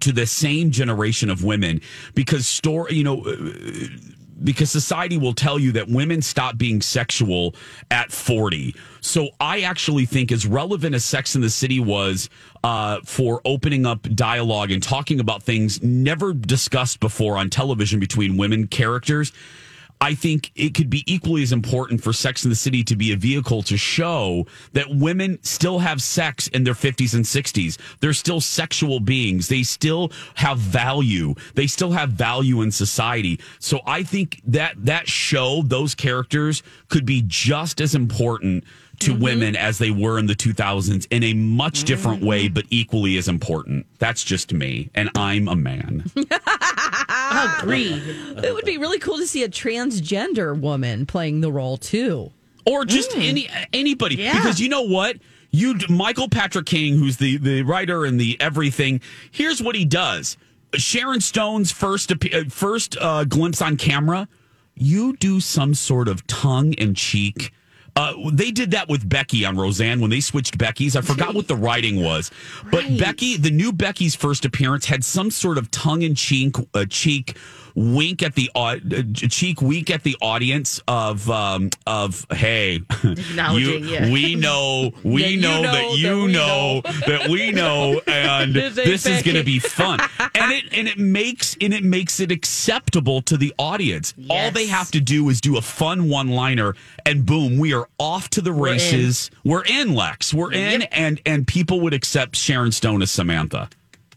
to 0.00 0.12
the 0.12 0.26
same 0.26 0.70
generation 0.70 1.28
of 1.28 1.44
women 1.44 1.80
because 2.14 2.46
story 2.46 2.94
you 2.94 3.04
know 3.04 3.24
because 4.44 4.70
society 4.70 5.18
will 5.18 5.34
tell 5.34 5.58
you 5.58 5.72
that 5.72 5.88
women 5.88 6.22
stop 6.22 6.58
being 6.58 6.80
sexual 6.80 7.54
at 7.90 8.12
40. 8.12 8.74
So 9.00 9.30
I 9.40 9.62
actually 9.62 10.06
think 10.06 10.30
as 10.32 10.46
relevant 10.46 10.94
as 10.94 11.04
Sex 11.04 11.34
in 11.34 11.40
the 11.40 11.50
City 11.50 11.80
was 11.80 12.28
uh, 12.64 13.00
for 13.04 13.40
opening 13.44 13.86
up 13.86 14.02
dialogue 14.14 14.70
and 14.70 14.82
talking 14.82 15.20
about 15.20 15.42
things 15.42 15.82
never 15.82 16.32
discussed 16.32 17.00
before 17.00 17.36
on 17.36 17.50
television 17.50 18.00
between 18.00 18.36
women 18.36 18.66
characters. 18.68 19.32
I 20.02 20.14
think 20.14 20.50
it 20.56 20.74
could 20.74 20.90
be 20.90 21.04
equally 21.06 21.44
as 21.44 21.52
important 21.52 22.02
for 22.02 22.12
Sex 22.12 22.42
in 22.42 22.50
the 22.50 22.56
City 22.56 22.82
to 22.82 22.96
be 22.96 23.12
a 23.12 23.16
vehicle 23.16 23.62
to 23.62 23.76
show 23.76 24.48
that 24.72 24.90
women 24.90 25.38
still 25.44 25.78
have 25.78 26.02
sex 26.02 26.48
in 26.48 26.64
their 26.64 26.74
50s 26.74 27.14
and 27.14 27.24
60s. 27.24 27.78
They're 28.00 28.12
still 28.12 28.40
sexual 28.40 28.98
beings. 28.98 29.46
They 29.46 29.62
still 29.62 30.10
have 30.34 30.58
value. 30.58 31.36
They 31.54 31.68
still 31.68 31.92
have 31.92 32.10
value 32.10 32.62
in 32.62 32.72
society. 32.72 33.38
So 33.60 33.78
I 33.86 34.02
think 34.02 34.42
that 34.44 34.74
that 34.86 35.06
show, 35.06 35.62
those 35.62 35.94
characters 35.94 36.64
could 36.88 37.06
be 37.06 37.22
just 37.24 37.80
as 37.80 37.94
important 37.94 38.64
to 39.02 39.14
women 39.14 39.56
as 39.56 39.78
they 39.78 39.90
were 39.90 40.18
in 40.18 40.26
the 40.26 40.34
2000s 40.34 41.06
in 41.10 41.22
a 41.22 41.34
much 41.34 41.84
different 41.84 42.22
way, 42.22 42.48
but 42.48 42.64
equally 42.70 43.16
as 43.18 43.28
important. 43.28 43.86
That's 43.98 44.22
just 44.24 44.52
me. 44.52 44.90
And 44.94 45.10
I'm 45.16 45.48
a 45.48 45.56
man. 45.56 46.04
Agreed. 47.08 48.02
it 48.44 48.52
would 48.54 48.64
be 48.64 48.78
really 48.78 48.98
cool 48.98 49.16
to 49.18 49.26
see 49.26 49.42
a 49.42 49.48
transgender 49.48 50.58
woman 50.58 51.06
playing 51.06 51.40
the 51.40 51.50
role 51.52 51.76
too. 51.76 52.30
or 52.66 52.84
just 52.84 53.16
any 53.16 53.48
anybody 53.72 54.16
Yeah. 54.16 54.34
because 54.34 54.60
you 54.60 54.68
know 54.68 54.82
what 54.82 55.16
you 55.50 55.74
michael 55.88 56.28
patrick 56.28 56.66
king 56.66 56.96
who's 56.98 57.16
the 57.16 57.36
the 57.36 57.62
writer 57.62 58.04
and 58.04 58.20
the 58.20 58.36
everything 58.40 59.00
here's 59.30 59.62
what 59.62 59.74
he 59.74 59.84
does 59.84 60.36
sharon 60.74 61.20
stone's 61.20 61.70
first 61.72 62.12
uh, 62.12 62.16
first 62.48 62.96
uh, 63.00 63.24
glimpse 63.24 63.60
on 63.60 63.76
camera 63.76 64.28
you 64.74 65.14
do 65.16 65.40
some 65.40 65.74
sort 65.74 66.08
of 66.08 66.26
tongue 66.26 66.74
and 66.78 66.96
cheek 66.96 67.52
uh, 67.94 68.14
they 68.32 68.50
did 68.50 68.70
that 68.70 68.88
with 68.88 69.06
Becky 69.08 69.44
on 69.44 69.56
Roseanne 69.56 70.00
when 70.00 70.10
they 70.10 70.20
switched 70.20 70.56
Becky's. 70.56 70.96
I 70.96 71.02
forgot 71.02 71.34
what 71.34 71.48
the 71.48 71.56
writing 71.56 72.02
was, 72.02 72.30
but 72.70 72.84
Right. 72.84 72.98
Becky, 72.98 73.36
the 73.36 73.50
new 73.50 73.72
Becky's 73.72 74.14
first 74.14 74.44
appearance 74.44 74.86
had 74.86 75.04
some 75.04 75.30
sort 75.30 75.58
of 75.58 75.70
tongue 75.70 76.02
in 76.02 76.14
cheek, 76.14 76.56
uh, 76.74 76.86
cheek 76.88 77.36
wink 77.74 78.22
at 78.22 78.34
the 78.34 78.50
uh, 78.54 78.76
cheek 79.14 79.60
wink 79.62 79.90
at 79.90 80.02
the 80.02 80.16
audience 80.20 80.80
of 80.88 81.28
um, 81.30 81.70
of 81.86 82.26
hey, 82.30 82.82
Acknowledging, 83.02 83.84
you, 83.84 83.90
yeah. 83.90 84.10
we 84.10 84.34
know 84.34 84.92
we 85.02 85.26
Yeah, 85.36 85.40
know, 85.40 85.62
know 85.62 85.62
that 85.62 85.72
that 85.72 85.98
you 85.98 86.24
we 86.24 86.32
know, 86.32 86.80
that 87.06 87.28
we 87.28 87.50
know, 87.52 88.00
and 88.06 88.54
This 88.72 88.74
this, 88.74 89.06
is 89.06 89.22
going 89.22 89.36
to 89.36 89.44
be 89.44 89.58
fun, 89.58 90.00
and 90.34 90.52
it 90.52 90.64
and 90.72 90.88
it 90.88 90.98
makes 90.98 91.56
and 91.60 91.72
it 91.74 91.84
makes 91.84 92.20
it 92.20 92.30
acceptable 92.30 93.22
to 93.22 93.36
the 93.36 93.52
audience. 93.58 94.14
All 94.30 94.50
they 94.50 94.66
have 94.66 94.90
to 94.92 95.00
do 95.00 95.28
is 95.28 95.40
do 95.40 95.56
a 95.56 95.62
fun 95.62 96.08
one 96.08 96.28
liner, 96.28 96.74
and 97.06 97.24
boom, 97.26 97.58
we 97.58 97.72
are 97.74 97.88
off 97.98 98.28
to 98.30 98.40
the 98.40 98.52
races. 98.52 99.30
We're 99.44 99.64
in, 99.64 99.94
Lex. 99.94 100.32
We're 100.34 100.52
in, 100.52 100.82
and 100.82 101.20
and 101.26 101.46
people 101.46 101.80
would 101.80 101.94
accept 101.94 102.36
Sharon 102.36 102.72
Stone 102.72 103.02
as 103.02 103.10
Samantha 103.10 103.68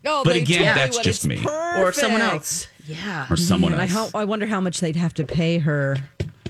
Oh, 0.07 0.23
But 0.23 0.35
again, 0.35 0.75
that's 0.75 0.97
just 0.99 1.25
it's 1.25 1.25
me. 1.25 1.43
or 1.77 1.91
someone 1.91 2.21
else. 2.21 2.67
Yeah. 2.85 3.27
or 3.29 3.37
someone 3.37 3.73
And 3.73 3.81
I, 3.81 3.85
else. 3.85 4.11
how, 4.11 4.19
I 4.19 4.25
wonder 4.25 4.45
how 4.45 4.61
much 4.61 4.79
they'd 4.79 4.95
have 4.95 5.13
to 5.15 5.23
pay 5.25 5.57
her. 5.59 5.97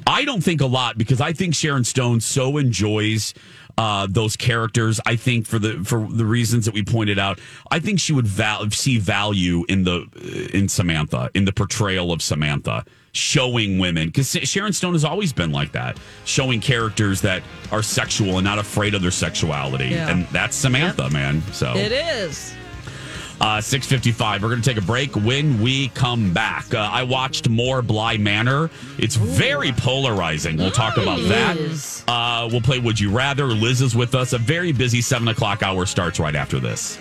I 0.07 0.23
don't 0.23 0.43
think 0.43 0.61
a 0.61 0.65
lot 0.67 0.97
because 0.97 1.19
I 1.19 1.33
think 1.33 1.55
Sharon 1.55 1.83
Stone 1.83 2.21
so 2.21 2.57
enjoys 2.57 3.33
uh, 3.77 4.07
those 4.09 4.36
characters. 4.36 4.99
I 5.05 5.15
think 5.15 5.47
for 5.47 5.57
the 5.57 5.83
for 5.83 6.07
the 6.09 6.25
reasons 6.25 6.65
that 6.65 6.73
we 6.75 6.83
pointed 6.83 7.17
out, 7.17 7.39
I 7.71 7.79
think 7.79 7.99
she 7.99 8.13
would 8.13 8.27
val- 8.27 8.69
see 8.69 8.99
value 8.99 9.65
in 9.67 9.83
the 9.83 10.05
in 10.53 10.69
Samantha 10.69 11.31
in 11.33 11.45
the 11.45 11.51
portrayal 11.51 12.11
of 12.11 12.21
Samantha, 12.21 12.86
showing 13.13 13.79
women 13.79 14.07
because 14.09 14.29
Sharon 14.43 14.73
Stone 14.73 14.93
has 14.93 15.03
always 15.03 15.33
been 15.33 15.51
like 15.51 15.71
that, 15.71 15.97
showing 16.23 16.61
characters 16.61 17.19
that 17.21 17.41
are 17.71 17.81
sexual 17.81 18.38
and 18.38 18.43
not 18.45 18.59
afraid 18.59 18.93
of 18.93 19.01
their 19.01 19.09
sexuality, 19.11 19.88
Yeah. 19.88 20.09
and 20.09 20.27
that's 20.27 20.55
Samantha, 20.55 21.09
man. 21.09 21.41
So 21.51 21.75
It 21.75 21.91
is. 21.91 22.53
Uh, 23.41 23.61
655. 23.61 24.41
We're 24.41 24.49
going 24.49 24.61
to 24.61 24.69
take 24.69 24.81
a 24.81 24.86
break 24.86 25.15
when 25.15 25.61
we 25.61 25.89
come 25.89 26.33
back. 26.33 26.73
Uh, 26.73 26.89
I 26.91 27.03
watched 27.03 27.49
more 27.49 27.81
Bly 27.81 28.17
Manor. 28.17 28.69
It's 28.97 29.15
very 29.15 29.71
polarizing. 29.71 30.57
We'll 30.57 30.71
talk 30.71 30.97
about 30.97 31.19
that. 31.29 31.57
Uh, 32.07 32.47
we'll 32.51 32.61
play 32.61 32.79
Would 32.79 32.99
You 32.99 33.11
Rather. 33.11 33.45
Liz 33.45 33.81
is 33.81 33.95
with 33.95 34.15
us. 34.15 34.33
A 34.33 34.38
very 34.38 34.71
busy 34.71 35.01
7 35.01 35.27
o'clock 35.27 35.63
hour 35.63 35.86
starts 35.86 36.19
right 36.19 36.36
after 36.36 36.59
this. 36.59 36.99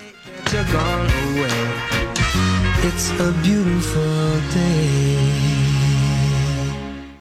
It's 2.87 3.11
a 3.19 3.33
beautiful 3.43 4.41
day. 4.53 4.74